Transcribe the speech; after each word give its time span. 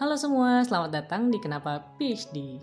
Halo 0.00 0.16
semua, 0.16 0.64
selamat 0.64 0.96
datang 0.96 1.28
di 1.28 1.36
Kenapa 1.36 1.76
PhD. 2.00 2.56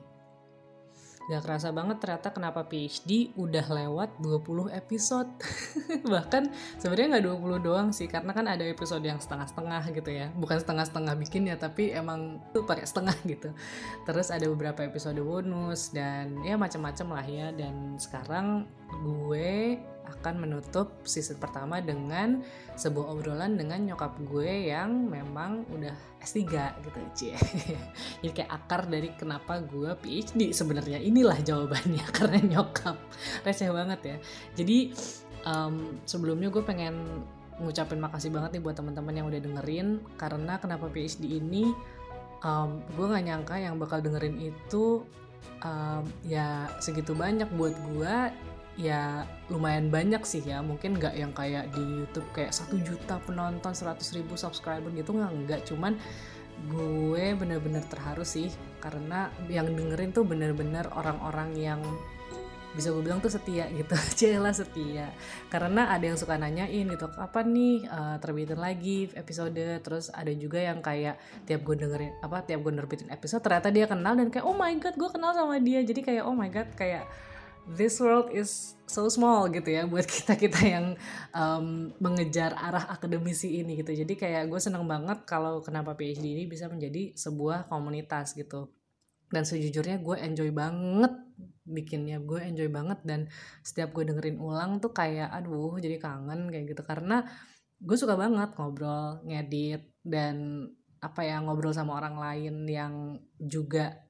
Gak 1.29 1.45
kerasa 1.45 1.69
banget 1.69 2.01
ternyata 2.01 2.33
Kenapa 2.33 2.65
PhD 2.65 3.29
udah 3.37 3.61
lewat 3.61 4.17
20 4.25 4.73
episode. 4.73 5.29
Bahkan 6.17 6.49
sebenarnya 6.81 7.21
nggak 7.21 7.25
20 7.29 7.61
doang 7.61 7.93
sih, 7.93 8.09
karena 8.09 8.33
kan 8.33 8.49
ada 8.49 8.65
episode 8.65 9.05
yang 9.05 9.21
setengah-setengah 9.21 9.85
gitu 9.93 10.09
ya. 10.09 10.33
Bukan 10.33 10.57
setengah-setengah 10.65 11.13
bikin 11.13 11.45
ya, 11.45 11.61
tapi 11.61 11.93
emang 11.93 12.41
tuh 12.57 12.65
pakai 12.65 12.89
setengah 12.89 13.13
gitu. 13.29 13.53
Terus 14.09 14.33
ada 14.33 14.49
beberapa 14.49 14.81
episode 14.81 15.21
bonus 15.21 15.93
dan 15.93 16.41
ya 16.41 16.57
macam-macam 16.57 17.21
lah 17.21 17.27
ya. 17.29 17.47
Dan 17.53 18.01
sekarang 18.01 18.65
gue 18.91 19.79
akan 20.07 20.39
menutup 20.39 21.03
season 21.03 21.35
pertama 21.37 21.83
dengan 21.83 22.41
sebuah 22.79 23.11
obrolan 23.11 23.59
dengan 23.59 23.83
nyokap 23.83 24.15
gue 24.23 24.71
yang 24.71 25.11
memang 25.11 25.67
udah 25.67 25.93
S3 26.23 26.47
gitu 26.83 26.99
cie. 27.13 27.35
Jadi 28.23 28.31
kayak 28.31 28.51
akar 28.51 28.87
dari 28.87 29.11
kenapa 29.19 29.59
gue 29.59 29.91
PhD 29.99 30.55
sebenarnya 30.55 31.03
inilah 31.03 31.37
jawabannya 31.43 32.05
karena 32.17 32.39
nyokap. 32.57 32.97
Receh 33.43 33.69
banget 33.69 33.99
ya. 34.03 34.17
Jadi 34.55 34.95
um, 35.43 35.99
sebelumnya 36.07 36.47
gue 36.49 36.63
pengen 36.63 37.23
ngucapin 37.57 37.97
makasih 37.97 38.29
banget 38.29 38.57
nih 38.57 38.63
buat 38.63 38.77
teman-teman 38.77 39.13
yang 39.17 39.27
udah 39.27 39.41
dengerin 39.41 39.87
karena 40.13 40.61
kenapa 40.61 40.93
PhD 40.93 41.41
ini 41.41 41.73
um, 42.45 42.85
gue 42.93 43.05
nggak 43.05 43.25
nyangka 43.25 43.55
yang 43.57 43.81
bakal 43.81 43.97
dengerin 43.97 44.37
itu 44.37 45.01
um, 45.65 46.03
ya 46.21 46.69
segitu 46.77 47.17
banyak 47.17 47.49
buat 47.57 47.73
gue 47.73 48.15
ya 48.77 49.25
lumayan 49.49 49.89
banyak 49.89 50.21
sih 50.23 50.45
ya. 50.45 50.61
Mungkin 50.61 51.01
nggak 51.01 51.15
yang 51.17 51.33
kayak 51.33 51.73
di 51.73 51.81
YouTube 51.81 52.29
kayak 52.31 52.53
satu 52.53 52.77
juta 52.79 53.17
penonton 53.25 53.73
100 53.73 53.97
ribu 54.15 54.37
subscriber 54.37 54.93
gitu 54.93 55.17
nggak 55.17 55.31
nggak. 55.43 55.61
Cuman 55.67 55.97
gue 56.69 57.25
bener-bener 57.37 57.85
terharu 57.85 58.25
sih 58.25 58.49
karena 58.81 59.29
yang 59.45 59.69
dengerin 59.73 60.09
tuh 60.09 60.25
bener-bener 60.25 60.89
orang-orang 60.93 61.53
yang 61.53 61.81
bisa 62.77 62.93
gue 62.93 63.01
bilang 63.01 63.17
tuh 63.17 63.33
setia 63.33 63.65
gitu. 63.73 63.97
Cila 64.21 64.53
setia. 64.53 65.09
Karena 65.49 65.89
ada 65.89 66.05
yang 66.05 66.13
suka 66.13 66.37
nanyain 66.37 66.85
gitu 66.85 67.09
kapan 67.09 67.49
nih 67.49 67.75
uh, 67.89 68.17
terbitin 68.21 68.61
lagi 68.61 69.09
episode? 69.17 69.57
Terus 69.57 70.13
ada 70.13 70.29
juga 70.37 70.61
yang 70.61 70.85
kayak 70.85 71.17
tiap 71.49 71.65
gue 71.65 71.75
dengerin 71.81 72.21
apa 72.21 72.45
tiap 72.45 72.61
gue 72.61 72.73
nerbitin 72.77 73.09
episode 73.09 73.41
ternyata 73.41 73.73
dia 73.73 73.89
kenal 73.89 74.13
dan 74.13 74.29
kayak 74.29 74.45
oh 74.45 74.53
my 74.53 74.69
god 74.77 74.93
gue 74.93 75.09
kenal 75.09 75.33
sama 75.33 75.57
dia. 75.57 75.81
Jadi 75.81 76.05
kayak 76.05 76.23
oh 76.29 76.37
my 76.37 76.53
god 76.53 76.69
kayak 76.77 77.09
this 77.75 77.99
world 77.99 78.31
is 78.31 78.79
so 78.87 79.11
small 79.11 79.51
gitu 79.51 79.67
ya 79.67 79.83
buat 79.83 80.07
kita 80.15 80.39
kita 80.39 80.59
yang 80.63 80.85
um, 81.35 81.91
mengejar 81.99 82.55
arah 82.55 82.87
akademisi 82.87 83.59
ini 83.59 83.83
gitu. 83.83 83.91
Jadi 83.91 84.15
kayak 84.15 84.47
gue 84.47 84.59
seneng 84.63 84.87
banget 84.87 85.27
kalau 85.27 85.59
kenapa 85.59 85.93
PhD 85.93 86.23
ini 86.23 86.43
bisa 86.47 86.71
menjadi 86.71 87.11
sebuah 87.13 87.67
komunitas 87.67 88.31
gitu. 88.33 88.71
Dan 89.27 89.43
sejujurnya 89.43 89.99
gue 89.99 90.15
enjoy 90.23 90.49
banget 90.55 91.11
bikinnya 91.67 92.23
gue 92.23 92.39
enjoy 92.39 92.71
banget 92.71 93.03
dan 93.03 93.27
setiap 93.59 93.91
gue 93.91 94.07
dengerin 94.07 94.39
ulang 94.39 94.79
tuh 94.79 94.95
kayak 94.95 95.27
aduh 95.35 95.75
jadi 95.83 95.99
kangen 95.99 96.47
kayak 96.47 96.71
gitu. 96.71 96.81
Karena 96.87 97.27
gue 97.77 97.97
suka 97.99 98.15
banget 98.15 98.55
ngobrol 98.55 99.19
ngedit 99.27 99.83
dan 100.01 100.65
apa 100.97 101.21
ya 101.21 101.43
ngobrol 101.43 101.75
sama 101.75 101.99
orang 101.99 102.17
lain 102.17 102.65
yang 102.65 102.93
juga 103.37 104.07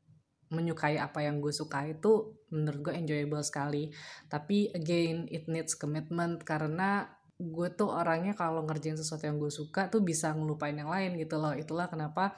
menyukai 0.47 0.95
apa 0.95 1.25
yang 1.25 1.43
gue 1.43 1.51
suka 1.51 1.83
itu 1.83 2.36
menurut 2.53 2.91
gue 2.91 2.93
enjoyable 2.95 3.43
sekali. 3.43 3.91
Tapi 4.31 4.71
again 4.71 5.27
it 5.31 5.47
needs 5.51 5.75
commitment 5.75 6.43
karena 6.43 7.07
gue 7.37 7.69
tuh 7.77 7.93
orangnya 7.93 8.33
kalau 8.33 8.65
ngerjain 8.65 8.97
sesuatu 8.97 9.29
yang 9.29 9.37
gue 9.37 9.53
suka 9.53 9.93
tuh 9.93 10.01
bisa 10.01 10.33
ngelupain 10.33 10.73
yang 10.73 10.89
lain 10.89 11.15
gitu 11.21 11.37
loh. 11.37 11.53
Itulah 11.53 11.85
kenapa 11.85 12.33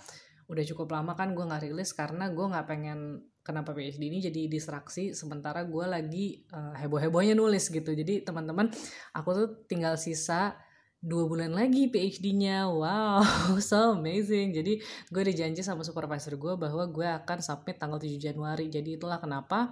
udah 0.49 0.63
cukup 0.65 0.97
lama 0.97 1.13
kan 1.13 1.31
gue 1.37 1.45
nggak 1.45 1.69
rilis 1.69 1.93
karena 1.93 2.27
gue 2.33 2.41
nggak 2.41 2.65
pengen 2.65 3.21
kenapa 3.45 3.73
PhD 3.73 4.01
ini 4.11 4.19
jadi 4.21 4.45
distraksi 4.45 5.13
sementara 5.15 5.65
gue 5.65 5.85
lagi 5.87 6.45
uh, 6.51 6.75
heboh-hebohnya 6.75 7.33
nulis 7.33 7.71
gitu. 7.71 7.95
Jadi 7.95 8.21
teman-teman 8.21 8.69
aku 9.15 9.29
tuh 9.33 9.47
tinggal 9.65 9.95
sisa 9.95 10.57
dua 10.99 11.23
bulan 11.31 11.55
lagi 11.55 11.87
PhD-nya 11.87 12.67
wow 12.67 13.23
so 13.63 13.95
amazing. 13.95 14.51
Jadi 14.51 14.83
gue 14.83 15.21
udah 15.23 15.35
janji 15.35 15.63
sama 15.63 15.87
supervisor 15.87 16.35
gue 16.35 16.53
bahwa 16.59 16.83
gue 16.91 17.07
akan 17.07 17.39
submit 17.39 17.79
tanggal 17.79 17.99
7 17.99 18.19
Januari. 18.19 18.67
Jadi 18.67 18.99
itulah 18.99 19.17
kenapa 19.23 19.71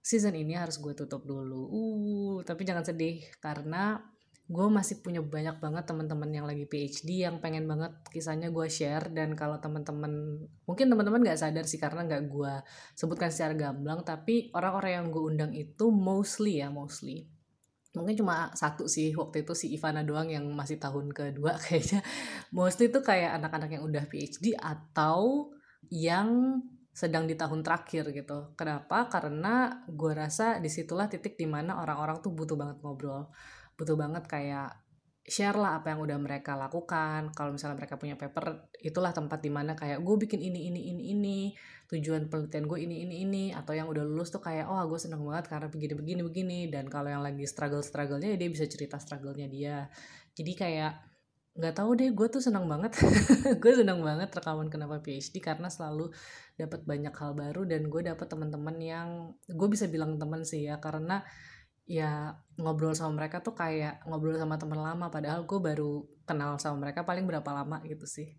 season 0.00 0.32
ini 0.36 0.56
harus 0.56 0.80
gue 0.80 0.96
tutup 0.96 1.28
dulu. 1.28 1.68
Uh 1.68 2.36
tapi 2.40 2.64
jangan 2.64 2.88
sedih 2.88 3.20
karena 3.36 4.00
gue 4.44 4.66
masih 4.68 5.00
punya 5.00 5.24
banyak 5.24 5.56
banget 5.56 5.88
teman-teman 5.88 6.28
yang 6.28 6.44
lagi 6.44 6.68
PhD 6.68 7.24
yang 7.24 7.40
pengen 7.40 7.68
banget 7.68 7.92
kisahnya 8.08 8.48
gue 8.48 8.64
share. 8.72 9.12
Dan 9.12 9.36
kalau 9.36 9.60
teman-teman 9.60 10.40
mungkin 10.64 10.88
teman-teman 10.88 11.20
nggak 11.20 11.40
sadar 11.40 11.68
sih 11.68 11.76
karena 11.76 12.00
nggak 12.00 12.32
gue 12.32 12.54
sebutkan 12.96 13.28
secara 13.28 13.52
gamblang 13.52 14.00
tapi 14.00 14.48
orang-orang 14.56 15.04
yang 15.04 15.06
gue 15.12 15.22
undang 15.24 15.52
itu 15.52 15.92
mostly 15.92 16.64
ya 16.64 16.72
mostly 16.72 17.28
mungkin 17.94 18.18
cuma 18.18 18.50
satu 18.52 18.90
sih 18.90 19.14
waktu 19.14 19.46
itu 19.46 19.54
si 19.54 19.66
Ivana 19.72 20.02
doang 20.02 20.26
yang 20.26 20.44
masih 20.50 20.82
tahun 20.82 21.14
kedua 21.14 21.56
kayaknya. 21.62 22.02
Mostly 22.50 22.90
itu 22.90 23.00
kayak 23.00 23.38
anak-anak 23.38 23.78
yang 23.78 23.84
udah 23.86 24.04
PhD 24.10 24.58
atau 24.58 25.50
yang 25.88 26.60
sedang 26.94 27.26
di 27.26 27.34
tahun 27.34 27.66
terakhir 27.66 28.14
gitu. 28.14 28.54
Kenapa? 28.54 29.10
Karena 29.10 29.82
gue 29.90 30.12
rasa 30.14 30.62
di 30.62 30.70
situlah 30.70 31.10
titik 31.10 31.34
di 31.34 31.46
mana 31.46 31.82
orang-orang 31.82 32.22
tuh 32.22 32.30
butuh 32.30 32.54
banget 32.54 32.78
ngobrol. 32.82 33.30
Butuh 33.74 33.98
banget 33.98 34.30
kayak 34.30 34.70
share 35.24 35.56
lah 35.56 35.80
apa 35.80 35.90
yang 35.90 36.04
udah 36.04 36.18
mereka 36.22 36.54
lakukan. 36.54 37.34
Kalau 37.34 37.50
misalnya 37.50 37.82
mereka 37.82 37.98
punya 37.98 38.14
paper 38.14 38.70
itulah 38.78 39.10
tempat 39.10 39.42
di 39.42 39.50
mana 39.50 39.74
kayak 39.74 40.04
gue 40.04 40.16
bikin 40.22 40.38
ini 40.38 40.70
ini 40.70 40.80
ini 40.94 41.02
ini 41.16 41.38
tujuan 41.94 42.26
penelitian 42.26 42.66
gue 42.66 42.78
ini 42.82 43.06
ini 43.06 43.14
ini 43.22 43.44
atau 43.54 43.70
yang 43.70 43.86
udah 43.86 44.02
lulus 44.02 44.34
tuh 44.34 44.42
kayak 44.42 44.66
oh 44.66 44.82
gue 44.90 44.98
seneng 44.98 45.22
banget 45.22 45.46
karena 45.46 45.70
begini 45.70 45.94
begini 45.94 46.20
begini. 46.26 46.58
Dan 46.68 46.90
kalau 46.90 47.08
yang 47.08 47.22
lagi 47.22 47.46
struggle 47.46 47.80
strugglenya 47.86 48.34
dia 48.34 48.48
bisa 48.50 48.66
cerita 48.66 48.98
strugglenya 48.98 49.46
dia. 49.46 49.76
Jadi 50.34 50.52
kayak 50.58 50.92
nggak 51.54 51.74
tahu 51.78 51.94
deh 51.94 52.10
gue 52.10 52.26
tuh 52.26 52.42
seneng 52.42 52.66
banget. 52.66 52.98
Gue 53.62 53.72
seneng 53.78 54.02
banget 54.02 54.26
rekaman 54.34 54.66
kenapa 54.66 54.98
PhD 54.98 55.38
karena 55.38 55.70
selalu 55.70 56.10
dapat 56.58 56.82
banyak 56.82 57.14
hal 57.14 57.30
baru 57.34 57.62
dan 57.62 57.86
gue 57.86 58.02
dapat 58.02 58.26
teman-teman 58.26 58.74
yang 58.82 59.08
gue 59.46 59.68
bisa 59.70 59.86
bilang 59.86 60.18
teman 60.18 60.42
sih 60.42 60.66
ya 60.66 60.82
karena 60.82 61.22
ya 61.84 62.32
ngobrol 62.56 62.96
sama 62.96 63.20
mereka 63.20 63.44
tuh 63.44 63.52
kayak 63.52 64.00
ngobrol 64.08 64.38
sama 64.40 64.56
teman 64.56 64.80
lama 64.80 65.12
padahal 65.12 65.44
gue 65.44 65.60
baru 65.60 66.06
kenal 66.24 66.56
sama 66.56 66.88
mereka 66.88 67.04
paling 67.04 67.28
berapa 67.28 67.50
lama 67.52 67.84
gitu 67.84 68.08
sih 68.08 68.32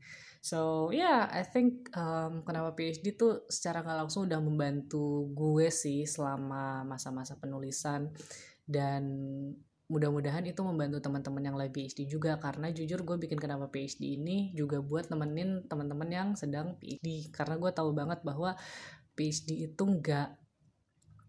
so 0.46 0.94
yeah 0.94 1.26
I 1.34 1.42
think 1.42 1.90
um, 1.98 2.46
kenapa 2.46 2.78
PhD 2.78 3.18
tuh 3.18 3.50
secara 3.50 3.82
nggak 3.82 4.06
langsung 4.06 4.30
udah 4.30 4.38
membantu 4.38 5.34
gue 5.34 5.74
sih 5.74 6.06
selama 6.06 6.86
masa-masa 6.86 7.34
penulisan. 7.42 8.14
Dan 8.66 9.04
mudah-mudahan 9.86 10.42
itu 10.50 10.58
membantu 10.66 10.98
teman-teman 10.98 11.44
yang 11.46 11.58
lagi 11.58 11.74
PhD 11.74 12.10
juga. 12.10 12.42
Karena 12.42 12.74
jujur 12.74 13.06
gue 13.06 13.18
bikin 13.22 13.38
kenapa 13.38 13.70
PhD 13.70 14.18
ini 14.22 14.54
juga 14.58 14.82
buat 14.82 15.10
nemenin 15.14 15.70
teman-teman 15.70 16.10
yang 16.10 16.28
sedang 16.34 16.78
PhD 16.82 17.30
karena 17.30 17.62
gue 17.62 17.72
tahu 17.74 17.94
banget 17.94 18.26
bahwa 18.26 18.58
PhD 19.14 19.70
itu 19.70 19.84
nggak 19.86 20.30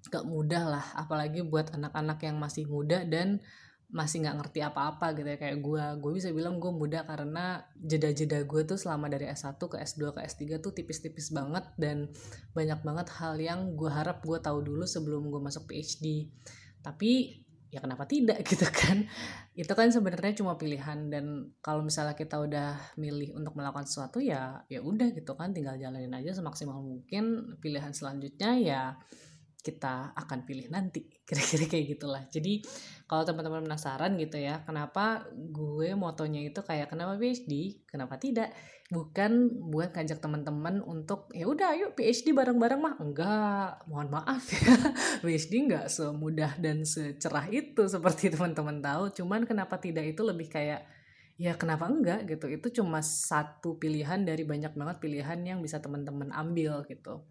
gak 0.09 0.25
mudah 0.25 0.65
lah. 0.78 0.87
Apalagi 0.97 1.44
buat 1.44 1.72
anak-anak 1.72 2.19
yang 2.25 2.37
masih 2.41 2.65
muda 2.65 3.05
dan 3.05 3.44
masih 3.87 4.27
nggak 4.27 4.37
ngerti 4.43 4.61
apa-apa 4.67 5.15
gitu 5.15 5.29
ya 5.31 5.39
kayak 5.39 5.63
gue 5.63 5.85
gue 6.03 6.13
bisa 6.19 6.35
bilang 6.35 6.59
gue 6.59 6.73
muda 6.75 7.07
karena 7.07 7.63
jeda-jeda 7.79 8.43
gue 8.43 8.63
tuh 8.67 8.75
selama 8.75 9.07
dari 9.07 9.31
S1 9.31 9.63
ke 9.63 9.79
S2 9.79 10.11
ke 10.11 10.21
S3 10.27 10.43
tuh 10.59 10.75
tipis-tipis 10.75 11.31
banget 11.31 11.63
dan 11.79 12.11
banyak 12.51 12.83
banget 12.83 13.07
hal 13.15 13.39
yang 13.39 13.79
gue 13.79 13.87
harap 13.87 14.27
gue 14.27 14.39
tahu 14.43 14.59
dulu 14.67 14.83
sebelum 14.85 15.31
gue 15.31 15.38
masuk 15.38 15.71
PhD 15.71 16.27
tapi 16.83 17.43
ya 17.71 17.83
kenapa 17.83 18.06
tidak 18.06 18.41
gitu 18.50 18.67
kan? 18.67 19.05
Itu 19.53 19.73
kan 19.75 19.91
sebenarnya 19.91 20.39
cuma 20.39 20.56
pilihan 20.56 21.11
dan 21.11 21.53
kalau 21.61 21.82
misalnya 21.82 22.15
kita 22.15 22.39
udah 22.41 22.97
milih 22.97 23.35
untuk 23.37 23.53
melakukan 23.59 23.85
sesuatu 23.85 24.23
ya 24.23 24.65
ya 24.71 24.81
udah 24.81 25.12
gitu 25.12 25.35
kan 25.35 25.53
tinggal 25.53 25.77
jalanin 25.77 26.15
aja 26.15 26.32
semaksimal 26.32 26.81
mungkin. 26.81 27.56
Pilihan 27.61 27.93
selanjutnya 27.93 28.50
ya 28.56 28.82
kita 29.67 30.15
akan 30.15 30.47
pilih 30.47 30.71
nanti. 30.71 31.03
Kira-kira 31.27 31.67
kayak 31.67 31.99
gitulah. 31.99 32.23
Jadi 32.31 32.63
kalau 33.11 33.27
teman-teman 33.27 33.67
penasaran 33.67 34.19
gitu 34.19 34.39
ya 34.39 34.67
kenapa 34.67 35.27
gue 35.31 35.95
motonya 35.95 36.43
itu 36.43 36.59
kayak 36.63 36.91
kenapa 36.91 37.19
PhD 37.19 37.83
kenapa 37.87 38.19
tidak? 38.19 38.55
Bukan 38.87 39.67
buat 39.71 39.91
ngajak 39.91 40.23
teman-teman 40.23 40.79
untuk 40.83 41.27
ya 41.35 41.51
udah 41.51 41.75
yuk 41.75 41.99
PhD 41.99 42.31
bareng-bareng 42.31 42.79
mah. 42.79 42.95
Enggak. 43.03 43.83
Mohon 43.91 44.23
maaf 44.23 44.47
ya. 44.55 44.75
PhD 45.27 45.67
enggak 45.67 45.87
semudah 45.91 46.55
dan 46.63 46.87
secerah 46.87 47.51
itu 47.51 47.83
seperti 47.95 48.31
teman-teman 48.31 48.79
tahu. 48.79 49.11
Cuman 49.11 49.43
kenapa 49.43 49.83
tidak 49.83 50.07
itu 50.15 50.23
lebih 50.23 50.47
kayak 50.47 50.87
ya 51.35 51.59
kenapa 51.59 51.91
enggak? 51.91 52.27
gitu. 52.31 52.47
Itu 52.47 52.71
cuma 52.83 53.03
satu 53.03 53.79
pilihan 53.83 54.23
dari 54.23 54.47
banyak 54.47 54.79
banget 54.79 54.97
pilihan 55.03 55.39
yang 55.43 55.59
bisa 55.59 55.83
teman-teman 55.83 56.31
ambil 56.31 56.87
gitu. 56.87 57.27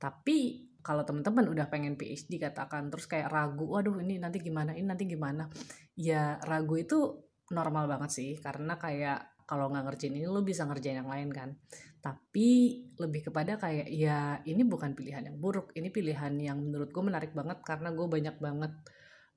Tapi 0.00 0.69
kalau 0.80 1.04
teman-teman 1.04 1.46
udah 1.52 1.66
pengen 1.68 1.94
PhD 1.96 2.40
katakan 2.40 2.88
terus 2.88 3.04
kayak 3.08 3.28
ragu 3.28 3.68
waduh 3.68 4.00
ini 4.00 4.16
nanti 4.16 4.40
gimana 4.40 4.72
ini 4.76 4.86
nanti 4.88 5.04
gimana. 5.04 5.48
Ya 5.96 6.40
ragu 6.44 6.76
itu 6.80 7.20
normal 7.50 7.90
banget 7.90 8.10
sih 8.14 8.30
karena 8.38 8.78
kayak 8.78 9.44
kalau 9.44 9.66
nggak 9.66 9.82
ngerjain 9.90 10.14
ini 10.14 10.26
lo 10.30 10.46
bisa 10.46 10.62
ngerjain 10.64 11.02
yang 11.02 11.10
lain 11.10 11.30
kan. 11.34 11.50
Tapi 12.00 12.48
lebih 12.96 13.28
kepada 13.28 13.58
kayak 13.60 13.88
ya 13.92 14.40
ini 14.46 14.62
bukan 14.64 14.96
pilihan 14.96 15.26
yang 15.26 15.36
buruk 15.36 15.74
ini 15.76 15.90
pilihan 15.92 16.32
yang 16.38 16.58
menurut 16.62 16.88
gue 16.94 17.02
menarik 17.04 17.32
banget 17.34 17.60
karena 17.66 17.92
gue 17.92 18.06
banyak 18.06 18.36
banget 18.38 18.72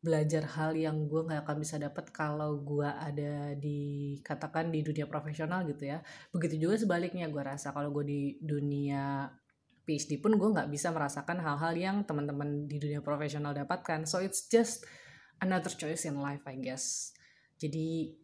belajar 0.03 0.43
hal 0.59 0.75
yang 0.75 1.07
gue 1.07 1.23
nggak 1.23 1.47
akan 1.47 1.57
bisa 1.63 1.79
dapat 1.79 2.11
kalau 2.11 2.59
gue 2.59 2.85
ada 2.85 3.55
di 3.55 4.19
katakan 4.19 4.67
di 4.67 4.83
dunia 4.83 5.07
profesional 5.07 5.63
gitu 5.63 5.87
ya. 5.87 6.03
Begitu 6.35 6.67
juga 6.67 6.75
sebaliknya 6.75 7.31
gue 7.31 7.39
rasa 7.39 7.71
kalau 7.71 7.89
gue 7.95 8.05
di 8.05 8.21
dunia 8.43 9.31
PhD 9.83 10.19
pun 10.23 10.39
gue 10.39 10.49
nggak 10.49 10.71
bisa 10.71 10.89
merasakan 10.95 11.43
hal-hal 11.43 11.73
yang 11.75 11.97
teman-teman 12.07 12.65
di 12.65 12.79
dunia 12.79 13.03
profesional 13.03 13.51
dapatkan. 13.51 14.07
So 14.07 14.23
it's 14.23 14.47
just 14.47 14.87
another 15.43 15.71
choice 15.71 16.07
in 16.07 16.19
life 16.19 16.43
I 16.47 16.55
guess. 16.59 17.11
Jadi 17.59 18.22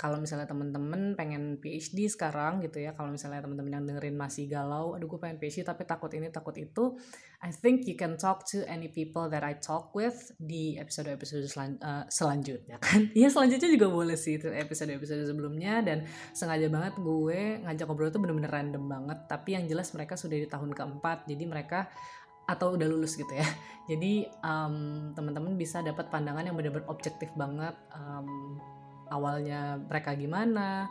kalau 0.00 0.16
misalnya 0.16 0.48
temen-temen 0.48 1.12
pengen 1.12 1.60
PhD 1.60 2.08
sekarang 2.08 2.64
gitu 2.64 2.80
ya 2.80 2.96
kalau 2.96 3.12
misalnya 3.12 3.44
temen-temen 3.44 3.68
yang 3.68 3.84
dengerin 3.84 4.16
masih 4.16 4.48
galau 4.48 4.96
aduh 4.96 5.04
gue 5.04 5.20
pengen 5.20 5.36
PhD 5.36 5.60
tapi 5.60 5.84
takut 5.84 6.08
ini 6.16 6.32
takut 6.32 6.56
itu 6.56 6.96
I 7.44 7.52
think 7.52 7.84
you 7.84 8.00
can 8.00 8.16
talk 8.16 8.48
to 8.56 8.64
any 8.64 8.88
people 8.88 9.28
that 9.28 9.44
I 9.44 9.60
talk 9.60 9.92
with 9.92 10.32
di 10.40 10.80
episode-episode 10.80 11.44
selan 11.52 11.76
uh, 11.84 12.08
selanjutnya 12.08 12.80
kan? 12.84 13.12
Ya 13.12 13.28
selanjutnya 13.28 13.68
juga 13.68 13.92
boleh 13.92 14.16
sih 14.16 14.40
itu 14.40 14.48
episode-episode 14.48 15.28
sebelumnya 15.28 15.84
dan 15.84 16.08
sengaja 16.32 16.72
banget 16.72 16.96
gue 16.96 17.60
ngajak 17.68 17.84
ngobrol 17.84 18.08
tuh 18.08 18.24
bener-bener 18.24 18.48
random 18.48 18.88
banget 18.88 19.28
tapi 19.28 19.52
yang 19.52 19.68
jelas 19.68 19.92
mereka 19.92 20.16
sudah 20.16 20.40
di 20.40 20.48
tahun 20.48 20.72
keempat 20.72 21.28
jadi 21.28 21.44
mereka 21.44 21.92
atau 22.48 22.74
udah 22.74 22.88
lulus 22.88 23.14
gitu 23.14 23.30
ya. 23.30 23.44
Jadi 23.90 24.26
um, 24.42 25.10
teman-teman 25.14 25.54
bisa 25.54 25.86
dapat 25.86 26.10
pandangan 26.10 26.50
yang 26.50 26.58
benar-benar 26.58 26.90
objektif 26.90 27.30
banget 27.38 27.78
um, 27.94 28.58
awalnya 29.10 29.76
mereka 29.76 30.14
gimana 30.14 30.88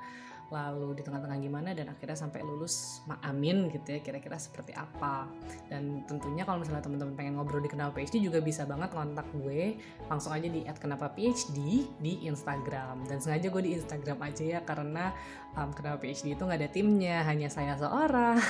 lalu 0.50 0.98
di 0.98 1.02
tengah-tengah 1.06 1.38
gimana 1.38 1.70
dan 1.78 1.94
akhirnya 1.94 2.18
sampai 2.18 2.42
lulus 2.42 3.06
amin 3.22 3.70
gitu 3.70 3.98
ya 3.98 4.00
kira-kira 4.02 4.36
seperti 4.42 4.74
apa. 4.74 5.30
Dan 5.70 6.04
tentunya 6.10 6.42
kalau 6.42 6.62
misalnya 6.62 6.82
teman-teman 6.82 7.14
pengen 7.14 7.34
ngobrol 7.38 7.62
di 7.62 7.70
kenapa 7.70 8.02
PhD 8.02 8.18
juga 8.26 8.42
bisa 8.42 8.66
banget 8.66 8.90
kontak 8.90 9.30
gue 9.38 9.78
langsung 10.10 10.34
aja 10.34 10.50
di 10.50 10.66
kenapa 10.82 11.14
PhD 11.14 11.86
di 12.02 12.14
Instagram. 12.26 13.06
Dan 13.06 13.22
sengaja 13.22 13.48
gue 13.48 13.62
di 13.62 13.72
Instagram 13.78 14.18
aja 14.26 14.44
ya 14.58 14.60
karena 14.66 15.14
um, 15.54 15.70
kenapa 15.70 16.02
PhD 16.02 16.34
itu 16.34 16.42
nggak 16.42 16.60
ada 16.66 16.70
timnya 16.74 17.22
hanya 17.30 17.48
saya 17.48 17.78
seorang. 17.78 18.42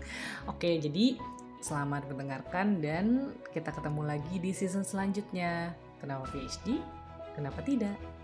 Oke 0.50 0.78
jadi 0.78 1.18
selamat 1.58 2.06
mendengarkan 2.14 2.78
dan 2.78 3.34
kita 3.50 3.74
ketemu 3.74 4.06
lagi 4.06 4.38
di 4.38 4.54
season 4.54 4.86
selanjutnya. 4.86 5.74
Kenapa 5.98 6.30
PhD 6.30 6.78
kenapa 7.34 7.58
tidak 7.66 8.17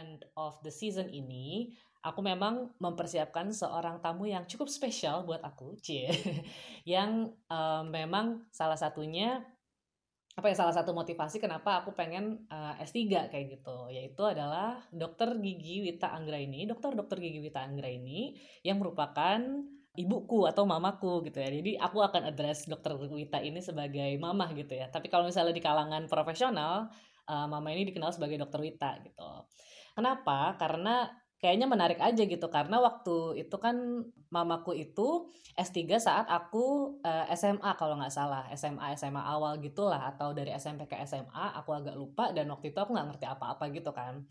end 0.00 0.26
of 0.34 0.58
the 0.66 0.72
season 0.74 1.06
ini, 1.14 1.74
aku 2.02 2.20
memang 2.20 2.74
mempersiapkan 2.82 3.54
seorang 3.54 4.02
tamu 4.02 4.26
yang 4.26 4.44
cukup 4.44 4.66
spesial 4.66 5.22
buat 5.22 5.40
aku, 5.40 5.78
cie, 5.84 6.10
yang 6.82 7.30
uh, 7.46 7.86
memang 7.86 8.44
salah 8.50 8.76
satunya 8.76 9.40
apa 10.34 10.50
ya 10.50 10.56
salah 10.58 10.74
satu 10.74 10.90
motivasi 10.90 11.38
kenapa 11.38 11.78
aku 11.78 11.94
pengen 11.94 12.42
uh, 12.50 12.74
S3 12.82 13.30
kayak 13.30 13.54
gitu 13.54 13.86
yaitu 13.86 14.18
adalah 14.26 14.82
dokter 14.90 15.30
gigi 15.38 15.86
Wita 15.86 16.10
Anggraini. 16.10 16.66
Dokter 16.66 16.90
dokter 16.98 17.22
gigi 17.22 17.38
Wita 17.38 17.62
Anggraini 17.62 18.34
yang 18.66 18.82
merupakan 18.82 19.38
ibuku 19.94 20.50
atau 20.50 20.66
mamaku 20.66 21.22
gitu 21.30 21.38
ya. 21.38 21.54
Jadi 21.54 21.78
aku 21.78 22.02
akan 22.02 22.34
address 22.34 22.66
dokter 22.66 22.98
Wita 22.98 23.38
ini 23.46 23.62
sebagai 23.62 24.10
mamah 24.18 24.50
gitu 24.58 24.74
ya. 24.74 24.90
Tapi 24.90 25.06
kalau 25.06 25.30
misalnya 25.30 25.54
di 25.54 25.62
kalangan 25.62 26.10
profesional 26.10 26.90
uh, 27.30 27.46
mama 27.46 27.70
ini 27.70 27.86
dikenal 27.86 28.10
sebagai 28.10 28.42
dokter 28.42 28.58
Wita 28.58 28.90
gitu. 29.06 29.30
Kenapa? 29.94 30.58
Karena 30.58 31.06
kayaknya 31.44 31.68
menarik 31.68 32.00
aja 32.00 32.24
gitu 32.24 32.48
karena 32.48 32.80
waktu 32.80 33.36
itu 33.36 33.52
kan 33.60 33.76
mamaku 34.32 34.72
itu 34.80 35.28
S3 35.52 36.00
saat 36.00 36.24
aku 36.24 36.96
uh, 37.04 37.28
eh, 37.28 37.36
SMA 37.36 37.68
kalau 37.76 38.00
nggak 38.00 38.08
salah 38.08 38.48
SMA 38.56 38.96
SMA 38.96 39.20
awal 39.20 39.60
gitulah 39.60 40.08
atau 40.08 40.32
dari 40.32 40.56
SMP 40.56 40.88
ke 40.88 40.96
SMA 41.04 41.52
aku 41.60 41.76
agak 41.76 42.00
lupa 42.00 42.32
dan 42.32 42.48
waktu 42.48 42.72
itu 42.72 42.80
aku 42.80 42.96
nggak 42.96 43.08
ngerti 43.12 43.26
apa-apa 43.28 43.68
gitu 43.76 43.92
kan 43.92 44.24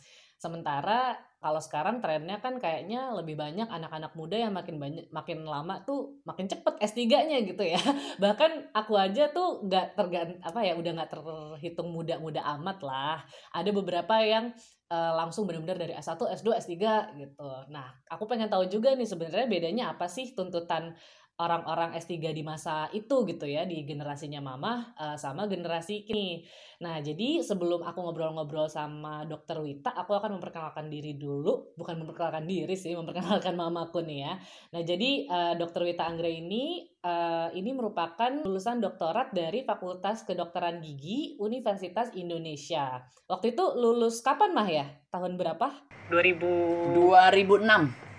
Sementara 0.43 1.15
kalau 1.39 1.63
sekarang 1.63 2.03
trennya 2.03 2.43
kan 2.43 2.59
kayaknya 2.59 3.15
lebih 3.15 3.39
banyak 3.39 3.63
anak-anak 3.63 4.11
muda 4.11 4.35
yang 4.35 4.51
makin 4.51 4.75
banyak 4.75 5.07
makin 5.07 5.47
lama 5.47 5.79
tuh 5.87 6.19
makin 6.27 6.51
cepet 6.51 6.83
S3-nya 6.83 7.47
gitu 7.47 7.63
ya. 7.63 7.79
Bahkan 8.23 8.75
aku 8.75 8.99
aja 8.99 9.31
tuh 9.31 9.63
nggak 9.63 9.95
tergant 9.95 10.35
apa 10.43 10.59
ya 10.67 10.75
udah 10.75 10.99
nggak 10.99 11.11
terhitung 11.15 11.95
muda-muda 11.95 12.43
amat 12.59 12.83
lah. 12.83 13.23
Ada 13.55 13.71
beberapa 13.71 14.19
yang 14.19 14.51
uh, 14.93 15.11
langsung 15.17 15.49
benar-benar 15.49 15.81
dari 15.81 15.93
S1, 15.97 16.21
S2, 16.21 16.49
S3 16.61 16.77
gitu. 17.17 17.49
Nah, 17.73 17.97
aku 18.05 18.29
pengen 18.29 18.45
tahu 18.45 18.69
juga 18.69 18.93
nih 18.93 19.09
sebenarnya 19.09 19.49
bedanya 19.49 19.83
apa 19.97 20.05
sih 20.05 20.37
tuntutan 20.37 20.93
orang-orang 21.41 21.97
S3 21.97 22.29
di 22.29 22.45
masa 22.45 22.85
itu 22.93 23.25
gitu 23.25 23.49
ya 23.49 23.65
di 23.65 23.81
generasinya 23.89 24.37
mama 24.37 24.93
uh, 24.93 25.17
sama 25.17 25.49
generasi 25.49 26.05
kini. 26.05 26.45
Nah, 26.83 26.99
jadi 26.99 27.41
sebelum 27.41 27.81
aku 27.81 28.03
ngobrol-ngobrol 28.03 28.67
sama 28.67 29.23
dokter 29.25 29.55
Wita, 29.57 29.95
aku 29.95 30.13
akan 30.13 30.37
memperkenalkan 30.37 30.91
diri 30.91 31.15
dulu, 31.15 31.73
bukan 31.79 31.95
memperkenalkan 32.03 32.45
diri 32.45 32.75
sih, 32.75 32.93
memperkenalkan 32.93 33.55
mamaku 33.57 34.03
nih 34.03 34.19
ya. 34.29 34.33
Nah, 34.75 34.81
jadi 34.83 35.11
uh, 35.25 35.53
dokter 35.57 35.87
Wita 35.87 36.05
Anggra 36.05 36.29
ini 36.29 36.85
uh, 37.01 37.49
ini 37.55 37.71
merupakan 37.73 38.43
lulusan 38.43 38.83
doktorat 38.83 39.31
dari 39.31 39.65
Fakultas 39.65 40.27
Kedokteran 40.27 40.83
Gigi 40.83 41.39
Universitas 41.39 42.11
Indonesia. 42.13 43.01
Waktu 43.25 43.55
itu 43.57 43.63
lulus 43.79 44.21
kapan 44.21 44.51
mah 44.53 44.67
ya? 44.69 44.85
Tahun 45.09 45.33
berapa? 45.39 45.87
2000 46.11 46.93
2006. 46.93 48.13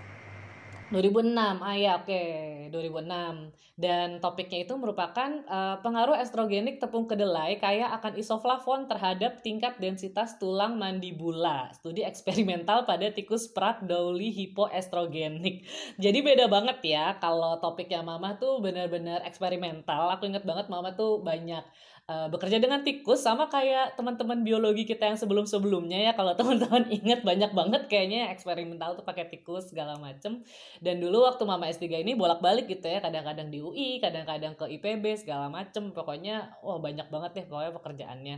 2006, 0.93 1.65
ah 1.65 1.75
ya 1.75 1.99
oke, 1.99 2.07
okay. 2.07 2.64
2006. 2.75 3.55
Dan 3.79 4.19
topiknya 4.19 4.67
itu 4.67 4.75
merupakan 4.75 5.31
uh, 5.47 5.79
pengaruh 5.79 6.19
estrogenik 6.19 6.83
tepung 6.83 7.07
kedelai 7.07 7.63
kaya 7.63 7.95
akan 7.95 8.19
isoflavon 8.19 8.91
terhadap 8.91 9.47
tingkat 9.47 9.79
densitas 9.79 10.35
tulang 10.43 10.75
mandibula. 10.75 11.71
Studi 11.79 12.03
eksperimental 12.03 12.83
pada 12.83 13.15
tikus 13.15 13.47
Pratt 13.47 13.87
Dowley 13.87 14.35
hipoestrogenik. 14.35 15.63
Jadi 16.03 16.19
beda 16.19 16.51
banget 16.51 16.83
ya 16.83 17.15
kalau 17.23 17.63
topiknya 17.63 18.03
Mama 18.03 18.35
tuh 18.43 18.59
benar-benar 18.59 19.23
eksperimental. 19.23 20.11
Aku 20.19 20.27
inget 20.27 20.43
banget 20.43 20.67
Mama 20.67 20.99
tuh 20.99 21.23
banyak 21.23 21.63
uh, 22.09 22.29
bekerja 22.29 22.61
dengan 22.61 22.85
tikus 22.85 23.25
sama 23.25 23.49
kayak 23.49 23.97
teman-teman 23.97 24.45
biologi 24.45 24.85
kita 24.85 25.09
yang 25.13 25.19
sebelum-sebelumnya 25.19 26.11
ya 26.11 26.13
kalau 26.13 26.37
teman-teman 26.39 26.89
ingat 26.93 27.25
banyak 27.25 27.51
banget 27.53 27.83
kayaknya 27.89 28.33
eksperimental 28.33 28.97
tuh 28.99 29.05
pakai 29.07 29.29
tikus 29.29 29.73
segala 29.73 29.97
macem 30.01 30.45
dan 30.85 31.01
dulu 31.01 31.25
waktu 31.25 31.43
mama 31.49 31.69
S3 31.71 32.05
ini 32.05 32.13
bolak-balik 32.17 32.64
gitu 32.67 32.87
ya 32.89 32.99
kadang-kadang 33.05 33.49
di 33.53 33.59
UI 33.63 34.01
kadang-kadang 34.03 34.59
ke 34.59 34.65
IPB 34.79 35.21
segala 35.21 35.47
macem 35.53 35.93
pokoknya 35.93 36.61
wah 36.65 36.81
banyak 36.81 37.09
banget 37.09 37.31
deh 37.37 37.47
pokoknya 37.47 37.73
pekerjaannya 37.77 38.37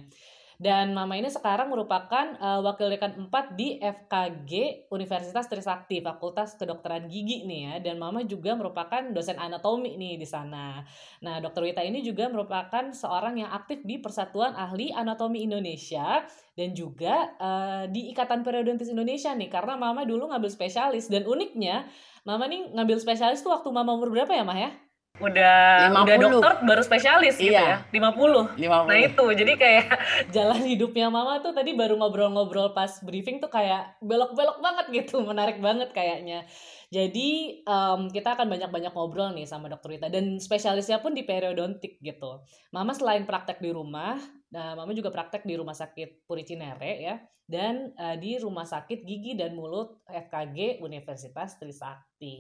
dan 0.57 0.97
Mama 0.97 1.21
ini 1.21 1.29
sekarang 1.29 1.69
merupakan 1.69 2.33
uh, 2.41 2.65
wakil 2.65 2.89
dekan 2.89 3.29
4 3.29 3.61
di 3.61 3.77
FKG 3.77 4.53
Universitas 4.89 5.53
Trisakti, 5.53 6.01
Fakultas 6.01 6.57
Kedokteran 6.57 7.13
Gigi 7.13 7.45
nih 7.45 7.61
ya. 7.61 7.75
Dan 7.85 8.01
Mama 8.01 8.25
juga 8.25 8.57
merupakan 8.57 9.05
dosen 9.13 9.37
anatomi 9.37 10.01
nih 10.01 10.17
di 10.17 10.25
sana. 10.25 10.81
Nah, 11.21 11.45
Dokter 11.45 11.61
Wita 11.61 11.85
ini 11.85 12.01
juga 12.01 12.33
merupakan 12.33 12.89
seorang 12.89 13.37
yang 13.37 13.53
aktif 13.53 13.85
di 13.85 14.01
Persatuan 14.01 14.57
Ahli 14.57 14.97
Anatomi 14.97 15.45
Indonesia 15.45 16.25
dan 16.57 16.73
juga 16.73 17.37
uh, 17.37 17.85
di 17.93 18.09
Ikatan 18.17 18.41
Periodontis 18.41 18.89
Indonesia 18.89 19.37
nih 19.37 19.53
karena 19.53 19.77
Mama 19.77 20.09
dulu 20.09 20.33
ngambil 20.33 20.49
spesialis 20.49 21.13
dan 21.13 21.29
uniknya 21.29 21.85
Mama 22.27 22.51
nih 22.51 22.75
ngambil 22.75 22.99
spesialis 22.99 23.41
tuh 23.41 23.55
waktu 23.55 23.71
Mama 23.71 23.95
umur 23.95 24.11
berapa 24.11 24.35
ya, 24.35 24.43
Mah 24.43 24.59
ya? 24.59 24.71
udah 25.17 25.89
50. 25.93 26.05
udah 26.05 26.17
dokter 26.21 26.53
baru 26.69 26.83
spesialis 26.85 27.35
gitu 27.41 27.57
iya. 27.57 27.81
gitu 27.89 27.97
ya 27.97 28.13
50. 28.13 28.61
50 28.61 28.89
nah 28.91 28.99
itu 29.01 29.25
jadi 29.33 29.53
kayak 29.57 29.87
jalan 30.37 30.61
hidupnya 30.61 31.09
mama 31.09 31.41
tuh 31.41 31.57
tadi 31.57 31.73
baru 31.73 31.97
ngobrol-ngobrol 31.97 32.77
pas 32.77 33.01
briefing 33.01 33.41
tuh 33.41 33.49
kayak 33.49 33.97
belok-belok 34.05 34.61
banget 34.61 34.87
gitu 34.93 35.23
menarik 35.29 35.57
banget 35.61 35.97
kayaknya 35.97 36.45
jadi 36.93 37.29
um, 37.67 38.13
kita 38.13 38.37
akan 38.37 38.47
banyak-banyak 38.47 38.93
ngobrol 38.93 39.33
nih 39.33 39.49
sama 39.49 39.73
dokter 39.73 39.97
Rita 39.97 40.13
dan 40.13 40.37
spesialisnya 40.37 41.01
pun 41.01 41.17
di 41.17 41.25
periodontik 41.25 41.97
gitu 42.05 42.45
mama 42.71 42.93
selain 42.93 43.25
praktek 43.25 43.59
di 43.65 43.73
rumah 43.73 44.21
nah 44.55 44.79
mama 44.79 44.95
juga 44.95 45.11
praktek 45.11 45.43
di 45.43 45.59
rumah 45.59 45.75
sakit 45.75 46.27
Puri 46.27 46.47
Cinere 46.47 46.93
ya 47.03 47.17
dan 47.47 47.95
uh, 47.95 48.19
di 48.19 48.37
Rumah 48.43 48.67
Sakit 48.67 49.07
Gigi 49.07 49.39
dan 49.39 49.55
Mulut 49.55 50.03
FKG 50.11 50.83
Universitas 50.83 51.55
Trisakti. 51.63 52.35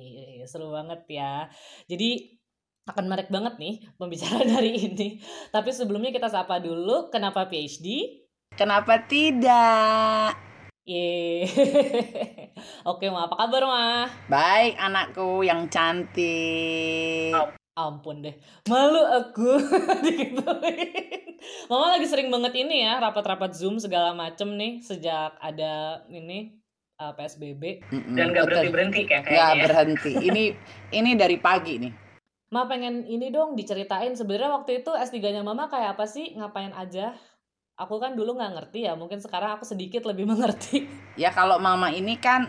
Seru 0.51 0.75
banget 0.75 1.07
ya. 1.07 1.47
Jadi 1.87 2.35
akan 2.87 3.05
menarik 3.07 3.31
banget 3.31 3.55
nih 3.59 3.75
pembicaraan 3.99 4.51
hari 4.59 4.75
ini. 4.75 5.23
Tapi 5.55 5.71
sebelumnya 5.71 6.11
kita 6.11 6.27
sapa 6.27 6.59
dulu 6.59 7.11
kenapa 7.11 7.47
PhD? 7.47 8.19
Kenapa 8.59 9.07
tidak? 9.07 10.35
Ye. 10.87 11.43
Oke, 12.91 13.11
Ma, 13.11 13.27
apa 13.27 13.35
kabar, 13.35 13.63
Ma? 13.67 13.87
Baik, 14.31 14.79
anakku 14.79 15.43
yang 15.43 15.67
cantik. 15.67 17.35
Oh, 17.35 17.51
ampun 17.77 18.25
deh. 18.25 18.35
Malu 18.67 19.05
aku 19.05 19.61
digituin. 20.05 21.37
Mama 21.69 21.95
lagi 21.95 22.09
sering 22.09 22.33
banget 22.33 22.57
ini 22.57 22.89
ya, 22.89 22.99
rapat-rapat 22.99 23.53
Zoom 23.53 23.77
segala 23.77 24.17
macem 24.17 24.57
nih 24.57 24.81
sejak 24.81 25.37
ada 25.39 26.03
ini 26.09 26.57
uh, 26.99 27.13
PSBB 27.13 27.85
mm 27.87 28.01
-mm, 28.01 28.15
dan 28.17 28.27
nggak 28.33 28.47
berhenti 28.49 28.73
berhenti 28.73 29.03
kayak 29.05 29.23
nggak 29.29 29.53
ya. 29.53 29.63
berhenti 29.69 30.13
ini 30.17 30.45
ini 30.91 31.11
dari 31.15 31.37
pagi 31.37 31.75
nih 31.77 31.93
Ma 32.47 32.63
pengen 32.71 33.03
ini 33.11 33.35
dong 33.35 33.59
diceritain 33.59 34.15
sebenarnya 34.15 34.55
waktu 34.55 34.81
itu 34.87 34.95
S3-nya 34.95 35.43
Mama 35.43 35.67
kayak 35.67 35.99
apa 35.99 36.07
sih? 36.07 36.31
Ngapain 36.39 36.71
aja? 36.79 37.11
Aku 37.75 37.99
kan 37.99 38.15
dulu 38.15 38.39
nggak 38.39 38.55
ngerti 38.55 38.87
ya, 38.87 38.95
mungkin 38.95 39.19
sekarang 39.19 39.59
aku 39.59 39.67
sedikit 39.67 40.07
lebih 40.07 40.25
mengerti. 40.31 40.87
Ya 41.19 41.35
kalau 41.35 41.59
Mama 41.59 41.91
ini 41.91 42.15
kan 42.15 42.47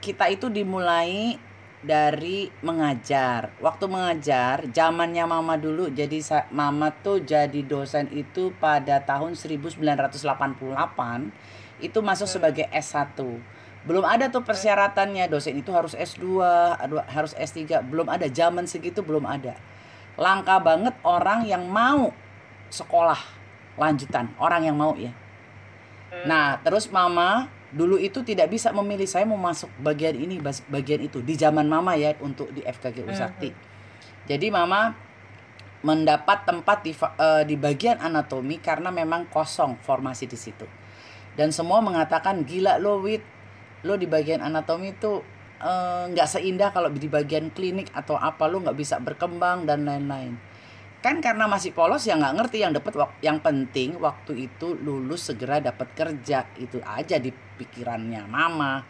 kita 0.00 0.32
itu 0.32 0.48
dimulai 0.48 1.36
dari 1.84 2.48
mengajar. 2.64 3.52
Waktu 3.60 3.84
mengajar, 3.90 4.64
zamannya 4.70 5.24
Mama 5.28 5.60
dulu 5.60 5.92
jadi 5.92 6.20
Mama 6.52 6.92
tuh 7.02 7.20
jadi 7.24 7.60
dosen 7.64 8.08
itu 8.12 8.52
pada 8.56 9.02
tahun 9.04 9.36
1988 9.36 10.22
itu 11.84 11.98
masuk 12.00 12.28
sebagai 12.28 12.64
S1 12.72 13.20
belum 13.86 14.02
ada 14.02 14.26
tuh 14.26 14.42
persyaratannya 14.42 15.30
dosen 15.30 15.54
itu 15.62 15.70
harus 15.70 15.94
S2 15.94 16.42
harus 17.06 17.32
S3 17.38 17.86
belum 17.86 18.10
ada 18.10 18.26
zaman 18.26 18.66
segitu 18.66 18.98
belum 18.98 19.22
ada. 19.22 19.54
Langka 20.18 20.58
banget 20.58 20.98
orang 21.06 21.46
yang 21.46 21.70
mau 21.70 22.10
sekolah 22.66 23.20
lanjutan 23.78 24.26
orang 24.42 24.66
yang 24.66 24.74
mau 24.76 24.98
ya. 24.98 25.14
Hmm. 26.06 26.22
nah 26.26 26.46
terus 26.62 26.86
mama 26.90 27.50
dulu 27.72 27.98
itu 27.98 28.22
tidak 28.22 28.52
bisa 28.52 28.70
memilih. 28.70 29.06
Saya 29.08 29.26
mau 29.26 29.38
masuk 29.38 29.70
bagian 29.82 30.14
ini 30.14 30.38
bagian 30.70 31.00
itu. 31.02 31.22
Di 31.22 31.34
zaman 31.34 31.66
mama 31.66 31.94
ya 31.98 32.14
untuk 32.22 32.50
di 32.54 32.62
FKG 32.62 33.06
Usakti. 33.06 33.50
Hmm. 33.50 33.74
jadi 34.26 34.50
mama 34.50 34.98
mendapat 35.86 36.42
tempat 36.42 36.82
di 36.82 36.90
uh, 36.98 37.46
di 37.46 37.54
bagian 37.54 38.02
anatomi 38.02 38.58
karena 38.58 38.90
memang 38.90 39.30
kosong 39.30 39.78
formasi 39.82 40.26
di 40.26 40.38
situ. 40.38 40.66
Dan 41.38 41.54
semua 41.54 41.78
mengatakan 41.84 42.42
gila 42.42 42.80
lo 42.80 42.98
wit. 43.02 43.22
Lo 43.84 43.94
di 43.94 44.08
bagian 44.08 44.42
anatomi 44.42 44.96
itu 44.96 45.20
eh, 45.62 46.04
nggak 46.10 46.26
uh, 46.26 46.32
seindah 46.32 46.74
kalau 46.74 46.90
di 46.90 47.06
bagian 47.06 47.54
klinik 47.54 47.92
atau 47.94 48.18
apa 48.18 48.50
lo 48.50 48.58
nggak 48.64 48.74
bisa 48.74 48.98
berkembang 48.98 49.62
dan 49.68 49.86
lain-lain 49.86 50.34
kan 51.06 51.22
karena 51.22 51.46
masih 51.46 51.70
polos 51.70 52.02
ya 52.02 52.18
nggak 52.18 52.34
ngerti 52.34 52.66
yang 52.66 52.74
dapat 52.74 52.98
yang 53.22 53.38
penting 53.38 53.94
waktu 54.02 54.50
itu 54.50 54.74
lulus 54.74 55.30
segera 55.30 55.62
dapat 55.62 55.94
kerja 55.94 56.50
itu 56.58 56.82
aja 56.82 57.22
di 57.22 57.30
pikirannya 57.30 58.26
mama 58.26 58.82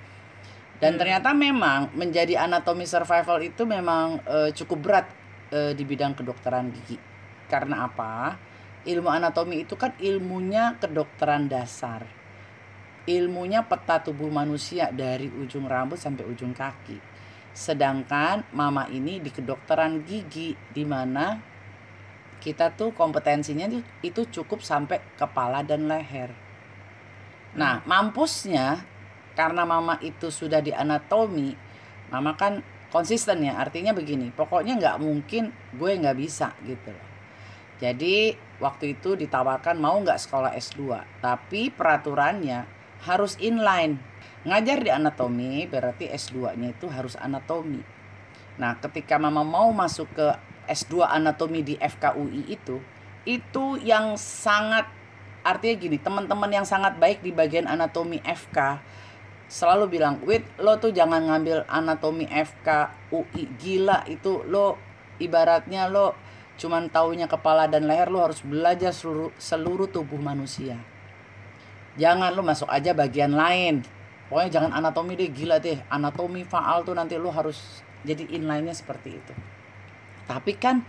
dan 0.81 0.97
hmm. 0.97 1.01
ternyata 1.05 1.37
memang 1.37 1.93
menjadi 1.93 2.41
anatomi 2.41 2.89
survival 2.89 3.45
itu 3.45 3.69
memang 3.69 4.25
uh, 4.25 4.49
cukup 4.49 4.79
berat 4.81 5.07
uh, 5.53 5.77
di 5.77 5.85
bidang 5.85 6.17
kedokteran 6.17 6.73
gigi 6.73 6.97
karena 7.53 7.85
apa 7.85 8.41
ilmu 8.89 9.13
anatomi 9.13 9.69
itu 9.69 9.77
kan 9.77 9.93
ilmunya 10.01 10.81
kedokteran 10.81 11.53
dasar 11.53 12.01
ilmunya 13.05 13.61
peta 13.69 14.01
tubuh 14.01 14.33
manusia 14.33 14.89
dari 14.91 15.31
ujung 15.31 15.71
rambut 15.71 15.95
sampai 15.95 16.27
ujung 16.27 16.51
kaki. 16.51 16.99
Sedangkan 17.55 18.45
mama 18.53 18.91
ini 18.91 19.23
di 19.23 19.31
kedokteran 19.31 20.03
gigi 20.03 20.59
di 20.75 20.83
mana 20.83 21.56
kita 22.47 22.71
tuh 22.79 22.95
kompetensinya 22.95 23.67
itu 24.07 24.23
cukup 24.31 24.63
sampai 24.63 25.03
kepala 25.19 25.67
dan 25.67 25.91
leher. 25.91 26.31
Nah, 27.59 27.83
mampusnya 27.83 28.87
karena 29.35 29.67
mama 29.67 29.99
itu 29.99 30.31
sudah 30.31 30.63
di 30.63 30.71
anatomi, 30.71 31.59
mama 32.07 32.39
kan 32.39 32.63
konsisten 32.95 33.43
ya. 33.43 33.59
Artinya 33.59 33.91
begini, 33.91 34.31
pokoknya 34.31 34.79
nggak 34.79 35.03
mungkin 35.03 35.51
gue 35.75 35.91
nggak 35.91 36.15
bisa 36.15 36.55
gitu 36.63 36.95
loh. 36.95 37.09
Jadi 37.83 38.39
waktu 38.63 38.95
itu 38.95 39.19
ditawarkan 39.19 39.83
mau 39.83 39.99
nggak 39.99 40.23
sekolah 40.23 40.55
S2, 40.55 41.03
tapi 41.19 41.75
peraturannya 41.75 42.63
harus 43.11 43.35
inline. 43.43 43.99
Ngajar 44.47 44.79
di 44.87 44.95
anatomi 44.95 45.67
berarti 45.67 46.07
S2-nya 46.15 46.79
itu 46.79 46.87
harus 46.87 47.19
anatomi. 47.19 47.83
Nah, 48.57 48.79
ketika 48.79 49.19
mama 49.19 49.43
mau 49.43 49.69
masuk 49.75 50.07
ke 50.15 50.29
S2 50.67 51.07
anatomi 51.07 51.63
di 51.63 51.75
FKUI 51.79 52.51
itu, 52.51 52.83
itu 53.27 53.65
yang 53.83 54.15
sangat 54.19 54.87
artinya 55.47 55.77
gini, 55.79 55.97
teman-teman 56.03 56.51
yang 56.51 56.67
sangat 56.67 56.99
baik 56.99 57.23
di 57.23 57.31
bagian 57.31 57.71
anatomi 57.71 58.19
FK 58.23 58.83
selalu 59.47 59.99
bilang, 59.99 60.19
"Wait, 60.27 60.43
lo 60.59 60.75
tuh 60.83 60.91
jangan 60.91 61.23
ngambil 61.31 61.67
anatomi 61.71 62.27
FK 62.27 62.91
UI 63.15 63.47
gila 63.55 64.03
itu 64.11 64.43
lo 64.51 64.75
ibaratnya 65.23 65.87
lo 65.87 66.19
cuman 66.59 66.89
taunya 66.91 67.31
kepala 67.31 67.71
dan 67.71 67.87
leher 67.87 68.11
lo 68.11 68.27
harus 68.27 68.43
belajar 68.43 68.91
seluruh 68.91 69.31
seluruh 69.39 69.87
tubuh 69.87 70.19
manusia." 70.19 70.79
jangan 71.97 72.29
lu 72.37 72.45
masuk 72.45 72.69
aja 72.69 72.93
bagian 72.93 73.33
lain. 73.33 73.81
Pokoknya 74.29 74.61
jangan 74.61 74.73
anatomi 74.77 75.17
deh 75.17 75.33
gila 75.33 75.57
deh. 75.57 75.81
Anatomi 75.89 76.45
faal 76.45 76.85
tuh 76.85 76.93
nanti 76.93 77.17
lu 77.17 77.33
harus 77.33 77.81
jadi 78.05 78.23
inline-nya 78.37 78.77
seperti 78.77 79.17
itu 79.17 79.33
tapi 80.27 80.59
kan 80.59 80.83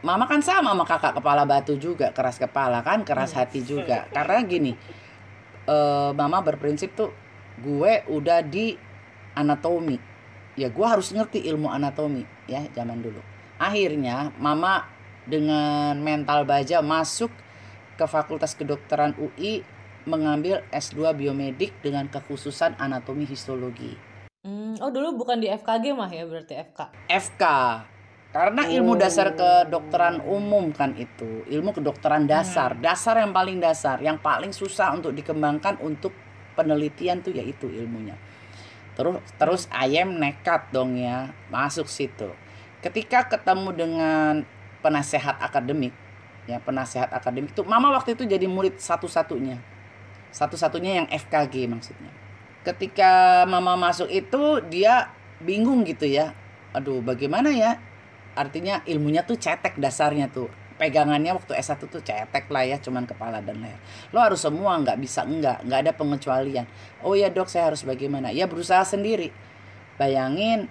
mama 0.00 0.26
kan 0.26 0.40
sama 0.40 0.72
sama 0.72 0.84
kakak 0.86 1.18
kepala 1.18 1.42
batu 1.44 1.74
juga 1.78 2.14
keras 2.14 2.38
kepala 2.38 2.80
kan 2.80 3.02
keras 3.02 3.34
hati 3.34 3.62
juga 3.62 4.06
karena 4.14 4.40
gini 4.46 4.72
uh, 5.68 6.14
mama 6.16 6.40
berprinsip 6.40 6.94
tuh 6.94 7.10
gue 7.62 8.02
udah 8.10 8.42
di 8.42 8.74
anatomi 9.34 9.98
ya 10.54 10.70
gue 10.70 10.86
harus 10.86 11.10
ngerti 11.10 11.46
ilmu 11.50 11.70
anatomi 11.70 12.22
ya 12.46 12.62
zaman 12.74 13.02
dulu 13.02 13.22
akhirnya 13.58 14.34
mama 14.38 14.86
dengan 15.24 15.96
mental 15.98 16.44
baja 16.44 16.84
masuk 16.84 17.32
ke 17.96 18.04
Fakultas 18.04 18.52
Kedokteran 18.52 19.16
UI 19.16 19.64
mengambil 20.04 20.60
S2 20.68 21.16
biomedik 21.16 21.72
dengan 21.80 22.04
kekhususan 22.12 22.76
anatomi 22.76 23.24
histologi. 23.24 23.96
Hmm, 24.44 24.76
oh 24.84 24.92
dulu 24.92 25.24
bukan 25.24 25.40
di 25.40 25.48
FKG 25.48 25.96
mah 25.96 26.12
ya 26.12 26.28
berarti 26.28 26.60
FK. 26.60 26.80
FK. 27.08 27.44
Karena 28.34 28.66
ilmu 28.66 28.92
oh. 28.92 28.98
dasar 28.98 29.30
kedokteran 29.38 30.18
umum 30.26 30.74
kan 30.74 30.90
itu, 30.98 31.46
ilmu 31.46 31.70
kedokteran 31.70 32.26
dasar, 32.26 32.74
hmm. 32.74 32.82
dasar 32.82 33.22
yang 33.22 33.30
paling 33.30 33.62
dasar, 33.62 34.02
yang 34.02 34.18
paling 34.18 34.50
susah 34.50 34.90
untuk 34.90 35.14
dikembangkan 35.14 35.78
untuk 35.78 36.10
penelitian 36.58 37.22
tuh 37.22 37.30
yaitu 37.30 37.70
ilmunya. 37.70 38.18
Terus 38.98 39.22
terus 39.38 39.62
ayam 39.70 40.18
nekat 40.18 40.74
dong 40.74 40.98
ya 40.98 41.30
masuk 41.46 41.86
situ. 41.86 42.34
Ketika 42.82 43.30
ketemu 43.30 43.70
dengan 43.70 44.42
penasehat 44.82 45.38
akademik, 45.38 45.94
ya 46.44 46.60
penasehat 46.60 47.10
akademik 47.12 47.56
itu 47.56 47.64
mama 47.64 47.92
waktu 47.92 48.16
itu 48.16 48.28
jadi 48.28 48.44
murid 48.44 48.76
satu-satunya 48.76 49.56
satu-satunya 50.34 51.04
yang 51.04 51.06
FKG 51.08 51.70
maksudnya 51.70 52.12
ketika 52.64 53.44
mama 53.48 53.76
masuk 53.76 54.08
itu 54.12 54.60
dia 54.68 55.12
bingung 55.40 55.84
gitu 55.88 56.04
ya 56.04 56.36
aduh 56.76 57.00
bagaimana 57.00 57.48
ya 57.52 57.80
artinya 58.34 58.82
ilmunya 58.86 59.22
tuh 59.22 59.38
cetek 59.38 59.78
dasarnya 59.78 60.30
tuh. 60.30 60.50
Pegangannya 60.74 61.30
waktu 61.38 61.54
S1 61.54 61.86
tuh 61.86 62.02
cetek 62.02 62.50
lah 62.50 62.66
ya 62.66 62.82
cuman 62.82 63.06
kepala 63.06 63.38
dan 63.38 63.62
leher. 63.62 63.78
Lo 64.10 64.18
harus 64.18 64.42
semua 64.42 64.74
nggak 64.82 64.98
bisa 64.98 65.22
enggak 65.22 65.62
nggak 65.62 65.80
ada 65.86 65.92
pengecualian. 65.94 66.66
Oh 67.06 67.14
ya 67.14 67.30
dok 67.30 67.46
saya 67.46 67.70
harus 67.70 67.86
bagaimana? 67.86 68.34
Ya 68.34 68.50
berusaha 68.50 68.82
sendiri. 68.82 69.30
Bayangin 69.94 70.66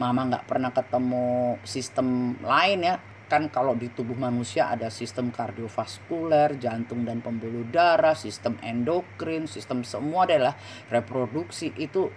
mama 0.00 0.26
nggak 0.26 0.48
pernah 0.48 0.72
ketemu 0.72 1.60
sistem 1.68 2.40
lain 2.40 2.88
ya. 2.88 2.96
Kan 3.24 3.48
kalau 3.48 3.72
di 3.76 3.88
tubuh 3.88 4.16
manusia 4.16 4.68
ada 4.68 4.92
sistem 4.92 5.32
kardiovaskuler, 5.32 6.60
jantung 6.60 7.08
dan 7.08 7.24
pembuluh 7.24 7.64
darah, 7.68 8.12
sistem 8.16 8.56
endokrin, 8.60 9.48
sistem 9.48 9.80
semua 9.84 10.28
adalah 10.28 10.56
reproduksi 10.92 11.72
itu 11.76 12.12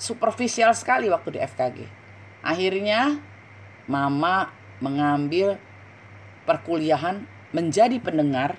superficial 0.00 0.74
sekali 0.74 1.06
waktu 1.06 1.38
di 1.38 1.40
FKG. 1.42 1.78
Akhirnya 2.40 3.20
mama 3.86 4.52
mengambil 4.80 5.60
perkuliahan 6.48 7.24
menjadi 7.52 8.00
pendengar 8.00 8.56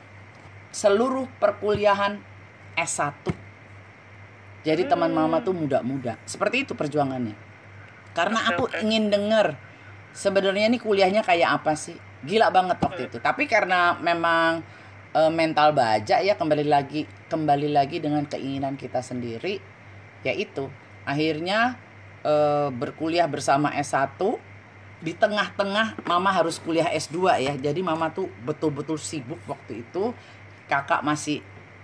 seluruh 0.72 1.28
perkuliahan 1.42 2.22
S1. 2.78 3.28
Jadi 4.62 4.86
hmm. 4.86 4.92
teman 4.94 5.12
mama 5.12 5.42
tuh 5.42 5.58
muda-muda. 5.58 6.22
Seperti 6.24 6.70
itu 6.70 6.74
perjuangannya. 6.78 7.36
Karena 8.13 8.46
aku 8.54 8.70
ingin 8.80 9.10
dengar 9.10 9.58
sebenarnya 10.12 10.68
ini 10.68 10.78
kuliahnya 10.80 11.24
kayak 11.24 11.63
apa 11.63 11.74
sih 11.75 11.96
gila 12.22 12.54
banget 12.54 12.78
waktu 12.78 13.01
itu 13.10 13.18
tapi 13.18 13.48
karena 13.50 13.98
memang 13.98 14.62
e, 15.16 15.22
mental 15.32 15.74
baja 15.74 16.20
ya 16.22 16.38
kembali 16.38 16.68
lagi 16.68 17.08
kembali 17.32 17.72
lagi 17.72 17.98
dengan 18.04 18.28
keinginan 18.28 18.78
kita 18.78 19.01
sendiri 19.01 19.58
yaitu 20.22 20.70
akhirnya 21.08 21.80
e, 22.22 22.34
berkuliah 22.75 23.25
bersama 23.25 23.74
S1 23.74 24.20
di 25.01 25.17
tengah-tengah 25.17 26.05
mama 26.05 26.29
harus 26.29 26.62
kuliah 26.62 26.89
S2 26.93 27.17
ya. 27.41 27.53
Jadi 27.58 27.81
mama 27.81 28.13
tuh 28.13 28.29
betul-betul 28.46 29.01
sibuk 29.01 29.41
waktu 29.50 29.81
itu. 29.86 30.13
Kakak 30.70 31.03
masih 31.03 31.41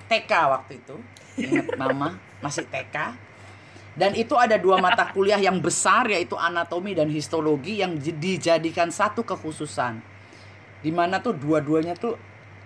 TK 0.07 0.31
waktu 0.47 0.79
itu. 0.79 0.95
Ingat 1.37 1.75
mama 1.81 2.15
masih 2.39 2.63
TK 2.69 3.27
dan 3.97 4.13
itu 4.13 4.37
ada 4.37 4.61
dua 4.61 4.77
mata 4.77 5.09
kuliah 5.09 5.41
yang 5.41 5.57
besar 5.57 6.05
yaitu 6.05 6.37
anatomi 6.37 6.93
dan 6.93 7.09
histologi 7.09 7.81
yang 7.81 7.97
dijadikan 7.97 8.93
satu 8.93 9.25
kekhususan. 9.25 9.97
Di 10.85 10.93
mana 10.93 11.17
tuh 11.17 11.33
dua-duanya 11.33 11.97
tuh 11.97 12.13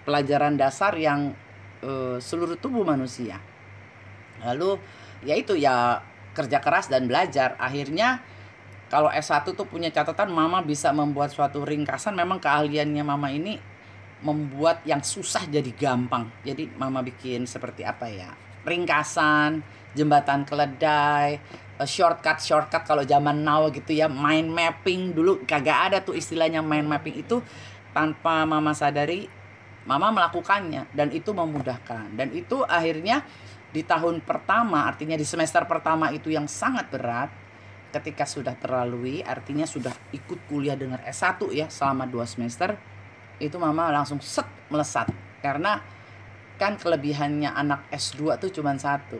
pelajaran 0.03 0.59
dasar 0.59 0.91
yang 0.99 1.31
uh, 1.79 2.19
seluruh 2.19 2.59
tubuh 2.59 2.83
manusia. 2.83 3.39
Lalu 4.43 4.75
yaitu 5.23 5.55
ya 5.55 6.03
kerja 6.35 6.59
keras 6.59 6.91
dan 6.91 7.07
belajar. 7.07 7.55
Akhirnya 7.55 8.19
kalau 8.91 9.07
S1 9.07 9.47
tuh 9.55 9.63
punya 9.63 9.87
catatan 9.87 10.27
mama 10.35 10.59
bisa 10.59 10.91
membuat 10.91 11.31
suatu 11.31 11.63
ringkasan. 11.63 12.11
Memang 12.11 12.43
keahliannya 12.43 12.99
mama 13.07 13.31
ini 13.31 13.55
membuat 14.19 14.83
yang 14.83 14.99
susah 14.99 15.47
jadi 15.47 15.71
gampang. 15.71 16.27
Jadi 16.43 16.67
mama 16.75 16.99
bikin 16.99 17.47
seperti 17.47 17.87
apa 17.87 18.11
ya? 18.11 18.35
Ringkasan 18.67 19.63
jembatan 19.95 20.43
keledai 20.43 21.39
eh, 21.79 21.87
shortcut 21.87 22.43
shortcut 22.43 22.83
kalau 22.83 23.07
zaman 23.07 23.39
now 23.39 23.71
gitu 23.71 23.95
ya 23.95 24.11
mind 24.11 24.51
mapping. 24.51 25.15
Dulu 25.15 25.47
kagak 25.47 25.87
ada 25.87 25.97
tuh 26.03 26.19
istilahnya 26.19 26.59
mind 26.59 26.91
mapping. 26.91 27.23
Itu 27.23 27.39
tanpa 27.95 28.43
mama 28.43 28.75
sadari 28.75 29.23
mama 29.87 30.11
melakukannya 30.11 30.91
dan 30.91 31.15
itu 31.15 31.31
memudahkan. 31.31 32.11
Dan 32.11 32.35
itu 32.35 32.59
akhirnya 32.67 33.23
di 33.71 33.87
tahun 33.87 34.19
pertama 34.19 34.83
artinya 34.83 35.15
di 35.15 35.23
semester 35.23 35.63
pertama 35.63 36.11
itu 36.11 36.27
yang 36.27 36.43
sangat 36.43 36.91
berat 36.91 37.40
ketika 37.91 38.23
sudah 38.23 38.55
terlalui 38.55 39.19
artinya 39.21 39.67
sudah 39.67 39.91
ikut 40.15 40.47
kuliah 40.47 40.79
dengan 40.79 41.03
S1 41.03 41.43
ya 41.51 41.67
selama 41.67 42.07
dua 42.07 42.23
semester 42.23 42.79
itu 43.41 43.57
mama 43.57 43.89
langsung 43.89 44.21
set 44.21 44.45
melesat. 44.69 45.09
Karena 45.41 45.81
kan 46.61 46.77
kelebihannya 46.77 47.49
anak 47.49 47.89
S2 47.89 48.37
tuh 48.37 48.53
cuma 48.53 48.77
satu. 48.77 49.17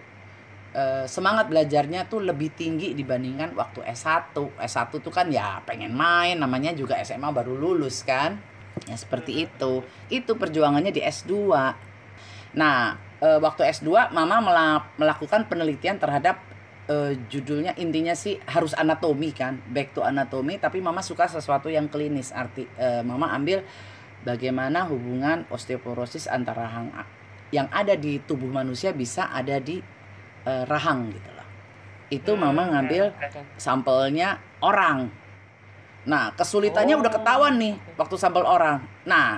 E, 0.71 1.09
semangat 1.09 1.49
belajarnya 1.49 2.05
tuh 2.07 2.21
lebih 2.21 2.53
tinggi 2.53 2.93
dibandingkan 2.93 3.57
waktu 3.57 3.81
S1 3.81 4.37
S1 4.61 4.93
tuh 4.93 5.11
kan 5.11 5.27
ya 5.27 5.59
pengen 5.67 5.91
main 5.91 6.37
namanya 6.37 6.71
juga 6.71 7.01
SMA 7.01 7.33
baru 7.33 7.57
lulus 7.57 8.05
kan. 8.05 8.37
Ya 8.85 8.95
seperti 8.95 9.49
itu. 9.49 9.81
Itu 10.07 10.37
perjuangannya 10.37 10.93
di 10.93 11.01
S2 11.01 11.33
nah 12.51 12.99
e, 13.17 13.27
waktu 13.39 13.63
S2 13.73 14.11
mama 14.11 14.37
melakukan 14.99 15.47
penelitian 15.47 15.97
terhadap 15.97 16.50
e, 16.85 17.17
judulnya 17.29 17.75
intinya 17.77 18.15
sih 18.15 18.37
harus 18.49 18.73
anatomi 18.77 19.33
kan 19.33 19.59
back 19.69 19.93
to 19.93 20.01
anatomi 20.01 20.57
tapi 20.57 20.79
mama 20.79 21.03
suka 21.05 21.27
sesuatu 21.29 21.67
yang 21.67 21.89
klinis 21.91 22.31
arti 22.31 22.65
e, 22.77 23.01
mama 23.01 23.33
ambil 23.33 23.65
bagaimana 24.21 24.85
hubungan 24.87 25.49
osteoporosis 25.49 26.29
antara 26.29 26.69
rahang 26.69 26.93
yang 27.51 27.67
ada 27.73 27.97
di 27.97 28.21
tubuh 28.23 28.47
manusia 28.47 28.95
bisa 28.95 29.29
ada 29.33 29.57
di 29.59 29.81
e, 30.45 30.53
rahang 30.65 31.11
gitu 31.11 31.29
loh 31.33 31.47
itu 32.11 32.31
mama 32.35 32.67
hmm, 32.67 32.71
ngambil 32.75 33.03
sampelnya 33.55 34.39
orang 34.61 35.21
Nah, 36.01 36.33
kesulitannya 36.33 36.97
oh. 36.97 37.01
udah 37.05 37.11
ketahuan 37.13 37.61
nih 37.61 37.77
waktu 37.93 38.15
sampel 38.17 38.41
orang. 38.41 38.81
Nah, 39.05 39.37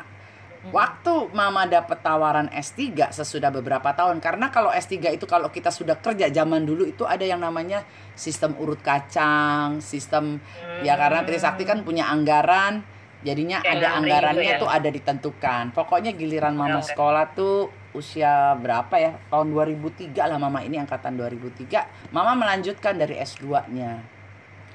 waktu 0.71 1.33
mama 1.35 1.67
dapat 1.67 1.99
tawaran 1.99 2.47
S3 2.47 3.11
sesudah 3.11 3.51
beberapa 3.51 3.91
tahun 3.91 4.23
karena 4.23 4.47
kalau 4.47 4.71
S3 4.71 5.19
itu 5.19 5.27
kalau 5.27 5.51
kita 5.51 5.67
sudah 5.67 5.99
kerja 5.99 6.31
zaman 6.31 6.63
dulu 6.63 6.87
itu 6.87 7.03
ada 7.03 7.27
yang 7.27 7.43
namanya 7.43 7.83
sistem 8.15 8.55
urut 8.55 8.79
kacang, 8.79 9.83
sistem 9.83 10.39
hmm. 10.39 10.87
ya 10.87 10.95
karena 10.95 11.27
Trisakti 11.27 11.67
kan 11.67 11.83
punya 11.83 12.07
anggaran 12.07 12.85
jadinya 13.23 13.63
ya, 13.63 13.79
ada 13.79 13.87
anggarannya 13.99 14.53
ya. 14.55 14.61
tuh 14.61 14.69
ada 14.69 14.87
ditentukan. 14.91 15.75
Pokoknya 15.75 16.11
giliran 16.13 16.53
mama 16.53 16.83
ya, 16.83 16.93
sekolah 16.93 17.33
tuh 17.33 17.71
usia 17.95 18.53
berapa 18.59 18.95
ya? 18.99 19.11
Tahun 19.31 19.47
2003 19.49 20.11
lah 20.15 20.37
mama 20.37 20.61
ini 20.61 20.77
angkatan 20.77 21.15
2003. 21.17 22.11
Mama 22.11 22.35
melanjutkan 22.35 22.99
dari 22.99 23.17
S2-nya 23.19 24.03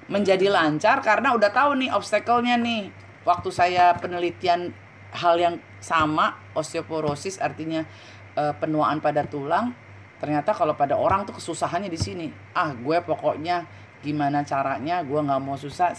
menjadi 0.09 0.49
lancar 0.49 1.04
karena 1.04 1.37
udah 1.37 1.52
tahu 1.52 1.76
nih 1.78 1.92
obstacle-nya 1.92 2.57
nih. 2.57 2.88
Waktu 3.28 3.52
saya 3.52 3.92
penelitian 4.00 4.73
hal 5.12 5.37
yang 5.37 5.54
sama 5.78 6.35
osteoporosis 6.54 7.38
artinya 7.38 7.87
e, 8.35 8.55
penuaan 8.59 8.98
pada 8.98 9.22
tulang, 9.24 9.74
ternyata 10.18 10.55
kalau 10.55 10.74
pada 10.74 10.98
orang 10.98 11.26
tuh 11.26 11.38
kesusahannya 11.38 11.90
di 11.90 12.00
sini. 12.00 12.26
Ah, 12.55 12.74
gue 12.74 12.98
pokoknya 13.03 13.66
gimana 14.03 14.46
caranya 14.46 15.03
gue 15.03 15.18
nggak 15.18 15.42
mau 15.42 15.59
susah 15.59 15.90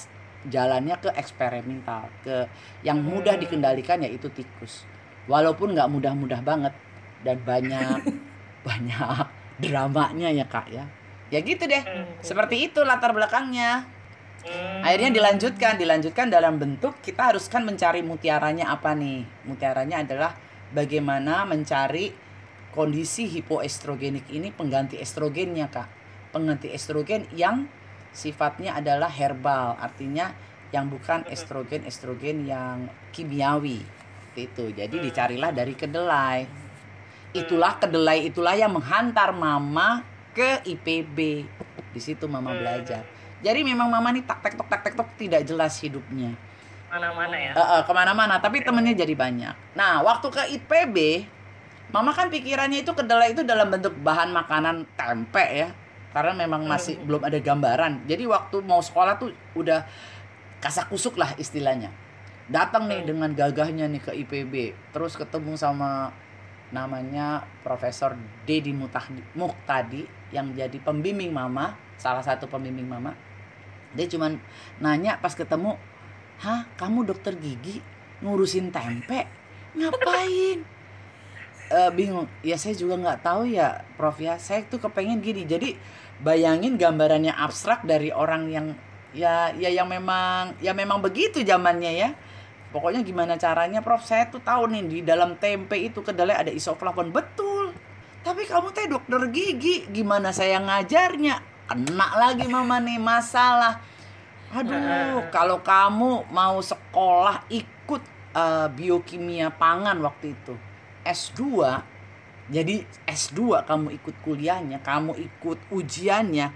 jalannya 0.47 0.95
ke 1.03 1.11
eksperimental 1.19 2.07
ke 2.23 2.47
yang 2.87 3.03
mudah 3.03 3.35
hmm. 3.35 3.43
dikendalikan 3.43 3.99
yaitu 4.07 4.31
tikus 4.31 4.87
walaupun 5.27 5.75
nggak 5.75 5.91
mudah-mudah 5.91 6.39
banget 6.39 6.71
dan 7.27 7.37
banyak 7.43 7.99
banyak 8.67 9.27
dramanya 9.59 10.31
ya 10.31 10.47
kak 10.47 10.71
ya 10.71 10.87
ya 11.27 11.43
gitu 11.43 11.67
deh 11.67 11.83
hmm. 11.83 12.23
seperti 12.23 12.71
itu 12.71 12.79
latar 12.87 13.11
belakangnya 13.11 13.83
Hmm. 14.45 14.81
Akhirnya 14.85 15.11
dilanjutkan, 15.11 15.75
dilanjutkan 15.75 16.31
dalam 16.31 16.55
bentuk 16.55 17.03
kita 17.03 17.33
harus 17.33 17.51
kan 17.51 17.67
mencari 17.67 17.99
mutiaranya 17.99 18.71
apa 18.71 18.95
nih? 18.95 19.27
Mutiaranya 19.43 20.07
adalah 20.07 20.31
bagaimana 20.71 21.43
mencari 21.43 22.13
kondisi 22.71 23.27
hipoestrogenik 23.27 24.29
ini 24.31 24.53
pengganti 24.55 24.95
estrogennya 25.01 25.67
kak. 25.67 25.89
Pengganti 26.29 26.69
estrogen 26.71 27.25
yang 27.33 27.65
sifatnya 28.13 28.77
adalah 28.77 29.09
herbal, 29.09 29.75
artinya 29.81 30.31
yang 30.69 30.85
bukan 30.87 31.25
estrogen-estrogen 31.25 32.45
yang 32.45 32.87
kimiawi. 33.09 33.81
Itu. 34.37 34.71
Jadi 34.71 34.95
hmm. 35.01 35.05
dicarilah 35.09 35.51
dari 35.51 35.73
kedelai. 35.73 36.39
Itulah 37.35 37.77
kedelai 37.77 38.29
itulah 38.29 38.55
yang 38.55 38.71
menghantar 38.71 39.35
mama 39.35 40.05
ke 40.31 40.63
IPB. 40.63 41.43
Di 41.91 42.01
situ 42.01 42.29
mama 42.29 42.53
hmm. 42.53 42.59
belajar 42.61 43.18
jadi 43.39 43.63
memang 43.63 43.87
mama 43.87 44.11
nih 44.11 44.23
tak 44.27 44.43
tek 44.43 44.53
tok 44.59 44.67
tak 44.67 44.81
tek 44.83 44.93
tok 44.99 45.09
tidak 45.15 45.47
jelas 45.47 45.79
hidupnya. 45.79 46.35
Mana-mana 46.91 47.35
ya. 47.37 47.53
Uh, 47.55 47.61
uh, 47.61 47.81
ke 47.85 47.91
mana-mana, 47.95 48.35
tapi 48.41 48.65
temennya 48.65 48.97
jadi 48.97 49.13
banyak. 49.15 49.55
Nah, 49.77 50.03
waktu 50.03 50.27
ke 50.27 50.43
IPB, 50.59 50.97
mama 51.93 52.11
kan 52.11 52.27
pikirannya 52.27 52.83
itu 52.83 52.91
kedelai 52.91 53.31
itu 53.31 53.45
dalam 53.45 53.69
bentuk 53.71 53.95
bahan 54.01 54.33
makanan 54.33 54.83
tempe 54.97 55.45
ya. 55.45 55.69
Karena 56.09 56.33
memang 56.33 56.65
masih 56.65 56.97
hmm. 56.97 57.05
belum 57.05 57.21
ada 57.21 57.37
gambaran. 57.37 58.09
Jadi 58.09 58.23
waktu 58.25 58.65
mau 58.65 58.81
sekolah 58.81 59.21
tuh 59.21 59.29
udah 59.53 59.85
kasak 60.59 60.89
kusuk 60.89 61.15
lah 61.15 61.31
istilahnya. 61.37 61.93
Datang 62.49 62.89
nih 62.89 63.05
hmm. 63.05 63.07
dengan 63.07 63.29
gagahnya 63.37 63.85
nih 63.85 64.01
ke 64.01 64.11
IPB, 64.25 64.53
terus 64.89 65.13
ketemu 65.13 65.53
sama 65.55 66.09
namanya 66.73 67.45
Profesor 67.61 68.17
Dedi 68.49 68.73
Muhtadi 68.73 70.09
yang 70.33 70.53
jadi 70.57 70.77
pembimbing 70.81 71.29
mama, 71.29 71.77
salah 72.01 72.25
satu 72.25 72.49
pembimbing 72.49 72.89
mama 72.89 73.13
dia 73.97 74.05
cuman 74.05 74.37
nanya 74.77 75.17
pas 75.17 75.33
ketemu 75.33 75.75
hah 76.39 76.69
kamu 76.77 77.09
dokter 77.09 77.33
gigi 77.35 77.81
ngurusin 78.19 78.69
tempe? 78.69 79.27
Ngapain? 79.75 80.59
Uh, 81.69 81.91
bingung. 81.93 82.25
Ya 82.41 82.57
saya 82.57 82.73
juga 82.73 82.97
nggak 82.97 83.19
tahu 83.21 83.49
ya 83.49 83.85
prof 83.95 84.17
ya. 84.17 84.35
Saya 84.41 84.65
tuh 84.65 84.81
kepengen 84.81 85.21
gini. 85.21 85.45
Jadi 85.45 85.77
bayangin 86.19 86.75
gambarannya 86.75 87.31
abstrak 87.31 87.85
dari 87.85 88.09
orang 88.09 88.49
yang 88.49 88.67
ya 89.13 89.53
ya 89.57 89.69
yang 89.69 89.89
memang 89.89 90.57
ya 90.59 90.73
memang 90.73 90.99
begitu 90.99 91.45
zamannya 91.45 91.91
ya. 91.93 92.09
Pokoknya 92.69 93.01
gimana 93.01 93.33
caranya 93.37 93.81
prof? 93.81 94.05
Saya 94.05 94.29
tuh 94.29 94.41
tahu 94.41 94.69
nih 94.69 94.83
di 94.85 94.99
dalam 95.01 95.37
tempe 95.37 95.77
itu 95.77 96.01
kedelai 96.05 96.37
ada 96.37 96.51
isoflavon. 96.53 97.09
Betul. 97.09 97.73
Tapi 98.21 98.45
kamu 98.45 98.73
teh 98.73 98.85
dokter 98.89 99.21
gigi. 99.29 99.89
Gimana 99.89 100.33
saya 100.33 100.61
ngajarnya 100.61 101.48
kena 101.69 102.07
lagi 102.17 102.49
mama 102.49 102.81
nih 102.81 102.97
masalah. 102.97 103.77
Aduh 104.49 105.29
kalau 105.29 105.61
kamu 105.61 106.25
mau 106.33 106.57
sekolah 106.57 107.45
ikut 107.53 108.01
uh, 108.33 108.65
biokimia 108.73 109.53
pangan 109.53 110.01
waktu 110.01 110.33
itu 110.33 110.57
S2 111.05 111.69
jadi 112.49 112.81
S2 113.05 113.61
kamu 113.61 113.87
ikut 114.01 114.15
kuliahnya 114.25 114.81
kamu 114.81 115.21
ikut 115.21 115.61
ujiannya 115.69 116.49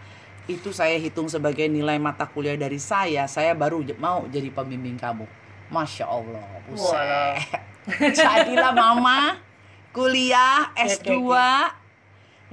itu 0.49 0.73
saya 0.73 0.97
hitung 0.97 1.29
sebagai 1.29 1.69
nilai 1.69 2.01
mata 2.01 2.25
kuliah 2.25 2.57
dari 2.57 2.81
saya 2.81 3.29
saya 3.29 3.53
baru 3.53 3.85
mau 4.01 4.25
jadi 4.27 4.49
pembimbing 4.49 4.97
kamu. 4.97 5.29
Masya 5.69 6.05
Allah 6.05 6.45
buset. 6.65 7.39
Jadilah 8.17 8.73
mama 8.73 9.37
kuliah 9.93 10.73
S2 10.73 11.29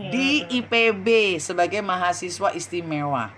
di. 0.09 0.29
IPB 0.61 1.37
sebagai 1.37 1.85
mahasiswa 1.85 2.57
istimewa. 2.57 3.29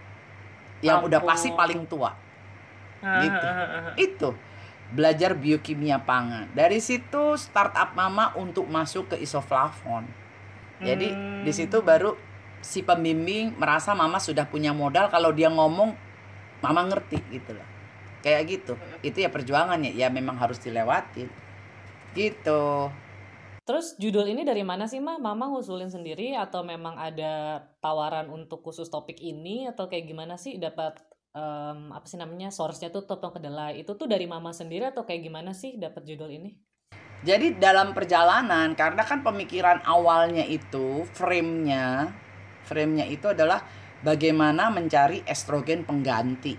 Yang 0.79 0.99
Ampun. 1.03 1.09
udah 1.11 1.21
pasti 1.27 1.51
paling 1.51 1.83
tua. 1.91 2.15
Gitu. 3.03 3.49
itu. 3.99 4.31
Belajar 4.95 5.35
biokimia 5.35 5.99
pangan. 6.05 6.47
Dari 6.55 6.79
situ 6.79 7.35
startup 7.35 7.97
mama 7.99 8.31
untuk 8.39 8.69
masuk 8.71 9.15
ke 9.15 9.17
isoflavon. 9.19 10.07
Jadi 10.83 11.11
hmm. 11.11 11.43
di 11.47 11.53
situ 11.55 11.83
baru 11.83 12.15
si 12.63 12.83
pembimbing 12.87 13.59
merasa 13.59 13.97
mama 13.97 14.23
sudah 14.23 14.47
punya 14.47 14.71
modal. 14.71 15.11
Kalau 15.11 15.35
dia 15.35 15.51
ngomong 15.51 15.97
mama 16.63 16.83
ngerti 16.87 17.19
gitu 17.35 17.59
loh. 17.59 17.67
Kayak 18.23 18.43
gitu. 18.47 18.73
Hmm. 18.79 19.03
itu 19.03 19.19
ya 19.19 19.31
perjuangannya. 19.33 19.97
Ya 19.99 20.13
memang 20.13 20.39
harus 20.39 20.63
dilewatin. 20.63 21.27
Gitu 22.15 22.93
Terus 23.63 23.95
judul 23.95 24.27
ini 24.27 24.43
dari 24.43 24.67
mana 24.67 24.91
sih 24.91 24.99
mah? 24.99 25.23
Mama 25.23 25.47
ngusulin 25.55 25.87
sendiri 25.87 26.35
atau 26.35 26.67
memang 26.67 26.99
ada 26.99 27.63
tawaran 27.79 28.27
untuk 28.27 28.67
khusus 28.67 28.91
topik 28.91 29.23
ini 29.23 29.71
atau 29.71 29.87
kayak 29.87 30.11
gimana 30.11 30.35
sih 30.35 30.59
dapat 30.59 30.99
um, 31.31 31.95
apa 31.95 32.03
sih 32.11 32.19
namanya 32.19 32.51
source-nya 32.51 32.91
tuh 32.91 33.07
topeng 33.07 33.39
kedelai 33.39 33.87
itu 33.87 33.95
tuh 33.95 34.11
dari 34.11 34.27
mama 34.27 34.51
sendiri 34.51 34.91
atau 34.91 35.07
kayak 35.07 35.23
gimana 35.31 35.55
sih 35.55 35.79
dapat 35.79 36.03
judul 36.03 36.35
ini? 36.35 36.59
Jadi 37.23 37.55
dalam 37.55 37.95
perjalanan 37.95 38.75
karena 38.75 39.07
kan 39.07 39.23
pemikiran 39.23 39.79
awalnya 39.87 40.43
itu 40.43 41.07
frame-nya 41.15 42.11
frame-nya 42.67 43.07
itu 43.07 43.31
adalah 43.31 43.63
bagaimana 44.03 44.71
mencari 44.75 45.23
estrogen 45.23 45.87
pengganti. 45.87 46.59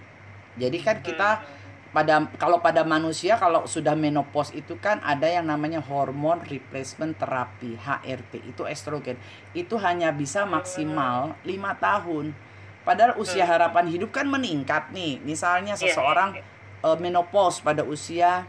Jadi 0.55 0.77
kan 0.79 1.03
kita 1.03 1.43
pada 1.93 2.25
kalau 2.41 2.57
pada 2.57 2.81
manusia 2.81 3.37
kalau 3.37 3.69
sudah 3.69 3.93
menopause 3.93 4.49
itu 4.57 4.73
kan 4.81 4.97
ada 5.05 5.29
yang 5.29 5.45
namanya 5.45 5.77
hormon 5.77 6.41
replacement 6.41 7.13
terapi 7.21 7.77
HRT 7.77 8.49
itu 8.49 8.65
estrogen. 8.65 9.21
Itu 9.53 9.77
hanya 9.77 10.09
bisa 10.09 10.41
maksimal 10.49 11.37
lima 11.45 11.77
tahun. 11.77 12.33
Padahal 12.81 13.15
usia 13.21 13.45
harapan 13.45 13.85
hidup 13.87 14.09
kan 14.09 14.25
meningkat 14.25 14.89
nih. 14.89 15.21
Misalnya 15.21 15.77
iya, 15.77 15.81
seseorang 15.85 16.35
uh, 16.81 16.97
menopause 16.97 17.61
pada 17.61 17.85
usia 17.85 18.43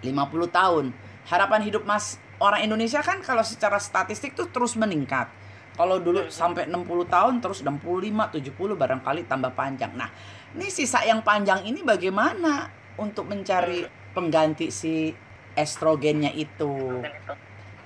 50 0.00 0.48
tahun. 0.48 0.90
Harapan 1.28 1.60
hidup 1.68 1.84
mas 1.84 2.16
orang 2.40 2.64
Indonesia 2.64 3.04
kan 3.04 3.20
kalau 3.20 3.44
secara 3.44 3.76
statistik 3.76 4.32
tuh 4.32 4.48
terus 4.48 4.80
meningkat. 4.80 5.28
Kalau 5.76 6.00
dulu 6.00 6.26
sampai 6.32 6.66
60 6.66 6.88
tahun 7.06 7.34
terus 7.38 7.62
65 7.62 8.34
70 8.34 8.50
barangkali 8.80 9.28
tambah 9.28 9.52
panjang. 9.52 9.92
Nah 9.94 10.10
ini 10.56 10.72
sisa 10.72 11.04
yang 11.04 11.20
panjang 11.20 11.62
ini 11.68 11.84
bagaimana 11.84 12.77
untuk 12.98 13.30
mencari 13.30 13.86
pengganti 14.12 14.74
si 14.74 15.14
estrogennya 15.54 16.34
itu. 16.34 17.02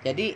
Jadi 0.03 0.35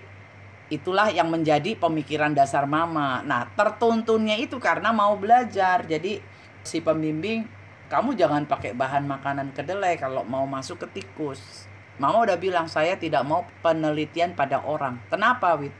itulah 0.68 1.10
yang 1.10 1.28
menjadi 1.30 1.76
pemikiran 1.76 2.32
dasar 2.36 2.68
mama. 2.68 3.22
Nah, 3.22 3.50
tertuntunnya 3.54 4.36
itu 4.38 4.60
karena 4.60 4.90
mau 4.92 5.16
belajar. 5.16 5.84
Jadi 5.84 6.20
si 6.62 6.78
pembimbing, 6.84 7.46
kamu 7.86 8.18
jangan 8.18 8.44
pakai 8.44 8.74
bahan 8.74 9.06
makanan 9.06 9.54
kedelai 9.54 9.96
kalau 9.98 10.26
mau 10.26 10.44
masuk 10.44 10.86
ke 10.86 11.00
tikus. 11.02 11.68
Mama 11.96 12.28
udah 12.28 12.36
bilang 12.36 12.68
saya 12.68 13.00
tidak 13.00 13.24
mau 13.24 13.48
penelitian 13.64 14.36
pada 14.36 14.60
orang. 14.60 15.00
Kenapa, 15.08 15.56
Wit? 15.56 15.72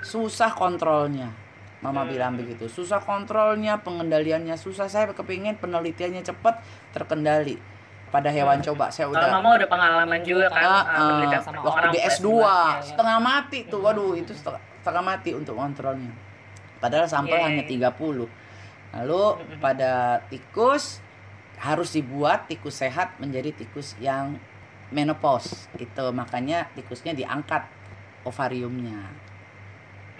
Susah 0.00 0.56
kontrolnya. 0.56 1.28
Mama 1.84 2.04
hmm. 2.04 2.10
bilang 2.12 2.32
begitu. 2.36 2.68
Susah 2.68 3.00
kontrolnya, 3.00 3.80
pengendaliannya 3.80 4.56
susah. 4.56 4.88
Saya 4.88 5.12
kepingin 5.12 5.60
penelitiannya 5.60 6.24
cepat, 6.24 6.64
terkendali. 6.96 7.60
Pada 8.10 8.28
hewan 8.30 8.58
hmm. 8.58 8.66
coba 8.70 8.90
saya 8.90 9.06
udah. 9.06 9.30
Mama 9.30 9.54
udah 9.54 9.68
pengalaman 9.70 10.20
juga 10.26 10.50
kan. 10.50 10.62
Uh, 10.66 11.30
uh, 11.30 11.40
sama 11.40 11.62
waktu 11.62 11.70
orang 11.78 11.90
di 11.94 12.00
S2 12.02 12.28
ya, 12.42 12.58
setengah 12.82 13.18
mati 13.22 13.58
tuh. 13.70 13.80
Waduh, 13.80 14.12
itu 14.18 14.32
setengah, 14.34 14.62
setengah 14.82 15.02
mati 15.02 15.30
untuk 15.30 15.54
kontrolnya. 15.54 16.12
Padahal 16.82 17.06
sampel 17.06 17.38
yeah. 17.38 17.46
hanya 17.46 17.64
30. 17.64 17.90
Lalu 18.90 19.22
hmm. 19.22 19.58
pada 19.62 20.22
tikus 20.26 20.98
harus 21.60 21.92
dibuat 21.94 22.50
tikus 22.50 22.82
sehat 22.82 23.14
menjadi 23.22 23.54
tikus 23.54 23.94
yang 24.02 24.42
menopause. 24.90 25.70
Itu 25.78 26.10
makanya 26.10 26.66
tikusnya 26.74 27.14
diangkat 27.14 27.62
ovariumnya. 28.26 29.30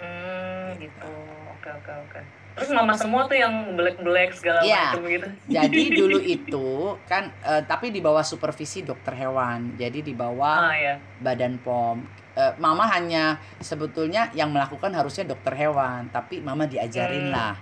Hmm, 0.01 0.73
gitu 0.81 1.13
oke 1.61 1.69
oke 1.77 1.91
oke 2.09 2.21
terus 2.51 2.69
mama 2.75 2.93
semua 2.99 3.25
tuh 3.31 3.39
yang 3.39 3.79
black 3.79 3.97
black 4.03 4.35
segala 4.35 4.59
ya, 4.61 4.91
macam 4.91 5.07
gitu 5.07 5.27
jadi 5.47 5.83
dulu 6.03 6.19
itu 6.19 6.67
kan 7.07 7.31
uh, 7.47 7.63
tapi 7.63 7.95
di 7.95 8.03
bawah 8.03 8.23
supervisi 8.23 8.83
dokter 8.83 9.15
hewan 9.15 9.79
jadi 9.79 10.03
di 10.03 10.11
bawah 10.11 10.67
ah, 10.67 10.75
ya. 10.75 10.95
badan 11.23 11.55
pom 11.63 12.03
uh, 12.35 12.53
mama 12.59 12.91
hanya 12.91 13.39
sebetulnya 13.63 14.27
yang 14.35 14.51
melakukan 14.51 14.91
harusnya 14.91 15.31
dokter 15.31 15.55
hewan 15.55 16.11
tapi 16.11 16.43
mama 16.43 16.67
diajarin 16.67 17.31
hmm. 17.31 17.33
lah 17.33 17.55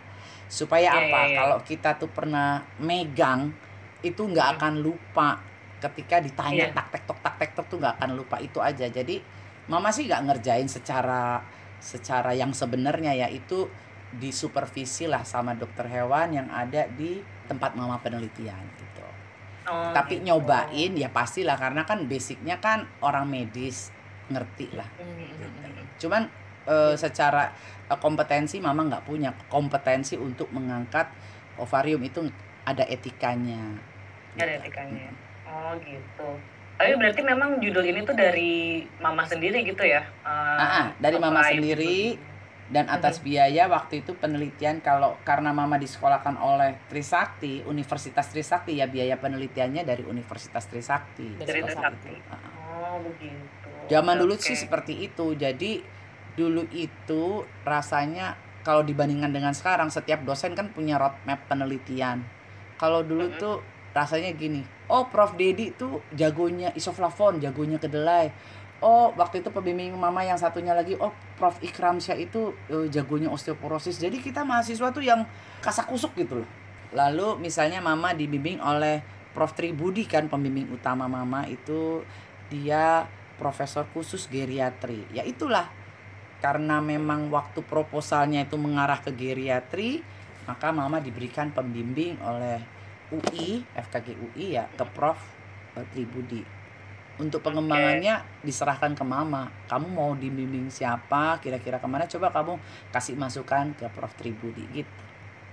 supaya 0.49 0.89
yeah, 0.89 0.97
apa 0.97 1.05
yeah, 1.05 1.25
yeah. 1.29 1.37
kalau 1.37 1.57
kita 1.61 1.89
tuh 2.01 2.09
pernah 2.09 2.65
megang 2.81 3.53
itu 4.01 4.25
nggak 4.25 4.47
hmm. 4.49 4.55
akan 4.57 4.73
lupa 4.81 5.29
ketika 5.79 6.17
ditanya 6.19 6.73
yeah. 6.73 6.75
tak 6.75 6.87
tek 6.97 7.03
tok 7.05 7.19
tak 7.21 7.35
tek 7.37 7.51
tok 7.53 7.65
tuh 7.69 7.77
nggak 7.77 7.95
akan 8.01 8.11
lupa 8.17 8.41
itu 8.41 8.57
aja 8.57 8.89
jadi 8.89 9.21
mama 9.69 9.93
sih 9.93 10.09
nggak 10.09 10.25
ngerjain 10.25 10.65
secara 10.65 11.45
secara 11.79 12.35
yang 12.35 12.51
sebenarnya 12.51 13.15
yaitu 13.15 13.69
disupervisi 14.17 15.05
lah 15.05 15.21
sama 15.21 15.53
dokter 15.53 15.85
hewan 15.85 16.33
yang 16.33 16.47
ada 16.49 16.89
di 16.89 17.21
tempat 17.45 17.77
mama 17.77 18.01
penelitian 18.01 18.57
gitu. 18.77 19.05
Oh, 19.69 19.93
Tapi 19.93 20.17
gitu. 20.17 20.33
nyobain 20.33 20.91
ya 20.97 21.13
pastilah 21.13 21.53
karena 21.53 21.85
kan 21.85 22.09
basicnya 22.09 22.57
kan 22.57 22.89
orang 23.05 23.29
medis 23.29 23.93
ngerti 24.33 24.73
lah. 24.73 24.89
Gitu. 24.97 25.45
Cuman 26.05 26.25
e, 26.65 26.97
secara 26.97 27.53
e, 27.85 27.93
kompetensi 28.01 28.57
mama 28.57 28.89
nggak 28.89 29.05
punya 29.05 29.29
kompetensi 29.45 30.17
untuk 30.17 30.49
mengangkat 30.49 31.13
ovarium 31.61 32.01
itu 32.01 32.25
ada 32.65 32.81
etikanya. 32.89 33.77
Ada 34.41 34.57
gitu. 34.57 34.59
etikanya. 34.65 35.09
Oh 35.45 35.77
gitu. 35.85 36.29
Tapi 36.79 36.95
berarti 36.95 37.21
memang 37.21 37.59
judul 37.59 37.83
ini 37.83 38.07
tuh 38.07 38.15
dari 38.15 38.87
mama 39.03 39.27
sendiri 39.27 39.67
gitu 39.67 39.83
ya? 39.83 39.99
Uh, 40.23 40.63
ah, 40.63 40.87
dari 40.95 41.19
mama 41.19 41.43
sendiri 41.43 42.15
dan 42.69 42.85
atas 42.85 43.17
biaya 43.25 43.65
waktu 43.65 44.05
itu 44.05 44.13
penelitian 44.13 44.77
kalau 44.85 45.17
karena 45.25 45.49
mama 45.49 45.81
disekolahkan 45.81 46.37
oleh 46.37 46.77
Trisakti 46.85 47.65
Universitas 47.65 48.29
Trisakti 48.29 48.77
ya 48.77 48.85
biaya 48.85 49.17
penelitiannya 49.17 49.81
dari 49.81 50.05
Universitas 50.05 50.69
Trisakti. 50.69 51.41
Dari 51.41 51.65
Trisakti. 51.65 52.13
Oh 52.69 53.01
begitu. 53.01 53.69
Zaman 53.89 54.21
dulu 54.21 54.37
okay. 54.37 54.53
sih 54.53 54.57
seperti 54.61 55.01
itu. 55.01 55.33
Jadi 55.33 55.81
dulu 56.37 56.61
itu 56.69 57.41
rasanya 57.65 58.37
kalau 58.61 58.85
dibandingkan 58.85 59.33
dengan 59.33 59.57
sekarang 59.57 59.89
setiap 59.89 60.21
dosen 60.21 60.53
kan 60.53 60.69
punya 60.69 61.01
roadmap 61.01 61.49
penelitian. 61.49 62.21
Kalau 62.77 63.01
dulu 63.01 63.33
mm-hmm. 63.33 63.41
tuh 63.41 63.65
rasanya 63.97 64.29
gini 64.37 64.61
oh 64.89 65.05
Prof. 65.07 65.37
Dedi 65.37 65.71
tuh 65.77 66.01
jagonya 66.11 66.73
isoflavon 66.73 67.39
jagonya 67.39 67.77
kedelai 67.77 68.33
oh 68.79 69.11
waktu 69.15 69.43
itu 69.43 69.51
pembimbing 69.51 69.91
mama 69.95 70.23
yang 70.23 70.39
satunya 70.39 70.71
lagi 70.71 70.95
oh 70.99 71.11
Prof. 71.39 71.55
Ikram 71.63 72.03
Syah 72.03 72.19
itu 72.19 72.51
uh, 72.67 72.87
jagonya 72.91 73.31
osteoporosis. 73.31 73.99
Jadi 73.99 74.19
kita 74.19 74.43
mahasiswa 74.43 74.91
tuh 74.91 75.03
yang 75.03 75.23
kasak 75.63 75.87
kusuk 75.87 76.11
gitu 76.19 76.43
loh. 76.43 76.49
Lalu 76.91 77.39
misalnya 77.39 77.79
mama 77.79 78.11
dibimbing 78.11 78.59
oleh 78.59 78.99
Prof. 79.31 79.55
Tribudi 79.55 80.03
kan 80.03 80.27
pembimbing 80.27 80.67
utama 80.71 81.07
mama 81.07 81.47
itu 81.47 82.03
dia 82.51 83.07
profesor 83.39 83.87
khusus 83.95 84.27
geriatri. 84.27 85.07
Ya 85.15 85.23
itulah 85.23 85.71
karena 86.43 86.79
memang 86.79 87.31
waktu 87.31 87.63
proposalnya 87.63 88.47
itu 88.47 88.55
mengarah 88.55 89.03
ke 89.03 89.11
geriatri 89.11 90.03
maka 90.47 90.71
mama 90.71 91.03
diberikan 91.03 91.51
pembimbing 91.51 92.15
oleh 92.23 92.63
UI 93.11 93.63
FKG 93.75 94.07
UI 94.15 94.59
ya 94.59 94.67
ke 94.71 94.83
Prof. 94.87 95.39
Tribudi 95.95 96.58
untuk 97.19 97.43
pengembangannya 97.43 98.23
okay. 98.23 98.47
diserahkan 98.47 98.95
ke 98.95 99.03
mama. 99.03 99.51
Kamu 99.67 99.91
mau 99.91 100.15
dibimbing 100.15 100.71
siapa? 100.71 101.37
Kira-kira 101.43 101.77
ke 101.77 101.85
mana? 101.85 102.07
Coba 102.07 102.31
kamu 102.31 102.55
kasih 102.95 103.19
masukan 103.19 103.75
ke 103.75 103.85
Prof. 103.91 104.15
Tribudi 104.15 104.63
gitu. 104.71 104.89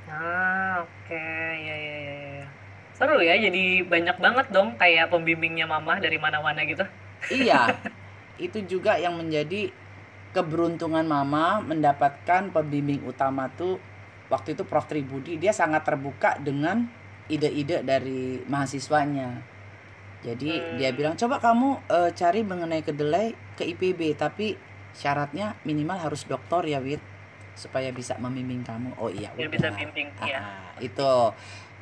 Ah 0.07 0.87
oke. 0.87 1.11
Okay. 1.11 1.50
ya, 1.66 1.74
ya 1.74 1.96
ya 1.98 2.14
ya. 2.42 2.46
Seru 2.94 3.18
ya 3.20 3.35
jadi 3.37 3.85
banyak 3.85 4.16
banget 4.16 4.46
dong 4.55 4.79
kayak 4.79 5.11
pembimbingnya 5.11 5.66
mama 5.66 5.98
dari 5.98 6.16
mana-mana 6.16 6.62
gitu. 6.62 6.87
Iya. 7.29 7.74
Itu 8.46 8.62
juga 8.64 8.96
yang 8.96 9.18
menjadi 9.18 9.74
keberuntungan 10.31 11.02
mama 11.02 11.59
mendapatkan 11.64 12.55
pembimbing 12.55 13.02
utama 13.09 13.50
tuh 13.59 13.83
waktu 14.31 14.55
itu 14.55 14.62
Prof. 14.62 14.87
Tribudi. 14.87 15.40
Dia 15.40 15.50
sangat 15.50 15.83
terbuka 15.88 16.37
dengan 16.37 16.87
ide-ide 17.26 17.83
dari 17.83 18.44
mahasiswanya 18.46 19.56
jadi 20.24 20.50
hmm. 20.61 20.76
dia 20.81 20.90
bilang 20.96 21.14
coba 21.18 21.42
kamu 21.42 21.81
uh, 21.92 22.11
cari 22.16 22.40
mengenai 22.40 22.81
kedelai 22.81 23.37
ke 23.57 23.68
IPB 23.68 24.16
tapi 24.16 24.57
syaratnya 24.96 25.61
minimal 25.68 26.00
harus 26.00 26.24
dokter 26.24 26.64
ya 26.64 26.81
Wit 26.81 27.05
supaya 27.57 27.88
bisa 27.92 28.16
membimbing 28.20 28.64
kamu. 28.64 28.96
Oh 29.00 29.09
iya 29.09 29.33
udah. 29.33 29.48
bisa 29.48 29.68
bimbing 29.72 30.12
ah, 30.20 30.29
ya. 30.29 30.40
itu. 30.81 31.12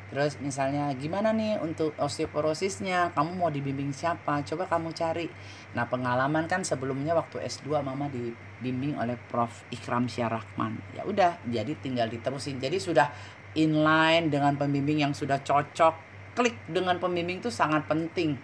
Terus 0.05 0.37
misalnya 0.39 0.93
gimana 0.95 1.35
nih 1.35 1.59
untuk 1.59 1.91
osteoporosisnya? 1.99 3.11
Kamu 3.11 3.35
mau 3.35 3.51
dibimbing 3.51 3.91
siapa? 3.91 4.39
Coba 4.47 4.69
kamu 4.69 4.95
cari. 4.95 5.27
Nah, 5.73 5.89
pengalaman 5.89 6.45
kan 6.47 6.61
sebelumnya 6.63 7.17
waktu 7.17 7.41
S2 7.43 7.83
Mama 7.83 8.07
dibimbing 8.07 8.95
oleh 8.95 9.17
Prof 9.27 9.65
Ikram 9.73 10.05
Syarahman. 10.05 10.77
Ya 10.95 11.03
udah, 11.03 11.41
jadi 11.49 11.73
tinggal 11.81 12.07
diterusin. 12.07 12.61
Jadi 12.61 12.77
sudah 12.77 13.09
inline 13.57 14.29
dengan 14.29 14.55
pembimbing 14.55 15.03
yang 15.03 15.11
sudah 15.11 15.41
cocok 15.41 16.14
klik 16.35 16.55
dengan 16.67 16.99
pembimbing 16.99 17.39
itu 17.39 17.49
sangat 17.49 17.87
penting 17.87 18.35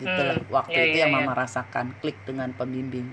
gitu 0.00 0.08
hmm, 0.08 0.48
waktu 0.48 0.72
yeah, 0.72 0.86
itu 0.88 0.96
yeah, 0.96 1.02
yang 1.06 1.14
mama 1.20 1.34
yeah. 1.34 1.40
rasakan 1.44 1.86
klik 2.00 2.16
dengan 2.24 2.54
pembimbing 2.56 3.10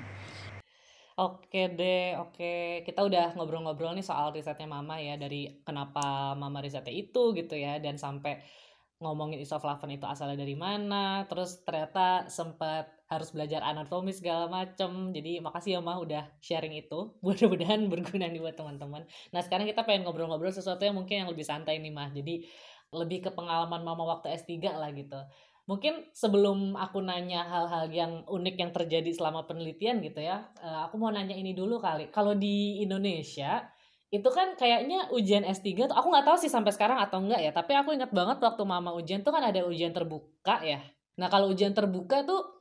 Oke 1.19 1.67
deh, 1.75 2.15
oke. 2.15 2.79
Kita 2.87 3.03
udah 3.03 3.35
ngobrol-ngobrol 3.35 3.91
nih 3.91 4.07
soal 4.07 4.31
risetnya 4.31 4.71
Mama 4.71 5.03
ya 5.03 5.19
dari 5.19 5.51
kenapa 5.67 6.31
Mama 6.31 6.63
risetnya 6.63 6.95
itu 6.95 7.35
gitu 7.35 7.59
ya 7.59 7.75
dan 7.83 7.99
sampai 7.99 8.39
ngomongin 9.03 9.43
isoflavon 9.43 9.99
itu 9.99 10.07
asalnya 10.07 10.39
dari 10.39 10.55
mana. 10.55 11.27
Terus 11.27 11.59
ternyata 11.67 12.31
sempat 12.31 12.87
harus 13.11 13.35
belajar 13.35 13.59
anatomi 13.67 14.15
segala 14.15 14.47
macem. 14.47 15.11
Jadi 15.11 15.43
makasih 15.43 15.75
ya 15.75 15.81
Mah 15.83 15.99
udah 15.99 16.23
sharing 16.39 16.71
itu. 16.79 17.11
Mudah-mudahan 17.25 17.91
berguna 17.91 18.31
nih 18.31 18.39
buat 18.39 18.55
teman-teman. 18.55 19.03
Nah 19.35 19.41
sekarang 19.43 19.67
kita 19.67 19.83
pengen 19.83 20.07
ngobrol-ngobrol 20.07 20.55
sesuatu 20.55 20.87
yang 20.87 20.95
mungkin 20.95 21.27
yang 21.27 21.29
lebih 21.35 21.43
santai 21.43 21.83
nih 21.83 21.91
Mah. 21.91 22.15
Jadi 22.15 22.47
lebih 22.93 23.29
ke 23.29 23.31
pengalaman 23.33 23.85
mama 23.85 24.03
waktu 24.17 24.33
S3 24.33 24.73
lah 24.77 24.89
gitu. 24.93 25.19
Mungkin 25.69 26.09
sebelum 26.17 26.73
aku 26.73 26.97
nanya 27.05 27.45
hal-hal 27.45 27.85
yang 27.93 28.25
unik 28.25 28.55
yang 28.57 28.71
terjadi 28.73 29.13
selama 29.13 29.45
penelitian 29.45 30.01
gitu 30.01 30.25
ya, 30.25 30.49
eh, 30.57 30.79
aku 30.89 30.97
mau 30.97 31.13
nanya 31.13 31.37
ini 31.37 31.53
dulu 31.53 31.77
kali. 31.77 32.09
Kalau 32.09 32.33
di 32.33 32.81
Indonesia 32.81 33.69
itu 34.09 34.25
kan 34.33 34.57
kayaknya 34.57 35.13
ujian 35.13 35.45
S3 35.45 35.85
tuh 35.85 35.93
aku 35.93 36.09
nggak 36.09 36.25
tahu 36.25 36.37
sih 36.41 36.49
sampai 36.49 36.73
sekarang 36.73 36.97
atau 36.97 37.21
enggak 37.21 37.45
ya 37.45 37.51
tapi 37.53 37.77
aku 37.77 37.93
ingat 37.93 38.09
banget 38.09 38.41
waktu 38.41 38.63
mama 38.65 38.89
ujian 38.97 39.21
tuh 39.21 39.29
kan 39.29 39.45
ada 39.45 39.61
ujian 39.69 39.93
terbuka 39.93 40.65
ya 40.65 40.81
nah 41.21 41.29
kalau 41.29 41.53
ujian 41.53 41.77
terbuka 41.77 42.25
tuh 42.25 42.58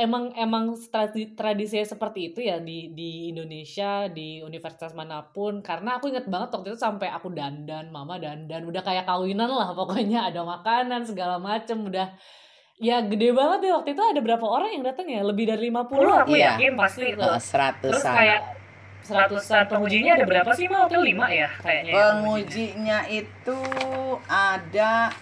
emang 0.00 0.32
emang 0.34 0.64
tradisi 0.88 1.30
tradisinya 1.32 1.84
seperti 1.86 2.32
itu 2.32 2.40
ya 2.40 2.56
di 2.58 2.88
di 2.90 3.28
Indonesia 3.28 4.08
di 4.08 4.40
universitas 4.40 4.90
mana 4.92 5.20
pun 5.22 5.60
karena 5.60 5.96
aku 5.96 6.08
inget 6.08 6.24
banget 6.24 6.48
waktu 6.50 6.72
itu 6.72 6.80
sampai 6.80 7.08
aku 7.08 7.28
dandan 7.30 7.88
mama 7.88 8.16
dandan 8.16 8.64
udah 8.64 8.80
kayak 8.80 9.04
kawinan 9.04 9.46
lah 9.46 9.70
pokoknya 9.70 10.24
ada 10.32 10.40
makanan 10.42 11.04
segala 11.04 11.36
macem 11.36 11.84
udah 11.84 12.16
ya 12.76 13.04
gede 13.04 13.30
banget 13.30 13.68
ya 13.68 13.72
waktu 13.76 13.92
itu 13.92 14.00
ada 14.02 14.18
berapa 14.18 14.40
orang 14.42 14.72
yang 14.72 14.82
datang 14.82 15.04
ya 15.04 15.20
lebih 15.20 15.44
dari 15.46 15.68
50 15.68 15.84
Puluh 15.86 16.14
aku 16.16 16.32
Iya. 16.32 16.56
yakin 16.56 16.72
pasti 16.74 17.04
itu. 17.06 17.20
Eh, 17.20 17.28
Terus 17.28 17.44
seratusan 17.44 18.14
kayak 18.16 18.40
seratusan 19.00 19.62
pengujinya 19.68 20.12
ada 20.14 20.24
berapa 20.24 20.50
sih 20.52 20.64
mah? 20.64 20.88
Hotel 20.88 21.02
lima 21.04 21.28
ya 21.28 21.48
kayaknya. 21.60 21.92
ya, 21.92 22.04
pengujinya 22.10 22.98
itu 23.06 23.60
ada 24.24 25.12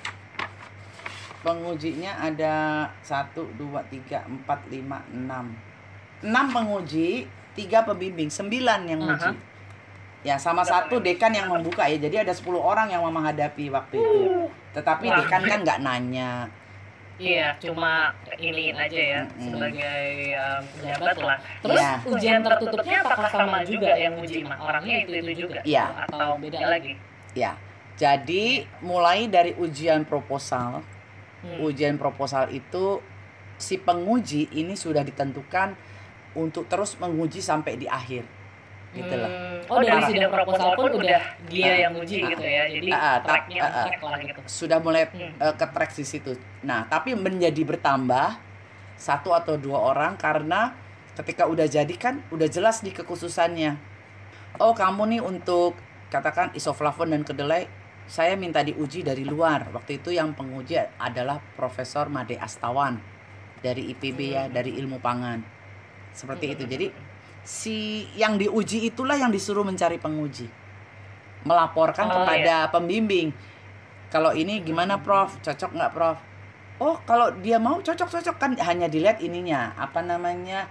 pengujinya 1.40 2.18
ada 2.18 2.54
satu 3.00 3.46
dua 3.54 3.80
tiga 3.86 4.26
empat 4.26 4.66
lima 4.68 5.02
enam 5.08 5.54
enam 6.20 6.46
penguji 6.50 7.24
tiga 7.54 7.82
pembimbing 7.82 8.26
sembilan 8.28 8.80
yang 8.84 9.00
uji 9.02 9.32
ya 10.20 10.34
sama 10.34 10.66
satu 10.66 10.98
dekan 10.98 11.30
yang 11.30 11.46
membuka 11.46 11.86
ya 11.86 11.94
jadi 11.96 12.26
ada 12.26 12.34
10 12.34 12.50
orang 12.54 12.90
yang 12.90 13.06
mama 13.06 13.22
hadapi 13.22 13.70
waktu 13.70 13.94
itu 13.96 14.50
tetapi 14.74 15.06
Wah. 15.06 15.16
dekan 15.22 15.42
kan 15.42 15.58
nggak 15.62 15.80
nanya 15.80 16.32
Iya, 17.18 17.50
cuma 17.58 18.14
iniin 18.38 18.78
aja 18.78 18.94
ya 18.94 19.20
Mm-mm. 19.26 19.50
sebagai 19.50 20.06
um, 20.38 20.62
Pejabat 20.78 21.18
lah. 21.18 21.38
terus 21.58 21.82
Iya. 21.82 21.92
ujian 22.06 22.40
tertutupnya 22.46 22.98
apakah 23.02 23.26
sama 23.26 23.58
juga 23.66 23.90
yang 23.90 24.14
uji 24.22 24.46
mah? 24.46 24.54
Orangnya 24.62 25.02
itu 25.02 25.12
itu 25.18 25.32
juga. 25.42 25.58
Iya. 25.66 26.06
Atau 26.06 26.38
beda 26.38 26.62
lagi? 26.70 26.94
ya 27.34 27.58
jadi 27.98 28.62
mulai 28.78 29.26
dari 29.26 29.50
ujian 29.58 30.06
proposal 30.06 30.86
Hmm. 31.38 31.62
ujian 31.62 31.94
proposal 31.96 32.50
itu 32.50 32.98
si 33.54 33.78
penguji 33.78 34.50
ini 34.52 34.74
sudah 34.74 35.02
ditentukan 35.02 35.74
untuk 36.34 36.66
terus 36.66 36.98
menguji 36.98 37.38
sampai 37.38 37.74
di 37.74 37.86
akhir 37.86 38.26
gitu 38.90 39.14
lah 39.14 39.28
Hmm, 39.28 39.60
Oh, 39.68 39.84
dari 39.84 40.00
dari 40.00 40.16
sidang 40.16 40.32
proposal 40.32 40.72
pun 40.72 40.90
udah 40.96 41.20
dia 41.46 41.68
Ah, 41.68 41.76
yang 41.76 41.92
uji 41.92 42.24
ah, 42.24 42.28
gitu 42.32 42.40
ya. 42.40 42.64
Jadi 42.66 42.88
ah, 42.88 42.96
ah, 43.04 43.16
tracknya 43.20 43.60
ah, 43.60 43.68
ah. 43.68 43.84
track 43.84 44.00
lah 44.00 44.16
gitu. 44.24 44.40
sudah 44.48 44.78
mulai 44.80 45.04
Hmm. 45.12 45.28
eh, 45.36 45.54
ke 45.54 45.66
track 45.68 45.90
di 45.92 46.04
situ. 46.08 46.32
Nah, 46.64 46.88
tapi 46.88 47.12
menjadi 47.12 47.62
bertambah 47.68 48.40
satu 48.96 49.36
atau 49.36 49.60
dua 49.60 49.76
orang 49.92 50.16
karena 50.16 50.72
ketika 51.14 51.44
udah 51.44 51.68
jadi 51.68 51.94
kan 52.00 52.24
udah 52.32 52.48
jelas 52.48 52.80
di 52.80 52.88
kekhususannya. 52.88 53.76
Oh, 54.56 54.72
kamu 54.72 55.02
nih 55.12 55.20
untuk 55.20 55.76
katakan 56.08 56.56
isoflavon 56.56 57.12
dan 57.12 57.22
kedelai 57.22 57.68
saya 58.08 58.34
minta 58.34 58.64
diuji 58.64 59.04
dari 59.04 59.22
luar. 59.22 59.68
Waktu 59.70 60.00
itu 60.00 60.10
yang 60.10 60.32
penguji 60.32 60.80
adalah 60.96 61.38
Profesor 61.54 62.08
Made 62.08 62.40
Astawan 62.40 62.96
dari 63.60 63.92
IPB 63.92 64.18
ya, 64.32 64.48
Hmm. 64.48 64.54
dari 64.56 64.72
ilmu 64.80 64.96
pangan. 64.98 65.44
Seperti 66.10 66.56
itu. 66.56 66.64
Jadi 66.64 66.88
si 67.44 68.08
yang 68.16 68.40
diuji 68.40 68.88
itulah 68.88 69.14
yang 69.14 69.28
disuruh 69.28 69.62
mencari 69.62 70.00
penguji. 70.00 70.48
Melaporkan 71.44 72.08
Oh, 72.08 72.14
kepada 72.24 72.72
pembimbing. 72.72 73.30
Kalau 74.08 74.32
ini 74.32 74.64
gimana 74.64 74.98
Prof? 74.98 75.36
Cocok 75.44 75.76
nggak 75.76 75.92
Prof? 75.92 76.18
Oh, 76.80 76.96
kalau 77.04 77.30
dia 77.44 77.60
mau 77.60 77.78
cocok-cocok 77.78 78.36
kan 78.38 78.50
hanya 78.64 78.88
dilihat 78.88 79.20
ininya, 79.20 79.76
apa 79.76 80.00
namanya? 80.00 80.64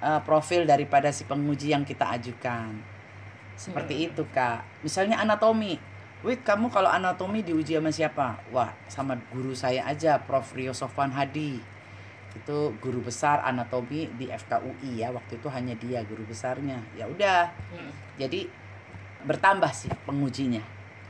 eh, 0.00 0.16
profil 0.24 0.64
daripada 0.64 1.12
si 1.12 1.28
penguji 1.28 1.76
yang 1.76 1.84
kita 1.84 2.08
ajukan. 2.16 2.72
Seperti 3.52 4.00
Hmm. 4.00 4.04
itu, 4.08 4.22
Kak. 4.32 4.64
Misalnya 4.80 5.20
anatomi. 5.20 5.76
Wih, 6.20 6.36
kamu 6.36 6.68
kalau 6.68 6.92
anatomi 6.92 7.40
diuji 7.40 7.80
sama 7.80 7.88
siapa? 7.88 8.44
Wah, 8.52 8.76
sama 8.92 9.16
guru 9.32 9.56
saya 9.56 9.88
aja, 9.88 10.20
Prof. 10.20 10.52
Rio 10.52 10.76
Sofwan 10.76 11.08
Hadi. 11.16 11.56
Itu 12.36 12.76
guru 12.76 13.00
besar 13.00 13.40
anatomi 13.40 14.04
di 14.20 14.28
FKUI 14.28 15.00
ya. 15.00 15.08
Waktu 15.16 15.40
itu 15.40 15.48
hanya 15.48 15.72
dia 15.80 16.04
guru 16.04 16.28
besarnya. 16.28 16.76
Ya 16.92 17.08
udah, 17.08 17.48
Hmm. 17.72 17.88
jadi 18.20 18.44
bertambah 19.24 19.72
sih 19.72 19.88
pengujinya. 20.04 20.60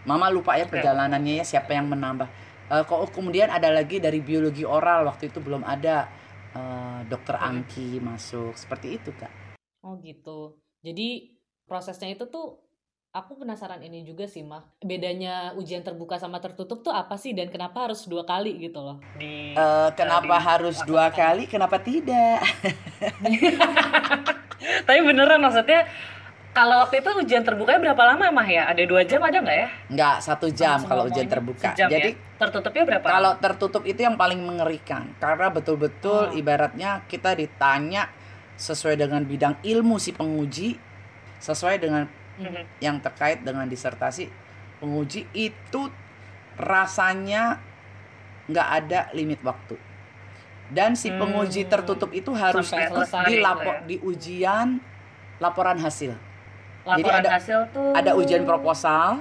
Mama 0.07 0.31
lupa 0.31 0.55
ya 0.55 0.65
perjalanannya 0.65 1.43
ya 1.43 1.45
siapa 1.45 1.75
yang 1.75 1.91
menambah. 1.91 2.31
Eh, 2.71 2.83
kok 2.87 3.11
kemudian 3.11 3.51
ada 3.51 3.67
lagi 3.69 3.99
dari 3.99 4.23
biologi 4.23 4.63
oral 4.63 5.11
waktu 5.11 5.27
itu 5.27 5.43
belum 5.43 5.67
ada 5.67 6.07
eh, 6.51 7.01
dokter 7.07 7.35
Hmm. 7.35 7.67
Angki 7.67 7.99
masuk 7.99 8.55
seperti 8.55 8.95
itu 8.99 9.11
kak. 9.15 9.31
Oh 9.83 9.99
gitu. 10.03 10.55
Jadi 10.83 11.35
prosesnya 11.67 12.11
itu 12.11 12.27
tuh 12.27 12.59
aku 13.11 13.37
penasaran 13.37 13.81
ini 13.81 14.01
juga 14.01 14.25
sih 14.25 14.41
mah. 14.41 14.63
Bedanya 14.81 15.51
ujian 15.53 15.83
terbuka 15.83 16.15
sama 16.15 16.39
tertutup 16.39 16.81
tuh 16.81 16.91
apa 16.91 17.15
sih 17.15 17.31
dan 17.31 17.51
kenapa 17.51 17.85
harus 17.85 18.07
dua 18.07 18.23
kali 18.23 18.55
gitu 18.61 18.79
loh? 18.79 18.97
Di 19.19 19.51
Eh, 19.51 19.89
kenapa 19.93 20.33
Tadi- 20.33 20.45
harus 20.47 20.77
dua 20.85 21.11
kali? 21.11 21.45
Kenapa 21.45 21.77
tidak? 21.79 22.41
Tapi 24.87 24.99
beneran 25.03 25.41
maksudnya 25.41 25.87
kalau 26.51 26.83
waktu 26.83 26.99
itu 26.99 27.09
ujian 27.17 27.43
terbukanya 27.43 27.91
berapa 27.91 28.03
lama 28.05 28.25
mah 28.33 28.47
ya? 28.47 28.63
Ada 28.67 28.83
dua 28.85 29.03
jam 29.03 29.21
ada 29.23 29.39
nggak 29.39 29.57
ya? 29.57 29.67
Enggak 29.89 30.15
satu 30.21 30.47
jam 30.49 30.79
Langsung 30.79 30.89
kalau 30.89 31.03
ujian 31.07 31.27
terbuka. 31.27 31.69
Sejam 31.69 31.89
Jadi 31.91 32.11
ya? 32.15 32.19
Tertutupnya 32.39 32.83
berapa? 32.87 33.07
kalau 33.07 33.33
tertutup 33.37 33.83
itu 33.85 34.01
yang 34.01 34.15
paling 34.15 34.39
mengerikan 34.39 35.11
karena 35.17 35.47
betul-betul 35.49 36.31
Oh. 36.31 36.33
ibaratnya 36.33 37.03
kita 37.05 37.35
ditanya 37.35 38.07
sesuai 38.55 38.95
dengan 38.95 39.25
bidang 39.25 39.57
ilmu 39.63 39.97
si 39.97 40.13
penguji, 40.13 40.77
sesuai 41.39 41.81
dengan 41.81 42.05
Mhm. 42.41 42.63
yang 42.81 42.97
terkait 42.99 43.41
dengan 43.41 43.65
disertasi 43.65 44.33
penguji 44.79 45.29
itu 45.31 45.93
rasanya 46.57 47.61
nggak 48.47 48.69
ada 48.75 49.01
limit 49.13 49.39
waktu 49.41 49.77
dan 50.69 50.95
si 50.95 51.11
penguji 51.11 51.65
Hmm. 51.65 51.71
tertutup 51.71 52.11
itu 52.11 52.31
harus 52.33 52.67
Sampai 52.67 52.87
ikut 52.87 53.07
di 53.27 53.37
gitu 53.37 53.43
ya. 53.43 53.75
di 53.83 53.97
ujian 54.01 54.69
laporan 55.39 55.79
hasil 55.79 56.15
Laporan 56.81 57.21
ada- 57.21 57.33
hasil 57.37 57.59
tuh 57.71 57.93
ada 57.93 58.13
ujian 58.15 58.43
proposal 58.43 59.21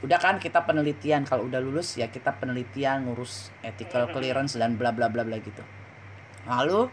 udah 0.00 0.18
kan 0.18 0.36
kita 0.36 0.60
penelitian 0.60 1.24
kalau 1.24 1.48
udah 1.48 1.58
lulus 1.58 1.96
ya 1.96 2.06
kita 2.06 2.36
penelitian 2.36 3.08
ngurus 3.08 3.48
ethical 3.62 4.04
Mhm. 4.04 4.12
clearance 4.12 4.52
dan 4.54 4.76
bla 4.76 4.92
bla 4.92 5.08
bla 5.08 5.24
bla 5.24 5.38
gitu 5.38 5.64
lalu 6.44 6.92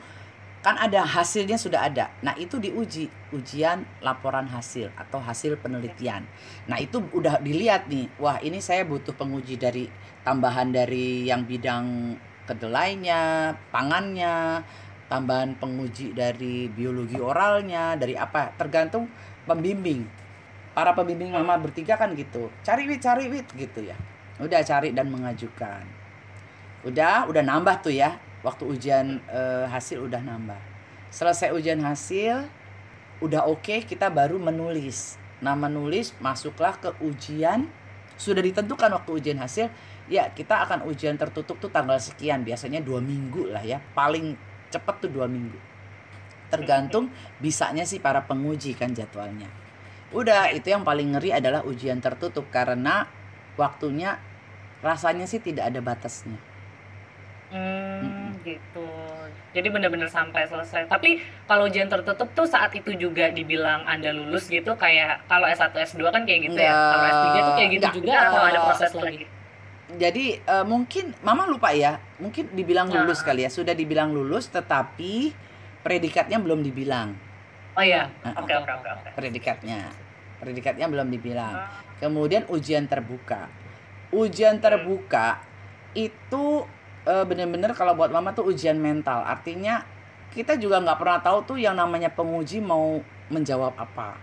kan 0.62 0.78
ada 0.78 1.02
hasilnya 1.02 1.58
sudah 1.58 1.89
ada. 1.89 2.13
Nah 2.21 2.38
itu 2.38 2.62
diuji. 2.62 3.10
Ujian 3.34 3.82
laporan 4.06 4.45
hasil 4.45 4.93
atau 4.93 5.17
hasil 5.17 5.58
penelitian. 5.58 6.21
Nah 6.69 6.78
itu 6.78 7.02
udah 7.02 7.41
dilihat 7.41 7.89
nih. 7.89 8.06
Wah 8.21 8.38
ini 8.45 8.62
saya 8.62 8.86
butuh 8.86 9.17
penguji 9.17 9.58
dari 9.58 9.89
tambahan 10.21 10.69
dari 10.69 11.26
yang 11.26 11.50
bidang 11.50 12.13
kedelainya 12.45 13.54
pangannya 13.74 14.62
tambahan 15.10 15.58
penguji 15.58 16.13
dari 16.13 16.69
biologi 16.69 17.17
oralnya 17.17 17.97
dari 17.97 18.13
apa. 18.13 18.54
Tergantung 18.54 19.10
pembimbing. 19.50 20.06
Para 20.78 20.93
pembimbing 20.93 21.34
mama 21.34 21.58
bertiga 21.58 21.97
kan 21.97 22.13
gitu. 22.13 22.54
Cari 22.62 22.86
wit 22.86 23.02
cari 23.02 23.26
wit 23.34 23.50
gitu 23.58 23.82
ya. 23.82 23.97
Udah 24.38 24.62
cari 24.62 24.93
dan 24.93 25.10
mengajukan. 25.10 25.84
Udah 26.86 27.26
udah 27.26 27.41
nambah 27.41 27.82
tuh 27.82 27.93
ya 27.97 28.31
waktu 28.41 28.63
ujian 28.65 29.21
eh, 29.30 29.65
hasil 29.69 30.01
udah 30.06 30.21
nambah. 30.21 30.60
Selesai 31.13 31.54
ujian 31.54 31.82
hasil 31.82 32.45
udah 33.21 33.45
oke 33.45 33.86
kita 33.86 34.10
baru 34.10 34.41
menulis. 34.41 35.17
Nah 35.41 35.54
menulis 35.54 36.13
masuklah 36.21 36.77
ke 36.77 36.93
ujian. 37.01 37.69
Sudah 38.17 38.41
ditentukan 38.45 38.89
waktu 38.93 39.12
ujian 39.17 39.38
hasil 39.41 39.69
ya 40.10 40.30
kita 40.34 40.62
akan 40.67 40.86
ujian 40.89 41.17
tertutup 41.17 41.58
tuh 41.62 41.69
tanggal 41.69 41.97
sekian. 42.01 42.41
Biasanya 42.41 42.82
dua 42.82 43.01
minggu 43.01 43.49
lah 43.49 43.62
ya. 43.62 43.82
Paling 43.93 44.38
cepet 44.73 44.95
tuh 45.06 45.12
dua 45.13 45.30
minggu. 45.30 45.58
Tergantung 46.51 47.08
bisanya 47.39 47.88
sih 47.88 48.04
para 48.04 48.25
penguji 48.25 48.75
kan 48.75 48.91
jadwalnya. 48.91 49.47
Udah 50.12 50.51
itu 50.51 50.67
yang 50.67 50.84
paling 50.84 51.15
ngeri 51.15 51.32
adalah 51.32 51.63
ujian 51.63 52.04
tertutup 52.04 52.51
karena 52.51 53.08
waktunya 53.56 54.19
rasanya 54.84 55.23
sih 55.23 55.39
tidak 55.39 55.71
ada 55.71 55.80
batasnya 55.80 56.50
Hmm, 57.51 58.39
gitu. 58.41 58.87
Jadi 59.51 59.67
benar-benar 59.67 60.07
sampai 60.07 60.47
selesai. 60.47 60.87
Tapi 60.87 61.19
kalau 61.43 61.67
ujian 61.67 61.85
tertutup 61.85 62.31
tuh 62.31 62.47
saat 62.47 62.71
itu 62.71 62.95
juga 62.95 63.27
dibilang 63.27 63.83
Anda 63.83 64.09
lulus 64.09 64.47
gitu 64.47 64.73
kayak 64.73 65.27
kalau 65.27 65.43
S1 65.45 65.75
S2 65.75 66.07
kan 66.07 66.23
kayak 66.23 66.47
gitu 66.47 66.55
ya. 66.55 66.71
Kalau 66.71 67.03
S3 67.05 67.27
tuh 67.37 67.53
kayak 67.53 67.69
gitu 67.69 67.83
Enggak. 67.83 67.95
juga 67.99 68.13
atau 68.25 68.41
ada 68.41 68.59
proses 68.65 68.91
lagi? 68.93 69.25
jadi 69.91 70.39
eh, 70.39 70.63
mungkin 70.63 71.11
mama 71.19 71.43
lupa 71.43 71.75
ya 71.75 71.99
mungkin 72.15 72.47
dibilang 72.55 72.87
Nah. 72.87 73.03
lulus 73.03 73.19
kali 73.19 73.43
ya 73.43 73.51
sudah 73.51 73.75
dibilang 73.75 74.15
lulus 74.15 74.47
tetapi 74.47 75.35
predikatnya 75.83 76.39
belum 76.39 76.63
dibilang 76.63 77.11
Oh 77.75 77.83
iya. 77.83 78.07
Nah, 78.23 78.39
Oke, 78.39 78.55
oke, 78.55 78.71
oke, 78.71 78.87
predikatnya 79.11 79.91
predikatnya 80.39 80.87
belum 80.87 81.11
dibilang 81.11 81.55
Ah, 81.59 81.83
kemudian 81.99 82.47
ujian 82.47 82.87
terbuka 82.87 83.51
ujian 84.15 84.63
terbuka 84.63 85.43
itu 85.91 86.63
eh, 86.63 86.81
bener-bener 87.03 87.73
kalau 87.73 87.93
buat 87.93 88.09
mama 88.09 88.31
tuh 88.31 88.47
ujian 88.47 88.77
mental 88.77 89.21
artinya 89.21 89.81
kita 90.29 90.55
juga 90.55 90.79
nggak 90.79 90.95
pernah 90.95 91.19
tahu 91.19 91.37
tuh 91.45 91.57
yang 91.57 91.73
namanya 91.73 92.07
penguji 92.07 92.59
mau 92.59 93.01
menjawab 93.27 93.73
apa 93.75 94.15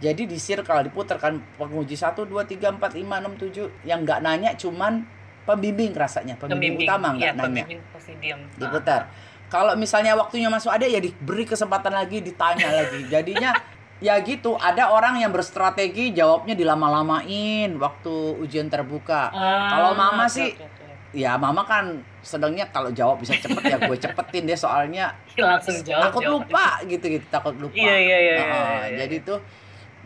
Jadi 0.00 0.24
di 0.24 0.40
circle 0.40 0.80
diputar 0.82 1.20
kan 1.20 1.36
penguji 1.54 1.92
1 1.92 2.16
2 2.16 2.24
3 2.24 2.72
4 2.72 2.80
5 2.80 3.04
6 3.04 3.52
7 3.52 3.84
yang 3.84 4.00
nggak 4.00 4.20
nanya 4.20 4.56
cuman 4.56 5.04
pembimbing 5.44 5.92
rasanya, 5.92 6.40
pembimbing, 6.40 6.88
utama 6.88 7.12
nggak 7.12 7.20
Iya, 7.20 7.36
nanya. 7.36 7.64
pembimbing 7.68 7.80
pasti 7.92 8.12
diam. 8.16 8.40
Diputar. 8.54 9.12
Kalau 9.50 9.76
misalnya 9.76 10.14
waktunya 10.14 10.48
masuk 10.48 10.72
ada 10.72 10.86
ya 10.86 10.96
diberi 10.98 11.44
kesempatan 11.44 11.92
lagi 11.92 12.24
ditanya 12.24 12.72
lagi. 12.80 13.12
Jadinya 13.12 13.52
ya 14.00 14.16
gitu, 14.24 14.56
ada 14.56 14.88
orang 14.88 15.20
yang 15.20 15.28
berstrategi 15.28 16.16
jawabnya 16.16 16.56
dilama-lamain 16.56 17.68
waktu 17.76 18.40
ujian 18.40 18.72
terbuka. 18.72 19.28
Ah, 19.28 19.68
Kalau 19.68 19.90
mama 19.92 20.24
oke, 20.24 20.32
sih 20.32 20.56
oke. 20.56 20.79
Ya 21.10 21.34
mama 21.34 21.66
kan 21.66 21.98
sedangnya 22.22 22.70
kalau 22.70 22.94
jawab 22.94 23.18
bisa 23.18 23.34
cepet 23.34 23.66
ya 23.66 23.76
gue 23.76 23.96
cepetin 23.98 24.46
deh 24.46 24.54
soalnya 24.54 25.10
langsung 25.36 25.74
jawab. 25.82 26.06
takut 26.06 26.22
jawab. 26.22 26.46
lupa 26.46 26.66
gitu 26.86 27.04
gitu 27.10 27.26
takut 27.26 27.54
lupa. 27.56 27.74
Iya, 27.74 27.96
iya, 27.96 28.18
iya, 28.20 28.34
Heeh, 28.36 28.46
iya, 28.46 28.86
iya. 28.86 28.96
Jadi 29.02 29.16
tuh 29.20 29.38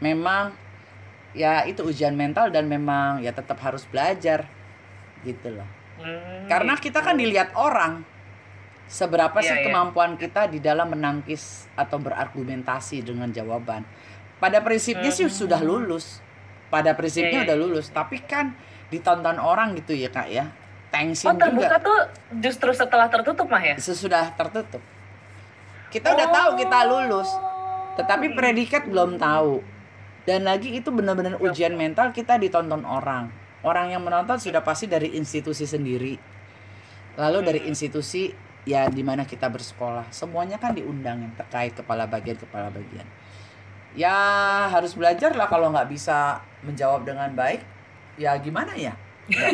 memang 0.01 0.57
ya 1.37 1.63
itu 1.65 1.85
ujian 1.85 2.15
mental 2.15 2.49
dan 2.49 2.65
memang 2.65 3.21
ya 3.21 3.31
tetap 3.31 3.61
harus 3.61 3.85
belajar 3.85 4.49
gitu 5.23 5.53
loh. 5.53 5.69
Hmm, 5.95 6.49
Karena 6.49 6.73
kita 6.75 6.99
kan 6.99 7.15
gitu. 7.15 7.29
dilihat 7.29 7.53
orang 7.53 8.01
seberapa 8.87 9.37
Iya, 9.39 9.47
sih 9.47 9.57
iya. 9.61 9.65
kemampuan 9.65 10.17
kita 10.17 10.49
di 10.49 10.59
dalam 10.59 10.89
menangkis 10.89 11.69
atau 11.75 11.97
berargumentasi 11.99 13.01
dengan 13.01 13.29
jawaban. 13.29 13.85
Pada 14.37 14.61
prinsipnya 14.61 15.09
sih 15.09 15.25
Hmm. 15.25 15.37
sudah 15.37 15.61
lulus. 15.61 16.21
Pada 16.69 16.97
prinsipnya 16.97 17.41
Iya, 17.41 17.45
iya. 17.45 17.47
udah 17.53 17.57
lulus, 17.57 17.87
tapi 17.89 18.19
kan 18.21 18.57
ditonton 18.89 19.37
orang 19.37 19.77
gitu 19.77 19.93
ya 19.93 20.09
Kak 20.09 20.29
ya. 20.29 20.49
Tensin 20.95 21.27
Oh 21.27 21.35
juga 21.35 21.51
terbuka 21.51 21.77
tuh 21.83 21.99
justru 22.39 22.71
setelah 22.71 23.11
tertutup 23.11 23.51
mah 23.51 23.59
ya? 23.59 23.75
sesudah 23.75 24.31
tertutup. 24.39 24.79
Kita 25.91 26.15
udah 26.15 26.31
tahu 26.31 26.51
kita 26.63 26.79
lulus, 26.87 27.31
tetapi 27.99 28.31
predikat 28.39 28.87
belum 28.87 29.19
tahu. 29.19 29.59
Dan 30.23 30.47
lagi 30.47 30.71
itu 30.73 30.89
benar-benar 30.95 31.43
ujian 31.43 31.75
mental 31.75 32.15
kita 32.15 32.39
ditonton 32.39 32.87
orang. 32.87 33.29
Orang 33.67 33.91
yang 33.91 34.07
menonton 34.07 34.39
sudah 34.39 34.63
pasti 34.63 34.87
dari 34.87 35.19
institusi 35.19 35.67
sendiri. 35.67 36.15
Lalu 37.19 37.39
dari 37.43 37.61
Hmm. 37.63 37.71
institusi 37.75 38.31
ya 38.65 38.89
di 38.89 39.03
mana 39.05 39.29
kita 39.29 39.51
bersekolah. 39.53 40.09
Semuanya 40.09 40.57
kan 40.57 40.73
diundang 40.73 41.21
yang 41.27 41.33
terkait 41.37 41.77
kepala 41.77 42.09
bagian 42.09 42.41
kepala 42.41 42.73
bagian. 42.73 43.05
Ya 43.95 44.15
harus 44.73 44.99
belajar 44.99 45.37
lah 45.39 45.47
kalau 45.47 45.71
nggak 45.71 45.87
bisa 45.93 46.43
menjawab 46.67 47.07
dengan 47.07 47.31
baik. 47.37 47.63
Ya 48.19 48.35
gimana 48.41 48.75
ya? 48.75 48.97
Ya, 49.25 49.49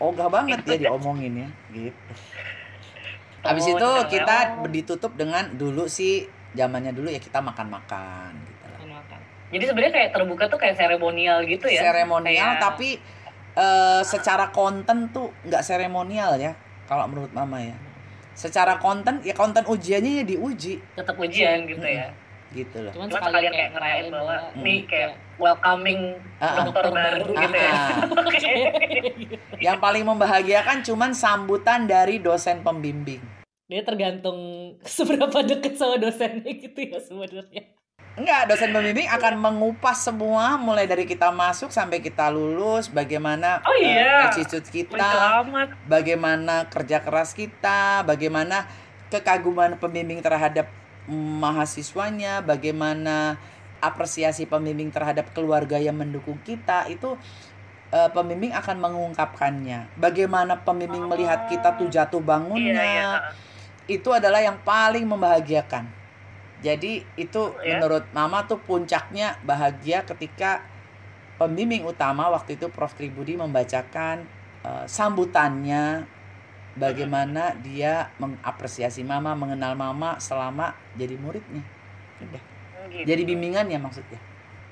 ogah 0.00 0.28
banget 0.28 0.64
ya 0.64 0.76
diomongin 0.80 1.44
ya 1.44 1.48
gitu. 1.70 2.12
Habis 3.44 3.64
Oh, 3.68 3.72
itu 3.76 3.88
kita 4.10 4.36
ditutup 4.72 5.12
dengan 5.12 5.44
dulu 5.52 5.84
sih 5.84 6.24
zamannya 6.56 6.96
dulu 6.96 7.12
ya 7.12 7.20
kita 7.20 7.44
makan-makan 7.44 8.32
gitu 8.40 8.64
lah. 8.64 8.78
Makan-makan. 8.80 9.20
Jadi 9.52 9.64
sebenarnya 9.68 9.92
kayak 9.92 10.10
terbuka 10.10 10.44
tuh 10.48 10.56
kayak 10.56 10.74
seremonial 10.74 11.44
gitu 11.44 11.66
ya? 11.68 11.84
Seremonial 11.84 12.56
Kayak- 12.56 12.62
tapi 12.62 12.88
eh, 13.54 14.02
secara 14.02 14.48
konten 14.48 15.12
tuh 15.12 15.28
nggak 15.44 15.60
seremonial 15.60 16.40
ya 16.40 16.56
kalau 16.88 17.04
menurut 17.04 17.30
mama 17.30 17.60
ya. 17.60 17.76
Secara 18.34 18.80
konten 18.80 19.20
ya 19.20 19.30
konten 19.30 19.62
ujiannya 19.62 20.12
ya 20.18 20.24
diuji 20.24 20.80
tetap 20.96 21.14
ujian 21.14 21.68
gitu 21.68 21.84
ya. 21.84 22.08
gitu 22.50 22.76
loh. 22.80 22.90
Cuman, 22.90 23.10
Cuma 23.10 23.20
sekalian 23.20 23.52
kayak 23.52 23.70
ngerayain 23.74 24.06
bahwa 24.08 24.34
bahwa 24.38 24.62
nih 24.62 24.80
kayak 24.86 25.10
welcoming 25.36 26.16
Ah, 26.38 26.60
ah. 26.60 26.64
dokter 26.64 26.88
baru 26.88 27.30
gitu 27.30 27.56
ya. 27.56 27.72
Ah, 27.72 27.88
Yang 29.64 29.78
paling 29.80 30.04
membahagiakan 30.04 30.82
cuman 30.82 31.10
sambutan 31.12 31.86
dari 31.86 32.18
dosen 32.18 32.60
pembimbing. 32.60 33.22
dia 33.64 33.80
tergantung 33.80 34.38
seberapa 34.84 35.40
deket 35.40 35.80
sama 35.80 35.96
dosennya 35.96 36.52
gitu 36.52 36.78
ya 36.84 37.00
sebenarnya. 37.00 37.64
Enggak, 38.14 38.46
dosen 38.46 38.70
pembimbing 38.70 39.08
akan 39.08 39.34
mengupas 39.40 40.04
semua 40.04 40.54
mulai 40.54 40.84
dari 40.84 41.02
kita 41.02 41.34
masuk 41.34 41.72
sampai 41.72 41.98
kita 41.98 42.30
lulus, 42.30 42.86
bagaimana 42.86 43.58
Oh 43.64 43.74
eh, 43.74 43.90
iya. 43.90 44.30
attitude 44.30 44.68
kita, 44.68 44.94
Selamat. 44.94 45.74
bagaimana 45.88 46.68
kerja 46.70 47.02
keras 47.02 47.34
kita, 47.34 48.06
bagaimana 48.06 48.70
kekaguman 49.10 49.80
pembimbing 49.80 50.22
terhadap 50.22 50.70
mahasiswanya, 51.10 52.38
bagaimana 52.40 53.40
apresiasi 53.86 54.48
pembimbing 54.48 54.88
terhadap 54.90 55.30
keluarga 55.36 55.76
yang 55.76 55.96
mendukung 55.96 56.40
kita 56.42 56.88
itu 56.88 57.16
eh, 57.94 58.10
pembimbing 58.10 58.50
akan 58.50 58.76
mengungkapkannya. 58.80 59.94
Bagaimana 59.94 60.58
pembimbing 60.58 61.06
melihat 61.06 61.46
kita 61.46 61.78
tuh 61.78 61.86
jatuh 61.86 62.18
bangunnya, 62.18 62.74
Iya, 62.74 62.82
iya. 62.82 63.10
itu 63.86 64.10
adalah 64.10 64.42
yang 64.42 64.58
paling 64.66 65.06
membahagiakan. 65.06 65.86
Jadi 66.64 67.04
itu 67.14 67.42
Ya. 67.60 67.76
menurut 67.78 68.08
Mama 68.16 68.48
tuh 68.48 68.56
puncaknya 68.58 69.36
bahagia 69.44 70.00
ketika 70.02 70.64
pembimbing 71.36 71.84
utama 71.84 72.32
waktu 72.32 72.56
itu 72.56 72.66
Prof 72.72 72.96
Tribudi 72.96 73.36
membacakan 73.36 74.24
eh, 74.64 74.84
sambutannya 74.88 76.08
bagaimana 76.74 77.54
dia 77.62 78.10
mengapresiasi 78.18 79.06
Mama, 79.06 79.36
mengenal 79.38 79.78
Mama 79.78 80.18
selama 80.18 80.74
jadi 80.98 81.14
muridnya. 81.14 81.62
Udah. 82.18 82.53
Gitu. 82.90 83.06
Jadi 83.08 83.22
bimbingannya 83.24 83.78
maksudnya. 83.80 84.20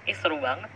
Ih, 0.05 0.16
seru 0.16 0.38
banget. 0.42 0.68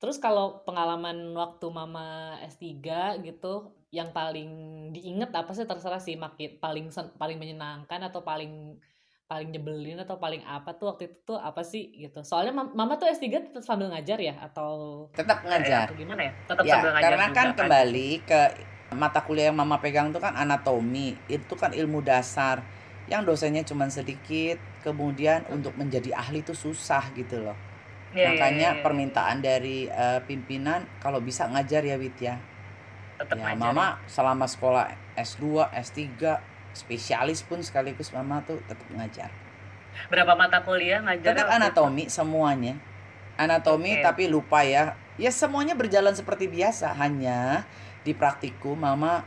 Terus 0.00 0.20
kalau 0.20 0.60
pengalaman 0.68 1.32
waktu 1.32 1.66
mama 1.72 2.36
S3 2.44 3.16
gitu 3.24 3.72
yang 3.88 4.10
paling 4.12 4.50
diinget 4.92 5.30
apa 5.32 5.54
sih 5.54 5.64
terserah 5.64 6.02
sih 6.02 6.18
makin 6.18 6.58
paling 6.60 6.90
sen- 6.90 7.14
paling 7.16 7.38
menyenangkan 7.40 8.10
atau 8.10 8.20
paling 8.20 8.76
paling 9.24 9.48
nyebelin 9.48 9.96
atau 10.04 10.20
paling 10.20 10.44
apa 10.44 10.76
tuh 10.76 10.92
waktu 10.92 11.08
itu 11.08 11.16
tuh 11.24 11.38
apa 11.40 11.64
sih 11.64 11.88
gitu. 11.96 12.20
Soalnya 12.20 12.52
mam- 12.52 12.76
mama 12.76 13.00
tuh 13.00 13.08
S3 13.08 13.48
tetap 13.48 13.64
sambil 13.64 13.88
ngajar 13.88 14.20
ya 14.20 14.36
atau 14.44 15.06
Tetap 15.16 15.40
ngajar. 15.46 15.88
atau 15.88 15.96
Gimana 15.96 16.20
ya? 16.28 16.32
Tetap 16.44 16.64
Ya, 16.68 16.72
sambil 16.76 16.90
ngajar 16.92 17.04
karena 17.08 17.24
juga 17.24 17.36
kan 17.40 17.48
kembali 17.56 18.08
ke 18.28 18.40
mata 18.94 19.20
kuliah 19.24 19.50
yang 19.50 19.56
Mama 19.58 19.80
pegang 19.80 20.12
itu 20.12 20.20
kan 20.20 20.36
anatomi, 20.36 21.16
itu 21.26 21.54
kan 21.56 21.72
ilmu 21.72 22.04
dasar 22.04 22.60
yang 23.08 23.24
dosennya 23.24 23.64
cuma 23.64 23.88
sedikit, 23.88 24.60
kemudian 24.84 25.48
untuk 25.48 25.72
menjadi 25.80 26.12
ahli 26.12 26.44
itu 26.44 26.52
susah 26.52 27.08
gitu 27.16 27.40
loh. 27.40 27.56
Iya, 28.12 28.20
iya, 28.20 28.28
Makanya 28.36 28.68
iya, 28.70 28.78
iya. 28.78 28.82
permintaan 28.84 29.36
dari 29.40 29.78
eh, 29.88 30.20
pimpinan 30.28 30.84
kalau 31.00 31.24
bisa 31.24 31.48
ngajar 31.48 31.82
ya 31.82 31.96
Wit 31.96 32.20
ya. 32.20 32.36
Tetap 33.16 33.40
Ya 33.40 33.56
ngajar. 33.56 33.72
Mama 33.72 33.86
selama 34.06 34.44
sekolah 34.44 34.92
S2, 35.16 35.72
S3, 35.72 36.04
spesialis 36.76 37.40
pun 37.42 37.64
sekaligus 37.64 38.12
Mama 38.12 38.44
tuh 38.44 38.60
tetap 38.68 38.86
ngajar. 38.92 39.32
Berapa 40.12 40.34
mata 40.36 40.60
kuliah 40.62 41.00
ngajar? 41.00 41.32
Tetap 41.32 41.48
anatomi 41.48 42.06
semuanya. 42.12 42.76
Anatomi 43.34 43.98
Oke. 43.98 44.04
tapi 44.04 44.24
lupa 44.30 44.62
ya. 44.62 44.94
Ya 45.14 45.30
semuanya 45.30 45.78
berjalan 45.78 46.14
seperti 46.14 46.50
biasa, 46.50 46.94
hanya 46.98 47.62
di 48.02 48.14
praktikum 48.14 48.78
Mama 48.78 49.22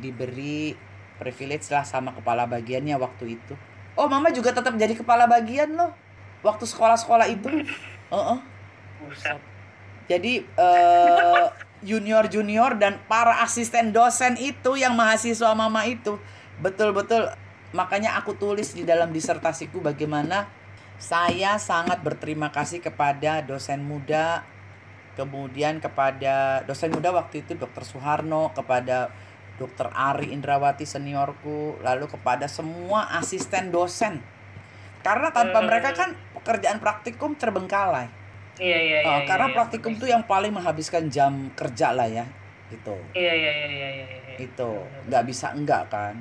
diberi 0.00 0.72
privilege 1.20 1.72
lah 1.72 1.84
sama 1.84 2.12
kepala 2.12 2.48
bagiannya 2.48 2.96
waktu 2.96 3.36
itu. 3.40 3.54
Oh, 3.96 4.06
Mama 4.06 4.28
juga 4.28 4.52
tetap 4.52 4.76
jadi 4.76 4.92
kepala 4.92 5.24
bagian 5.24 5.72
loh. 5.72 5.90
Waktu 6.44 6.68
sekolah-sekolah 6.68 7.26
itu. 7.32 7.48
Heeh. 8.12 8.38
Buset. 9.00 9.40
Jadi 10.06 10.44
eh, 10.44 11.46
junior-junior 11.82 12.78
dan 12.78 13.02
para 13.10 13.42
asisten 13.42 13.90
dosen 13.90 14.38
itu 14.38 14.78
yang 14.78 14.94
mahasiswa 14.94 15.52
Mama 15.52 15.84
itu 15.84 16.16
betul-betul 16.62 17.28
makanya 17.76 18.16
aku 18.16 18.32
tulis 18.32 18.72
di 18.72 18.86
dalam 18.86 19.12
disertasiku 19.12 19.84
bagaimana 19.84 20.48
saya 20.96 21.60
sangat 21.60 22.00
berterima 22.00 22.48
kasih 22.48 22.80
kepada 22.80 23.44
dosen 23.44 23.84
muda 23.84 24.46
kemudian 25.18 25.76
kepada 25.82 26.64
dosen 26.64 26.92
muda 26.92 27.12
waktu 27.12 27.44
itu 27.44 27.52
Dr. 27.56 27.84
Suharno 27.84 28.52
kepada 28.56 29.12
Dr. 29.56 29.88
Ari 29.88 30.30
Indrawati 30.30 30.84
seniorku 30.84 31.80
lalu 31.80 32.06
kepada 32.06 32.44
semua 32.46 33.08
asisten 33.14 33.68
dosen 33.68 34.20
karena 35.00 35.30
tanpa 35.30 35.58
Hmm. 35.58 35.66
mereka 35.66 35.90
kan 35.92 36.10
pekerjaan 36.34 36.78
praktikum 36.78 37.32
terbengkalai 37.34 38.08
Iya, 38.56 38.78
iya, 38.78 38.98
iya. 38.98 39.12
Iya, 39.20 39.28
karena 39.28 39.48
iya, 39.48 39.54
praktikum 39.54 39.92
bener. 39.92 40.00
tuh 40.00 40.08
yang 40.08 40.24
paling 40.24 40.48
menghabiskan 40.50 41.06
jam 41.06 41.52
kerja 41.52 41.92
lah 41.92 42.04
ya 42.04 42.24
gitu 42.66 42.96
Iya, 43.12 43.32
iya, 43.32 43.52
iya, 43.52 43.68
iya, 43.68 43.88
iya. 43.92 44.06
iya. 44.26 44.36
itu 44.38 44.70
nggak 45.06 45.24
bisa 45.24 45.52
enggak 45.52 45.86
kan 45.86 46.16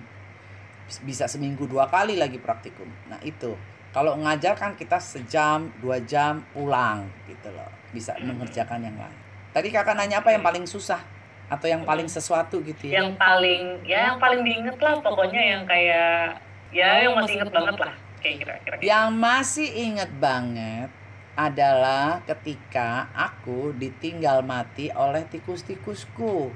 bisa 1.01 1.25
seminggu 1.25 1.65
dua 1.65 1.87
kali 1.87 2.15
lagi 2.15 2.37
praktikum 2.37 2.85
nah 3.05 3.17
itu 3.19 3.55
kalau 3.89 4.13
ngajar 4.17 4.53
kan 4.53 4.75
kita 4.75 4.95
sejam 4.95 5.71
dua 5.79 5.97
jam 6.01 6.43
pulang 6.51 7.07
gitu 7.25 7.49
loh 7.49 7.67
bisa 7.89 8.13
Hmm. 8.13 8.29
mengerjakan 8.29 8.79
yang 8.79 8.93
lain 8.93 9.17
tadi 9.49 9.67
kakak 9.69 9.95
nanya 9.95 10.19
apa 10.19 10.29
yang 10.29 10.43
paling 10.43 10.63
susah 10.63 10.99
atau 11.45 11.67
yang 11.67 11.83
paling 11.83 12.05
sesuatu 12.05 12.57
gitu 12.59 12.89
ya 12.89 12.99
Yang 12.99 13.09
paling, 13.15 13.63
ya 13.83 13.99
yang 14.09 14.17
paling 14.17 14.41
diinget 14.41 14.77
lah 14.77 14.97
pokoknya 14.97 15.41
yang 15.45 15.63
kayak, 15.63 16.41
ya 16.69 17.05
yang 17.05 17.13
masih 17.15 17.33
inget 17.37 17.51
banget 17.51 17.75
lah. 17.77 17.95
Kayak 18.17 18.35
kira-kira. 18.41 18.75
gitu. 18.75 18.83
yang 18.83 19.07
masih 19.13 19.67
inget 19.69 20.11
banget 20.17 20.89
adalah 21.35 22.23
ketika 22.23 23.05
aku 23.11 23.75
ditinggal 23.75 24.41
mati 24.41 24.89
oleh 24.89 25.21
tikus-tikusku 25.25 26.49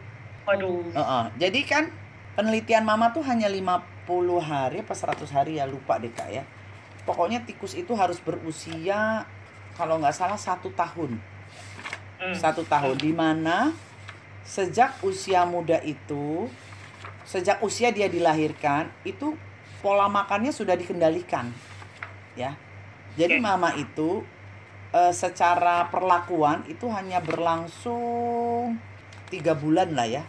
Waduh. 0.48 0.82
Heeh. 0.90 1.26
Jadi 1.38 1.62
kan 1.62 1.94
penelitian 2.34 2.82
mama 2.82 3.14
tuh 3.14 3.22
hanya 3.22 3.46
50 3.46 3.78
hari 4.40 4.82
apa 4.82 4.96
100 4.96 5.30
hari 5.30 5.62
ya 5.62 5.70
lupa 5.70 6.02
deh 6.02 6.10
kak 6.10 6.32
ya. 6.32 6.42
Pokoknya 7.04 7.44
tikus 7.44 7.78
itu 7.78 7.94
harus 7.94 8.18
berusia 8.18 9.30
kalau 9.76 10.02
nggak 10.02 10.16
salah 10.16 10.40
satu 10.40 10.74
tahun 10.74 11.22
Hmm. 12.20 12.36
satu 12.36 12.68
tahun 12.68 13.00
di 13.00 13.16
mana 13.16 13.72
sejak 14.50 14.98
usia 15.06 15.46
muda 15.46 15.78
itu 15.86 16.50
sejak 17.30 17.62
usia 17.62 17.94
dia 17.94 18.10
dilahirkan 18.10 18.90
itu 19.06 19.38
pola 19.86 20.10
makannya 20.10 20.50
sudah 20.50 20.74
dikendalikan 20.74 21.54
ya. 22.34 22.58
Jadi 23.14 23.38
mama 23.38 23.78
itu 23.78 24.26
eh, 24.90 25.14
secara 25.14 25.86
perlakuan 25.94 26.66
itu 26.66 26.90
hanya 26.90 27.22
berlangsung 27.22 28.82
tiga 29.30 29.54
bulan 29.54 29.94
lah 29.94 30.10
ya. 30.10 30.24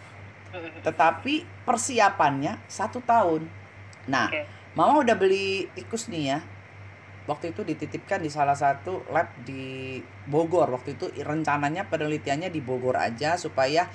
Tetapi 0.85 1.65
persiapannya 1.65 2.61
satu 2.69 3.01
tahun. 3.01 3.49
Nah 4.05 4.29
mama 4.77 5.01
udah 5.01 5.17
beli 5.17 5.73
tikus 5.73 6.13
nih 6.13 6.37
ya 6.37 6.39
waktu 7.31 7.55
itu 7.55 7.63
dititipkan 7.63 8.19
di 8.19 8.27
salah 8.27 8.59
satu 8.59 9.07
lab 9.15 9.31
di 9.47 10.03
Bogor. 10.27 10.67
Waktu 10.75 10.99
itu 10.99 11.07
rencananya 11.23 11.87
penelitiannya 11.87 12.51
di 12.51 12.59
Bogor 12.59 12.99
aja 12.99 13.39
supaya 13.39 13.87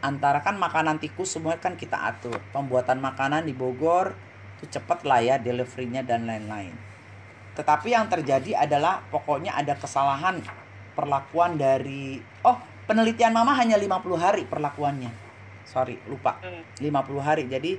antara 0.00 0.40
kan 0.40 0.56
makanan 0.56 0.96
tikus 0.96 1.36
semua 1.36 1.60
kan 1.60 1.76
kita 1.76 2.00
atur. 2.00 2.40
Pembuatan 2.56 3.04
makanan 3.04 3.44
di 3.44 3.52
Bogor 3.52 4.16
itu 4.56 4.72
cepet 4.72 5.04
lah 5.04 5.20
ya 5.20 5.36
deliverynya 5.36 6.00
dan 6.00 6.24
lain-lain. 6.24 6.72
Tetapi 7.52 7.92
yang 7.92 8.08
terjadi 8.08 8.64
adalah 8.64 9.04
pokoknya 9.12 9.52
ada 9.52 9.76
kesalahan 9.76 10.40
perlakuan 10.96 11.60
dari 11.60 12.16
oh 12.48 12.56
penelitian 12.88 13.36
mama 13.36 13.52
hanya 13.60 13.76
50 13.76 14.16
hari 14.16 14.48
perlakuannya. 14.48 15.12
Sorry 15.68 16.00
lupa. 16.08 16.40
Hmm. 16.40 16.64
50 16.80 17.20
hari 17.20 17.44
jadi 17.44 17.76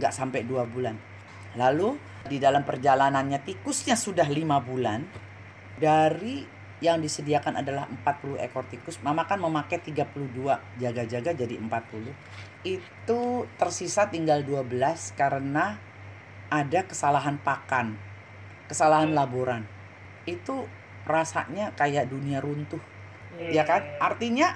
nggak 0.00 0.12
sampai 0.16 0.48
dua 0.48 0.64
bulan. 0.64 0.96
Lalu 1.60 2.09
di 2.28 2.36
dalam 2.36 2.66
perjalanannya 2.66 3.40
tikusnya 3.46 3.96
sudah 3.96 4.28
lima 4.28 4.60
bulan 4.60 5.06
dari 5.80 6.44
yang 6.80 7.00
disediakan 7.00 7.60
adalah 7.60 7.84
40 7.88 8.40
ekor 8.40 8.64
tikus 8.68 9.00
mama 9.04 9.28
kan 9.28 9.36
memakai 9.36 9.80
32 9.84 10.32
jaga-jaga 10.80 11.30
jadi 11.36 11.54
40 11.60 11.68
itu 12.64 13.20
tersisa 13.60 14.08
tinggal 14.08 14.40
12 14.44 14.68
karena 15.16 15.76
ada 16.48 16.80
kesalahan 16.84 17.36
pakan 17.40 18.10
kesalahan 18.70 19.10
laboran. 19.10 19.66
Itu 20.22 20.70
rasanya 21.02 21.74
kayak 21.74 22.06
dunia 22.06 22.38
runtuh 22.38 22.78
ya 23.50 23.66
kan? 23.66 23.82
Artinya 23.98 24.54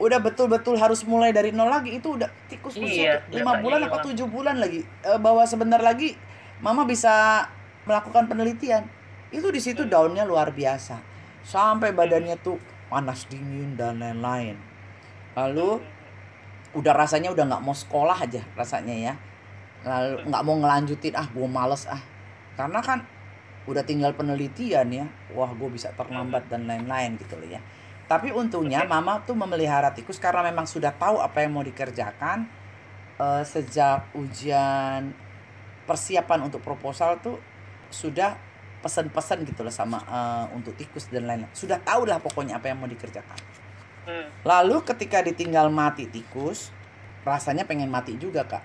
udah 0.00 0.16
betul-betul 0.16 0.80
harus 0.80 1.04
mulai 1.04 1.28
dari 1.28 1.52
nol 1.52 1.68
lagi 1.68 2.00
itu 2.00 2.16
udah 2.16 2.32
tikus 2.48 2.72
Iya, 2.80 2.88
usia 2.88 3.12
lima 3.36 3.60
bulan 3.60 3.84
apa 3.84 4.00
tujuh 4.00 4.24
bulan 4.24 4.56
lagi. 4.56 4.80
Eh, 5.04 5.20
bahwa 5.20 5.44
sebentar 5.44 5.76
lagi 5.76 6.16
mama 6.60 6.84
bisa 6.84 7.44
melakukan 7.88 8.28
penelitian. 8.28 8.84
Itu 9.32 9.48
di 9.48 9.60
situ 9.60 9.88
daunnya 9.88 10.28
luar 10.28 10.52
biasa. 10.52 11.00
Sampai 11.40 11.96
badannya 11.96 12.36
tuh 12.40 12.60
panas 12.92 13.24
dingin 13.26 13.74
dan 13.74 14.02
lain-lain. 14.02 14.58
Lalu 15.34 15.80
udah 16.70 16.94
rasanya 16.94 17.34
udah 17.34 17.44
nggak 17.50 17.64
mau 17.64 17.74
sekolah 17.74 18.18
aja 18.18 18.42
rasanya 18.54 18.94
ya. 18.94 19.14
Lalu 19.82 20.28
nggak 20.28 20.42
mau 20.44 20.56
ngelanjutin 20.60 21.14
ah 21.16 21.26
gue 21.26 21.48
males 21.48 21.88
ah. 21.88 22.02
Karena 22.54 22.84
kan 22.84 23.00
udah 23.64 23.82
tinggal 23.86 24.12
penelitian 24.12 24.86
ya. 24.92 25.06
Wah 25.32 25.50
gue 25.54 25.68
bisa 25.72 25.94
terlambat 25.96 26.50
dan 26.52 26.68
lain-lain 26.68 27.16
gitu 27.16 27.40
loh 27.40 27.48
ya. 27.48 27.62
Tapi 28.10 28.34
untungnya 28.34 28.82
mama 28.84 29.22
tuh 29.22 29.38
memelihara 29.38 29.94
tikus 29.94 30.18
karena 30.18 30.42
memang 30.42 30.66
sudah 30.66 30.90
tahu 30.90 31.22
apa 31.22 31.46
yang 31.46 31.54
mau 31.54 31.62
dikerjakan. 31.62 32.50
Eh, 33.20 33.44
sejak 33.46 34.10
ujian 34.18 35.14
persiapan 35.90 36.46
untuk 36.46 36.62
proposal 36.62 37.18
tuh 37.18 37.42
sudah 37.90 38.38
pesan-pesan 38.78 39.42
gitu 39.42 39.66
loh 39.66 39.74
sama 39.74 39.98
eh, 40.06 40.46
untuk 40.54 40.78
tikus 40.78 41.10
dan 41.10 41.26
lain-lain 41.26 41.50
sudah 41.50 41.82
tahu 41.82 42.06
lah 42.06 42.22
pokoknya 42.22 42.62
apa 42.62 42.70
yang 42.70 42.78
mau 42.78 42.86
dikerjakan 42.86 43.60
Hmm. 44.08 44.26
Lalu 44.42 44.82
ketika 44.82 45.20
ditinggal 45.20 45.68
mati 45.68 46.08
tikus, 46.08 46.72
rasanya 47.22 47.68
pengen 47.68 47.92
mati 47.92 48.16
juga 48.16 48.48
kak. 48.48 48.64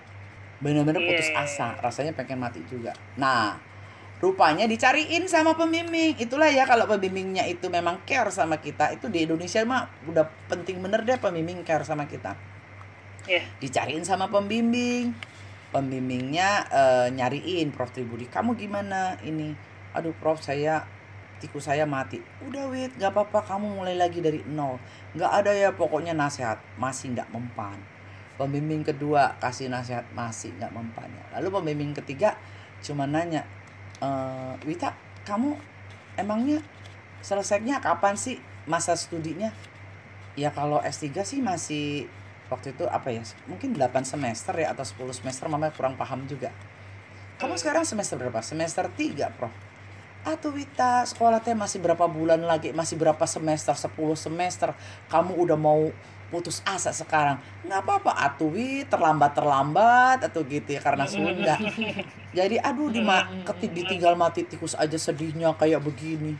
Bener-bener 0.58 1.04
Iya, 1.04 1.08
putus 1.12 1.28
iya, 1.30 1.44
asa, 1.44 1.68
rasanya 1.78 2.16
pengen 2.16 2.40
mati 2.40 2.64
juga. 2.64 2.96
Nah, 3.20 3.60
rupanya 4.18 4.64
dicariin 4.64 5.28
sama 5.28 5.52
pembimbing. 5.52 6.16
Itulah 6.16 6.48
ya 6.48 6.64
kalau 6.64 6.88
pembimbingnya 6.88 7.44
itu 7.44 7.68
memang 7.68 8.00
care 8.08 8.32
sama 8.32 8.56
kita, 8.56 8.96
itu 8.96 9.12
di 9.12 9.28
Indonesia 9.28 9.60
mah 9.68 9.92
udah 10.08 10.24
penting 10.48 10.80
bener 10.80 11.04
deh 11.04 11.20
pembimbing 11.20 11.60
care 11.62 11.84
sama 11.84 12.08
kita. 12.08 12.32
Iya. 13.28 13.44
Dicariin 13.60 14.02
sama 14.08 14.32
pembimbing. 14.32 15.12
Pembimbingnya 15.76 16.64
eh, 16.72 17.08
nyariin 17.12 17.68
Prof 17.68 17.92
Tribudi, 17.92 18.24
kamu 18.32 18.56
gimana 18.56 19.20
ini? 19.20 19.52
Aduh 19.92 20.16
Prof 20.16 20.40
saya 20.40 20.88
tikus 21.36 21.68
saya 21.68 21.84
mati. 21.84 22.16
Udah 22.48 22.72
wait, 22.72 22.96
gak 22.96 23.12
apa-apa 23.12 23.44
kamu 23.44 23.76
mulai 23.84 23.92
lagi 23.92 24.24
dari 24.24 24.40
nol. 24.48 24.80
Gak 25.12 25.44
ada 25.44 25.52
ya 25.52 25.76
pokoknya 25.76 26.16
nasihat, 26.16 26.56
masih 26.80 27.12
nggak 27.12 27.28
mempan. 27.28 27.76
Pembimbing 28.40 28.84
kedua 28.84 29.36
kasih 29.40 29.68
nasihat 29.68 30.08
masih 30.16 30.52
nggak 30.56 30.72
mempan 30.72 31.08
ya. 31.12 31.24
Lalu 31.36 31.60
pembimbing 31.60 31.92
ketiga 31.96 32.36
cuma 32.84 33.08
nanya, 33.08 33.48
e, 33.96 34.08
Wita 34.68 34.92
kamu 35.24 35.56
emangnya 36.20 36.60
selesainya 37.24 37.80
kapan 37.80 38.16
sih 38.16 38.36
masa 38.68 38.92
studinya? 38.92 39.52
Ya 40.36 40.52
kalau 40.52 40.84
S3 40.84 41.24
sih 41.24 41.40
masih 41.40 42.12
waktu 42.46 42.74
itu 42.74 42.84
apa 42.86 43.10
ya 43.10 43.22
mungkin 43.50 43.74
8 43.74 44.06
semester 44.06 44.54
ya 44.56 44.70
atau 44.72 44.86
10 44.86 45.22
semester 45.22 45.46
mama 45.50 45.70
kurang 45.74 45.98
paham 45.98 46.24
juga. 46.24 46.50
Kamu 47.36 47.58
sekarang 47.60 47.84
semester 47.84 48.16
berapa? 48.16 48.40
Semester 48.40 48.88
3 48.88 49.36
Prof. 49.36 49.52
Atuh 50.26 50.50
Wita, 50.50 51.06
sekolah 51.06 51.38
teh 51.38 51.54
masih 51.54 51.78
berapa 51.78 52.10
bulan 52.10 52.42
lagi, 52.42 52.74
masih 52.74 52.98
berapa 52.98 53.22
semester, 53.30 53.78
10 53.78 54.18
semester. 54.18 54.74
Kamu 55.06 55.38
udah 55.38 55.54
mau 55.54 55.86
putus 56.26 56.58
asa 56.66 56.90
sekarang. 56.90 57.38
Nggak 57.62 57.80
apa-apa, 57.86 58.10
atuh 58.10 58.50
Wit, 58.50 58.90
terlambat-terlambat 58.90 60.26
atau 60.26 60.42
gitu 60.42 60.74
ya 60.74 60.82
karena 60.82 61.06
Sunda. 61.06 61.54
Jadi 62.34 62.58
aduh 62.58 62.90
di 62.90 63.06
ketik 63.46 63.70
ditinggal 63.70 64.18
mati 64.18 64.42
tikus 64.42 64.74
aja 64.74 64.98
sedihnya 64.98 65.54
kayak 65.54 65.78
begini. 65.86 66.34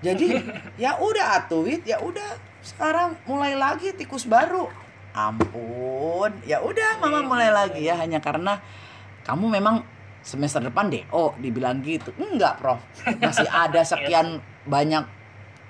Jadi 0.00 0.32
ya 0.80 0.96
udah 0.96 1.44
atuh 1.44 1.68
Wit, 1.68 1.84
ya 1.84 2.00
udah 2.00 2.40
sekarang 2.64 3.12
mulai 3.28 3.52
lagi 3.52 3.92
tikus 3.92 4.24
baru. 4.24 4.87
Ampun, 5.16 6.30
ya 6.44 6.62
udah 6.62 7.00
mama 7.02 7.24
mulai 7.24 7.50
lagi 7.50 7.82
ya 7.82 7.98
hanya 7.98 8.22
karena 8.22 8.60
kamu 9.24 9.60
memang 9.60 9.82
semester 10.22 10.60
depan 10.60 10.92
deh 10.92 11.04
oh 11.14 11.32
dibilang 11.40 11.80
gitu. 11.80 12.12
Enggak 12.20 12.60
prof. 12.60 12.80
Masih 13.18 13.48
ada 13.48 13.80
sekian 13.82 14.44
banyak 14.68 15.04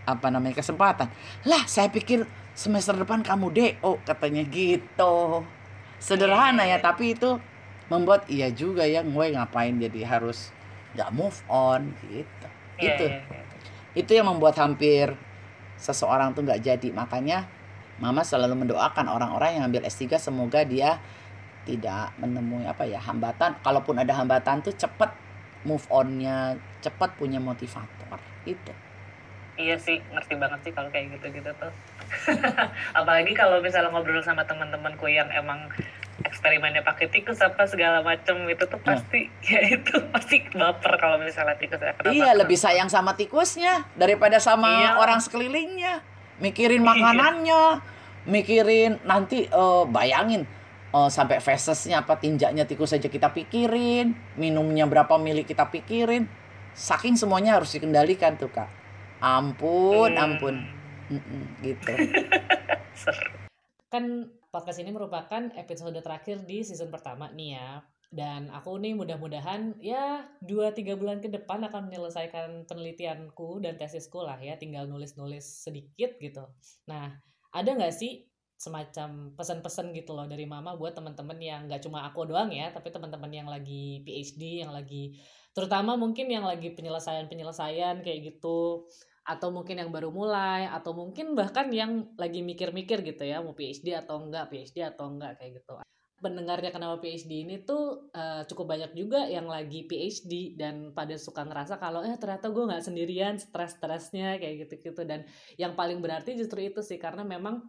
apa 0.09 0.27
namanya 0.33 0.59
kesempatan. 0.59 1.09
Lah 1.47 1.63
saya 1.69 1.93
pikir 1.93 2.25
semester 2.59 2.97
depan 2.99 3.23
kamu 3.23 3.47
deh 3.55 3.73
oh 3.87 4.01
katanya 4.03 4.43
gitu. 4.49 5.47
Sederhana 5.99 6.67
ya 6.67 6.83
tapi 6.83 7.15
itu 7.15 7.39
membuat 7.89 8.29
iya 8.29 8.53
juga 8.53 8.85
ya 8.85 9.01
gue 9.01 9.27
ngapain 9.33 9.75
jadi 9.81 10.05
harus 10.05 10.53
nggak 10.97 11.11
move 11.15 11.39
on 11.49 11.95
gitu. 12.09 12.49
Iya, 12.79 12.95
itu. 12.95 13.07
iya, 13.11 13.21
iya. 13.27 13.43
itu 13.99 14.11
yang 14.15 14.31
membuat 14.31 14.55
hampir 14.59 15.15
seseorang 15.79 16.35
tuh 16.35 16.47
nggak 16.47 16.63
jadi. 16.63 16.89
Makanya 16.95 17.47
mama 17.99 18.23
selalu 18.23 18.55
mendoakan 18.57 19.07
orang-orang 19.07 19.59
yang 19.59 19.65
ambil 19.67 19.83
S3 19.83 20.19
semoga 20.19 20.63
dia 20.63 21.03
tidak 21.63 22.15
menemui 22.17 22.65
apa 22.65 22.83
ya 22.83 22.97
hambatan 22.99 23.59
kalaupun 23.61 23.99
ada 23.99 24.15
hambatan 24.15 24.63
tuh 24.63 24.73
cepet 24.73 25.11
move 25.63 25.85
onnya 25.91 26.55
cepet 26.79 27.11
punya 27.15 27.39
motivator 27.39 28.17
itu 28.45 28.73
Iya 29.59 29.75
sih, 29.75 29.99
ngerti 30.15 30.39
banget 30.39 30.63
sih 30.63 30.71
kalau 30.71 30.87
kayak 30.87 31.19
gitu-gitu 31.19 31.51
tuh. 31.59 31.73
Apalagi 32.95 33.35
kalau 33.35 33.59
misalnya 33.59 33.91
ngobrol 33.91 34.23
sama 34.23 34.47
teman-temanku 34.47 35.11
yang 35.11 35.27
emang 35.35 35.67
eksperimennya 36.23 36.83
pakai 36.83 37.11
tikus 37.11 37.43
apa 37.43 37.67
segala 37.67 37.99
macem 38.03 38.39
itu 38.47 38.63
tuh 38.63 38.79
pasti 38.79 39.27
ya 39.51 39.75
itu 39.75 39.99
pasti 40.11 40.47
baper 40.51 40.95
kalau 40.95 41.19
misalnya 41.19 41.59
tikus 41.59 41.79
ya. 41.79 41.91
Kenapa? 41.91 42.15
iya 42.15 42.31
lebih 42.35 42.55
sayang 42.55 42.87
sama 42.87 43.15
tikusnya 43.15 43.83
daripada 43.95 44.39
sama 44.39 44.71
Iya. 44.71 44.91
orang 44.99 45.19
sekelilingnya 45.19 46.07
mikirin 46.39 46.83
makanannya 46.83 47.83
mikirin 48.27 48.99
nanti 49.07 49.47
eh, 49.47 49.85
bayangin 49.89 50.43
eh, 50.95 51.11
sampai 51.11 51.39
fesesnya 51.43 52.03
apa 52.07 52.19
tinjaknya 52.19 52.65
tikus 52.67 52.95
saja 52.95 53.07
kita 53.11 53.31
pikirin 53.35 54.15
minumnya 54.39 54.87
berapa 54.87 55.19
mili 55.19 55.43
kita 55.43 55.69
pikirin 55.71 56.29
saking 56.79 57.19
semuanya 57.19 57.59
harus 57.59 57.75
dikendalikan 57.75 58.39
tuh 58.39 58.51
kak. 58.55 58.71
Ampun 59.19 60.15
Hmm. 60.15 60.23
ampun. 60.23 60.57
Mm-mm, 61.11 61.43
gitu. 61.65 61.93
Kan 63.93 64.31
podcast 64.53 64.79
ini 64.79 64.93
merupakan 64.93 65.49
episode 65.57 65.97
terakhir 65.99 66.45
di 66.45 66.63
season 66.63 66.93
pertama 66.93 67.33
nih 67.33 67.57
ya 67.59 67.83
dan 68.09 68.49
aku 68.49 68.81
nih 68.81 68.97
mudah-mudahan 68.97 69.77
ya 69.85 70.25
2-3 70.41 70.97
bulan 70.97 71.21
ke 71.21 71.29
depan 71.29 71.61
akan 71.69 71.93
menyelesaikan 71.93 72.65
penelitianku 72.65 73.61
dan 73.61 73.77
tesisku 73.77 74.25
lah 74.25 74.41
ya 74.41 74.57
tinggal 74.57 74.89
nulis-nulis 74.89 75.45
sedikit 75.45 76.17
gitu. 76.17 76.49
Nah 76.89 77.13
ada 77.53 77.69
nggak 77.69 77.93
sih 77.93 78.25
semacam 78.59 79.39
pesan-pesan 79.39 79.95
gitu 79.95 80.19
loh 80.19 80.27
dari 80.27 80.43
mama 80.43 80.75
buat 80.75 80.97
teman-teman 80.97 81.39
yang 81.39 81.61
nggak 81.71 81.79
cuma 81.85 82.03
aku 82.11 82.27
doang 82.27 82.51
ya 82.51 82.75
tapi 82.75 82.91
teman-teman 82.91 83.31
yang 83.31 83.47
lagi 83.47 84.03
PhD 84.03 84.67
yang 84.67 84.75
lagi 84.75 85.15
terutama 85.55 85.95
mungkin 85.95 86.27
yang 86.27 86.43
lagi 86.43 86.75
penyelesaian-penyelesaian 86.75 88.03
kayak 88.03 88.21
gitu 88.35 88.91
atau 89.23 89.49
mungkin 89.55 89.79
yang 89.79 89.95
baru 89.95 90.11
mulai 90.11 90.67
atau 90.67 90.91
mungkin 90.91 91.39
bahkan 91.39 91.71
yang 91.71 92.11
lagi 92.19 92.43
mikir-mikir 92.43 93.07
gitu 93.07 93.23
ya 93.23 93.45
mau 93.45 93.55
PhD 93.55 93.95
atau 93.95 94.27
enggak 94.27 94.51
PhD 94.51 94.83
atau 94.83 95.07
enggak 95.07 95.39
kayak 95.39 95.63
gitu 95.63 95.79
pendengarnya 96.19 96.75
kenapa 96.75 96.99
PhD 96.99 97.47
ini 97.47 97.63
tuh 97.63 98.11
uh, 98.11 98.43
cukup 98.51 98.75
banyak 98.75 98.93
juga 98.99 99.27
yang 99.31 99.47
lagi 99.47 99.87
PhD 99.87 100.59
dan 100.59 100.91
pada 100.91 101.15
suka 101.15 101.47
ngerasa 101.47 101.79
kalau 101.79 102.03
eh 102.03 102.19
ternyata 102.19 102.51
gue 102.51 102.65
nggak 102.67 102.85
sendirian 102.85 103.39
stres-stresnya 103.39 104.43
kayak 104.43 104.67
gitu-gitu. 104.67 105.07
Dan 105.07 105.25
yang 105.55 105.79
paling 105.79 106.03
berarti 106.03 106.35
justru 106.35 106.67
itu 106.67 106.83
sih 106.83 106.99
karena 106.99 107.23
memang 107.23 107.63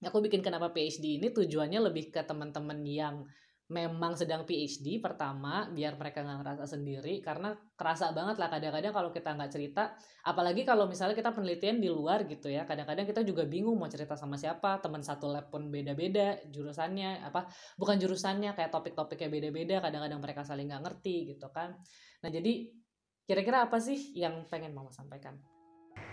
aku 0.00 0.18
bikin 0.24 0.40
kenapa 0.40 0.72
PhD 0.72 1.20
ini 1.20 1.28
tujuannya 1.28 1.80
lebih 1.92 2.08
ke 2.08 2.24
teman-teman 2.24 2.80
yang 2.88 3.28
memang 3.70 4.18
sedang 4.18 4.42
PhD 4.42 4.98
pertama 4.98 5.70
biar 5.70 5.94
mereka 5.94 6.26
nggak 6.26 6.38
ngerasa 6.42 6.64
sendiri 6.74 7.22
karena 7.22 7.54
kerasa 7.78 8.10
banget 8.10 8.42
lah 8.42 8.50
kadang-kadang 8.50 8.90
kalau 8.90 9.10
kita 9.14 9.30
nggak 9.30 9.50
cerita. 9.54 9.94
Apalagi 10.26 10.66
kalau 10.66 10.90
misalnya 10.90 11.14
kita 11.14 11.30
penelitian 11.30 11.78
di 11.78 11.86
luar 11.86 12.26
gitu 12.26 12.50
ya 12.50 12.66
kadang-kadang 12.66 13.06
kita 13.06 13.22
juga 13.22 13.46
bingung 13.46 13.78
mau 13.78 13.86
cerita 13.86 14.18
sama 14.18 14.34
siapa 14.34 14.82
teman 14.82 15.06
satu 15.06 15.30
lab 15.30 15.54
pun 15.54 15.70
beda-beda 15.70 16.42
jurusannya 16.50 17.22
apa 17.22 17.46
bukan 17.78 17.96
jurusannya 18.02 18.58
kayak 18.58 18.74
topik-topiknya 18.74 19.30
beda-beda 19.30 19.78
kadang-kadang 19.78 20.18
mereka 20.18 20.42
saling 20.42 20.66
nggak 20.66 20.82
ngerti 20.90 21.38
gitu 21.38 21.46
kan. 21.54 21.78
Nah 22.26 22.28
jadi 22.28 22.74
kira-kira 23.22 23.70
apa 23.70 23.78
sih 23.78 24.18
yang 24.18 24.50
pengen 24.50 24.74
mama 24.74 24.90
sampaikan? 24.90 25.38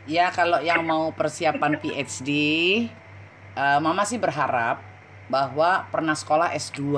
Ya 0.05 0.29
kalau 0.29 0.61
yang 0.61 0.85
mau 0.85 1.09
persiapan 1.09 1.81
PhD 1.81 2.29
uh, 3.57 3.81
mama 3.81 4.05
sih 4.05 4.21
berharap 4.21 4.77
bahwa 5.27 5.89
pernah 5.91 6.13
sekolah 6.15 6.53
S2 6.55 6.95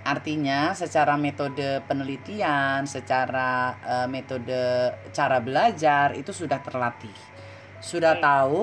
Artinya 0.00 0.72
secara 0.72 1.20
metode 1.20 1.84
penelitian, 1.84 2.88
secara 2.88 3.76
uh, 3.84 4.08
metode 4.08 4.96
cara 5.12 5.44
belajar 5.44 6.16
itu 6.16 6.32
sudah 6.32 6.56
terlatih. 6.64 7.12
Sudah 7.84 8.16
hmm. 8.16 8.24
tahu 8.24 8.60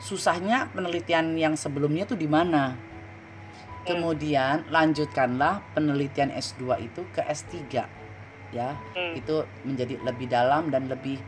susahnya 0.00 0.72
penelitian 0.72 1.36
yang 1.36 1.60
sebelumnya 1.60 2.08
itu 2.08 2.16
di 2.16 2.24
mana. 2.24 2.72
Hmm. 2.72 3.84
Kemudian 3.84 4.64
lanjutkanlah 4.72 5.60
penelitian 5.76 6.32
S2 6.32 6.80
itu 6.80 7.04
ke 7.12 7.20
S3. 7.20 7.84
Ya, 8.48 8.72
hmm. 8.96 9.12
itu 9.12 9.44
menjadi 9.68 10.00
lebih 10.00 10.24
dalam 10.32 10.72
dan 10.72 10.88
lebih 10.88 11.20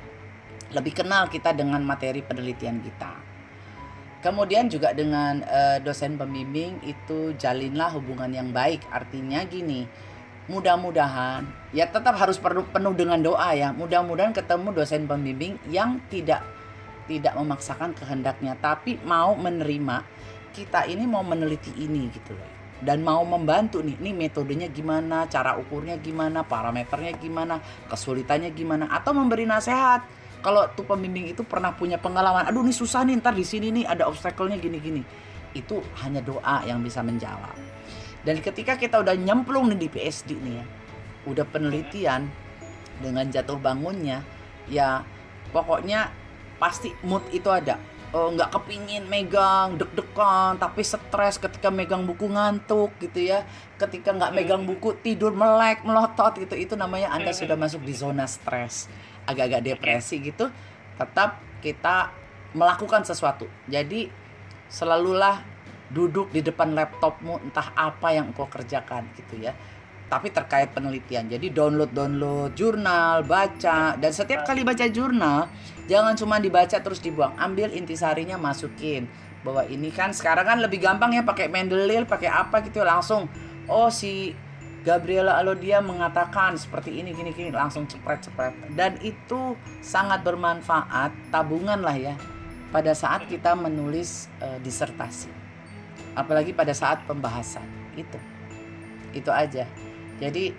lebih 0.72 1.04
kenal 1.04 1.28
kita 1.28 1.52
dengan 1.52 1.84
materi 1.84 2.24
penelitian 2.24 2.80
kita. 2.80 3.19
Kemudian 4.20 4.68
juga 4.68 4.92
dengan 4.92 5.40
uh, 5.48 5.80
dosen 5.80 6.20
pembimbing 6.20 6.76
itu 6.84 7.32
jalinlah 7.40 7.88
hubungan 7.96 8.28
yang 8.28 8.52
baik. 8.52 8.84
Artinya 8.92 9.40
gini, 9.48 9.88
mudah-mudahan 10.44 11.48
ya 11.72 11.88
tetap 11.88 12.20
harus 12.20 12.36
penuh, 12.36 12.68
dengan 12.92 13.16
doa 13.24 13.56
ya. 13.56 13.72
Mudah-mudahan 13.72 14.36
ketemu 14.36 14.76
dosen 14.76 15.08
pembimbing 15.08 15.56
yang 15.72 16.04
tidak 16.12 16.44
tidak 17.08 17.32
memaksakan 17.34 17.90
kehendaknya 17.96 18.54
tapi 18.60 18.94
mau 19.02 19.34
menerima 19.34 20.06
kita 20.54 20.86
ini 20.86 21.08
mau 21.08 21.24
meneliti 21.24 21.72
ini 21.80 22.12
gitu 22.12 22.36
loh. 22.36 22.50
Dan 22.80 23.04
mau 23.04 23.20
membantu 23.24 23.84
nih, 23.84 24.00
nih 24.00 24.14
metodenya 24.16 24.72
gimana, 24.72 25.28
cara 25.28 25.52
ukurnya 25.60 26.00
gimana, 26.00 26.40
parameternya 26.44 27.12
gimana, 27.20 27.60
kesulitannya 27.92 28.52
gimana 28.56 28.88
atau 28.88 29.12
memberi 29.12 29.44
nasihat 29.44 30.19
kalau 30.40 30.66
tuh 30.72 30.84
pembimbing 30.84 31.30
itu 31.30 31.44
pernah 31.44 31.72
punya 31.76 32.00
pengalaman 32.00 32.48
aduh 32.48 32.64
ini 32.64 32.74
susah 32.74 33.04
nih 33.04 33.20
ntar 33.20 33.36
di 33.36 33.44
sini 33.44 33.70
nih 33.70 33.84
ada 33.86 34.08
obstacle-nya 34.08 34.56
gini-gini. 34.56 35.04
Itu 35.52 35.84
hanya 36.04 36.24
doa 36.24 36.64
yang 36.64 36.80
bisa 36.80 37.04
menjawab. 37.04 37.54
Dan 38.24 38.40
ketika 38.44 38.76
kita 38.76 39.00
udah 39.00 39.16
nyemplung 39.16 39.72
nih 39.72 39.78
di 39.80 39.88
PSD 39.88 40.36
nih 40.36 40.54
ya 40.60 40.66
udah 41.28 41.44
penelitian 41.44 42.32
dengan 43.04 43.28
jatuh 43.28 43.60
bangunnya 43.60 44.24
ya 44.72 45.04
pokoknya 45.52 46.08
pasti 46.56 46.92
mood 47.04 47.24
itu 47.32 47.48
ada. 47.48 47.76
Oh, 48.10 48.26
nggak 48.26 48.50
kepingin 48.50 49.06
megang 49.06 49.78
deg-degan 49.78 50.58
tapi 50.58 50.82
stres 50.82 51.38
ketika 51.38 51.70
megang 51.70 52.02
buku 52.02 52.26
ngantuk 52.26 52.90
gitu 52.98 53.22
ya. 53.22 53.46
Ketika 53.78 54.10
nggak 54.10 54.34
megang 54.34 54.66
buku 54.66 54.98
tidur 54.98 55.30
melek 55.30 55.86
melotot 55.86 56.34
gitu. 56.42 56.58
Itu 56.58 56.74
namanya 56.74 57.14
anda 57.14 57.30
sudah 57.30 57.54
masuk 57.54 57.86
di 57.86 57.94
zona 57.94 58.26
stres 58.26 58.90
agak-agak 59.30 59.62
depresi 59.62 60.18
gitu 60.20 60.50
tetap 61.00 61.40
kita 61.64 62.12
melakukan 62.52 63.06
sesuatu. 63.06 63.46
Jadi 63.70 64.10
selalulah 64.66 65.40
duduk 65.90 66.30
di 66.30 66.44
depan 66.44 66.70
laptopmu 66.76 67.42
entah 67.42 67.74
apa 67.74 68.14
yang 68.14 68.30
engkau 68.30 68.46
kerjakan 68.46 69.06
gitu 69.16 69.40
ya. 69.40 69.54
Tapi 70.10 70.34
terkait 70.34 70.74
penelitian. 70.74 71.30
Jadi 71.30 71.54
download 71.54 71.94
download 71.94 72.52
jurnal 72.58 73.22
baca 73.22 73.94
dan 73.94 74.10
setiap 74.10 74.42
kali 74.42 74.66
baca 74.66 74.90
jurnal 74.90 75.46
jangan 75.86 76.18
cuma 76.18 76.42
dibaca 76.42 76.74
terus 76.82 76.98
dibuang. 76.98 77.34
Ambil 77.38 77.70
intisarinya 77.70 78.34
masukin. 78.34 79.06
Bahwa 79.40 79.64
ini 79.70 79.88
kan 79.88 80.12
sekarang 80.12 80.44
kan 80.44 80.58
lebih 80.60 80.82
gampang 80.82 81.14
ya 81.16 81.22
pakai 81.24 81.48
Mendelil 81.48 82.04
pakai 82.04 82.28
apa 82.28 82.60
gitu 82.60 82.84
langsung 82.84 83.24
oh 83.70 83.88
si 83.88 84.34
Gabriela 84.80 85.36
Alodia 85.36 85.84
mengatakan 85.84 86.56
seperti 86.56 87.04
ini 87.04 87.12
gini 87.12 87.36
gini 87.36 87.52
langsung 87.52 87.84
cepret-cepret. 87.84 88.72
Dan 88.72 88.96
itu 89.04 89.56
sangat 89.84 90.24
bermanfaat 90.24 91.12
tabungan 91.28 91.84
lah 91.84 91.96
ya 91.96 92.14
pada 92.72 92.96
saat 92.96 93.28
kita 93.28 93.52
menulis 93.52 94.32
e, 94.40 94.56
disertasi. 94.64 95.28
Apalagi 96.16 96.56
pada 96.56 96.72
saat 96.72 97.04
pembahasan 97.04 97.66
itu. 97.92 98.16
Itu 99.12 99.28
aja. 99.28 99.68
Jadi 100.16 100.54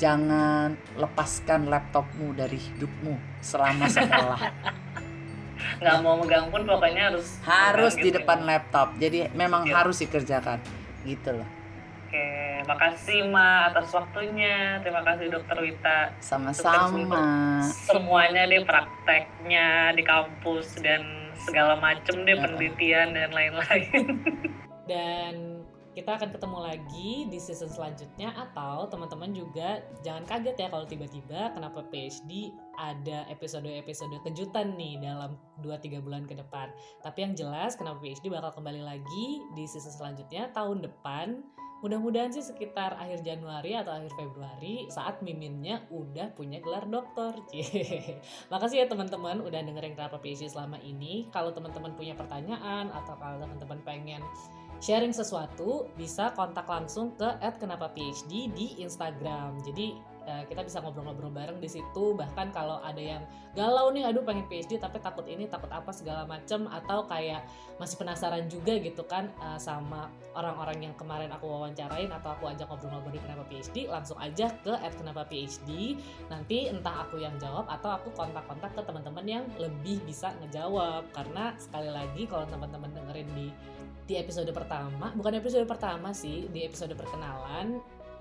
jangan 0.00 0.72
lepaskan 0.96 1.68
laptopmu 1.68 2.32
dari 2.32 2.56
hidupmu 2.56 3.44
selama 3.44 3.84
sekolah. 3.84 4.40
Nggak 5.82 5.96
mau 6.00 6.16
megang 6.22 6.48
pun 6.48 6.62
pokoknya 6.64 7.12
harus 7.12 7.36
harus 7.44 7.94
di 7.98 8.08
gitu 8.08 8.22
depan 8.22 8.42
ya. 8.42 8.56
laptop. 8.56 8.88
Jadi 8.96 9.28
memang 9.36 9.68
ya. 9.68 9.82
harus 9.82 10.00
dikerjakan. 10.00 10.62
Gitu 11.04 11.30
loh. 11.36 11.48
Oke, 12.08 12.24
makasih 12.66 13.28
Ma 13.28 13.70
atas 13.70 13.92
waktunya. 13.94 14.82
Terima 14.82 15.04
kasih 15.04 15.30
Dokter 15.30 15.58
Wita. 15.60 15.98
Sama-sama. 16.18 17.62
Semuanya 17.62 18.48
deh 18.48 18.64
prakteknya 18.64 19.94
di 19.94 20.02
kampus 20.02 20.80
dan 20.82 21.28
segala 21.38 21.78
macem 21.78 22.26
deh 22.26 22.34
penelitian 22.34 23.14
dan 23.14 23.30
lain-lain. 23.30 24.06
Dan 24.88 25.58
kita 25.98 26.14
akan 26.14 26.30
ketemu 26.30 26.58
lagi 26.62 27.10
di 27.26 27.42
season 27.42 27.66
selanjutnya 27.66 28.30
atau 28.30 28.86
teman-teman 28.86 29.34
juga 29.34 29.82
jangan 30.06 30.22
kaget 30.30 30.54
ya 30.54 30.68
kalau 30.70 30.86
tiba-tiba 30.86 31.50
kenapa 31.50 31.82
PhD 31.90 32.54
ada 32.78 33.26
episode-episode 33.26 34.22
kejutan 34.22 34.78
nih 34.78 35.02
dalam 35.02 35.34
2-3 35.58 35.98
bulan 35.98 36.22
ke 36.22 36.38
depan. 36.38 36.70
Tapi 37.02 37.18
yang 37.26 37.34
jelas 37.34 37.74
kenapa 37.74 37.98
PhD 37.98 38.30
bakal 38.30 38.54
kembali 38.54 38.78
lagi 38.78 39.42
di 39.58 39.66
season 39.66 39.90
selanjutnya 39.90 40.54
tahun 40.54 40.86
depan 40.86 41.42
Mudah-mudahan 41.78 42.34
sih 42.34 42.42
sekitar 42.42 42.98
akhir 42.98 43.22
Januari 43.22 43.78
atau 43.78 43.94
akhir 43.94 44.10
Februari 44.18 44.90
saat 44.90 45.22
miminnya 45.22 45.86
udah 45.94 46.34
punya 46.34 46.58
gelar 46.58 46.90
dokter. 46.90 47.38
Makasih 48.52 48.82
ya 48.82 48.86
teman-teman 48.90 49.38
udah 49.38 49.62
dengerin 49.62 49.94
kenapa 49.94 50.18
PhD 50.18 50.50
selama 50.50 50.82
ini. 50.82 51.30
Kalau 51.30 51.54
teman-teman 51.54 51.94
punya 51.94 52.18
pertanyaan 52.18 52.90
atau 52.90 53.14
kalau 53.14 53.38
teman-teman 53.38 53.78
pengen 53.86 54.22
sharing 54.82 55.14
sesuatu, 55.14 55.86
bisa 55.94 56.34
kontak 56.34 56.66
langsung 56.66 57.14
ke 57.14 57.28
@kenapa_phd 57.62 58.30
di 58.30 58.78
Instagram. 58.82 59.62
Jadi 59.62 59.94
Eh, 60.28 60.44
kita 60.44 60.60
bisa 60.60 60.84
ngobrol-ngobrol 60.84 61.32
bareng 61.32 61.56
di 61.56 61.72
situ 61.72 62.12
bahkan 62.12 62.52
kalau 62.52 62.84
ada 62.84 63.00
yang 63.00 63.24
galau 63.56 63.88
nih 63.88 64.04
aduh 64.12 64.20
pengen 64.20 64.44
PhD 64.44 64.76
tapi 64.76 65.00
takut 65.00 65.24
ini 65.24 65.48
takut 65.48 65.72
apa 65.72 65.88
segala 65.88 66.28
macem 66.28 66.68
atau 66.68 67.08
kayak 67.08 67.48
masih 67.80 67.96
penasaran 67.96 68.44
juga 68.44 68.76
gitu 68.76 69.08
kan 69.08 69.32
uh, 69.40 69.56
sama 69.56 70.12
orang-orang 70.36 70.84
yang 70.84 70.94
kemarin 71.00 71.32
aku 71.32 71.48
wawancarain 71.48 72.12
atau 72.12 72.36
aku 72.36 72.44
ajak 72.44 72.68
ngobrol-ngobrol 72.68 73.08
di 73.08 73.24
kenapa 73.24 73.42
PhD 73.48 73.88
langsung 73.88 74.20
aja 74.20 74.52
ke 74.60 74.76
kenapa 75.00 75.24
PhD 75.24 75.96
nanti 76.28 76.68
entah 76.68 77.08
aku 77.08 77.24
yang 77.24 77.32
jawab 77.40 77.64
atau 77.64 77.96
aku 77.96 78.12
kontak-kontak 78.12 78.76
ke 78.76 78.84
teman-teman 78.84 79.24
yang 79.24 79.44
lebih 79.56 79.96
bisa 80.04 80.36
ngejawab. 80.44 81.08
Karena 81.16 81.56
sekali 81.56 81.88
lagi 81.88 82.28
kalau 82.28 82.44
teman-teman 82.44 82.92
dengerin 82.92 83.28
di 83.32 83.48
di 84.08 84.16
episode 84.16 84.48
pertama 84.56 85.12
bukan 85.12 85.36
episode 85.36 85.68
pertama 85.68 86.16
sih 86.16 86.48
di 86.48 86.64
episode 86.64 86.96
perkenalan 86.96 87.76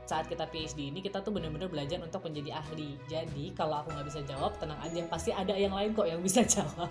saat 0.08 0.26
kita 0.32 0.47
PhD 0.47 0.89
ini 0.89 1.03
kita 1.03 1.20
tuh 1.20 1.36
bener-bener 1.36 1.68
belajar 1.68 1.99
untuk 1.99 2.24
menjadi 2.24 2.58
ahli. 2.64 2.95
Jadi 3.12 3.51
kalau 3.53 3.84
aku 3.84 3.91
nggak 3.91 4.08
bisa 4.08 4.22
jawab, 4.24 4.55
tenang 4.58 4.80
aja, 4.80 5.03
pasti 5.12 5.36
ada 5.36 5.53
yang 5.53 5.76
lain 5.76 5.91
kok 5.91 6.08
yang 6.08 6.24
bisa 6.24 6.41
jawab. 6.58 6.89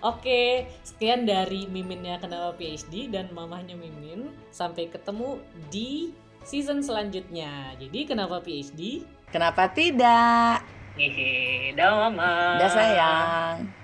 Oke, 0.00 0.64
sekian 0.80 1.28
dari 1.28 1.68
Miminnya 1.68 2.16
Kenapa 2.16 2.56
PhD 2.56 3.12
dan 3.12 3.28
mamahnya 3.36 3.76
Mimin. 3.76 4.32
Sampai 4.48 4.88
ketemu 4.88 5.38
di 5.68 6.16
season 6.42 6.80
selanjutnya. 6.80 7.76
Jadi 7.76 8.08
kenapa 8.08 8.40
PhD? 8.40 9.04
Kenapa 9.28 9.68
tidak? 9.68 10.64
Hehe, 10.96 11.76
dah 11.76 12.08
mama. 12.08 12.56
Dah 12.58 12.70
sayang. 12.72 13.77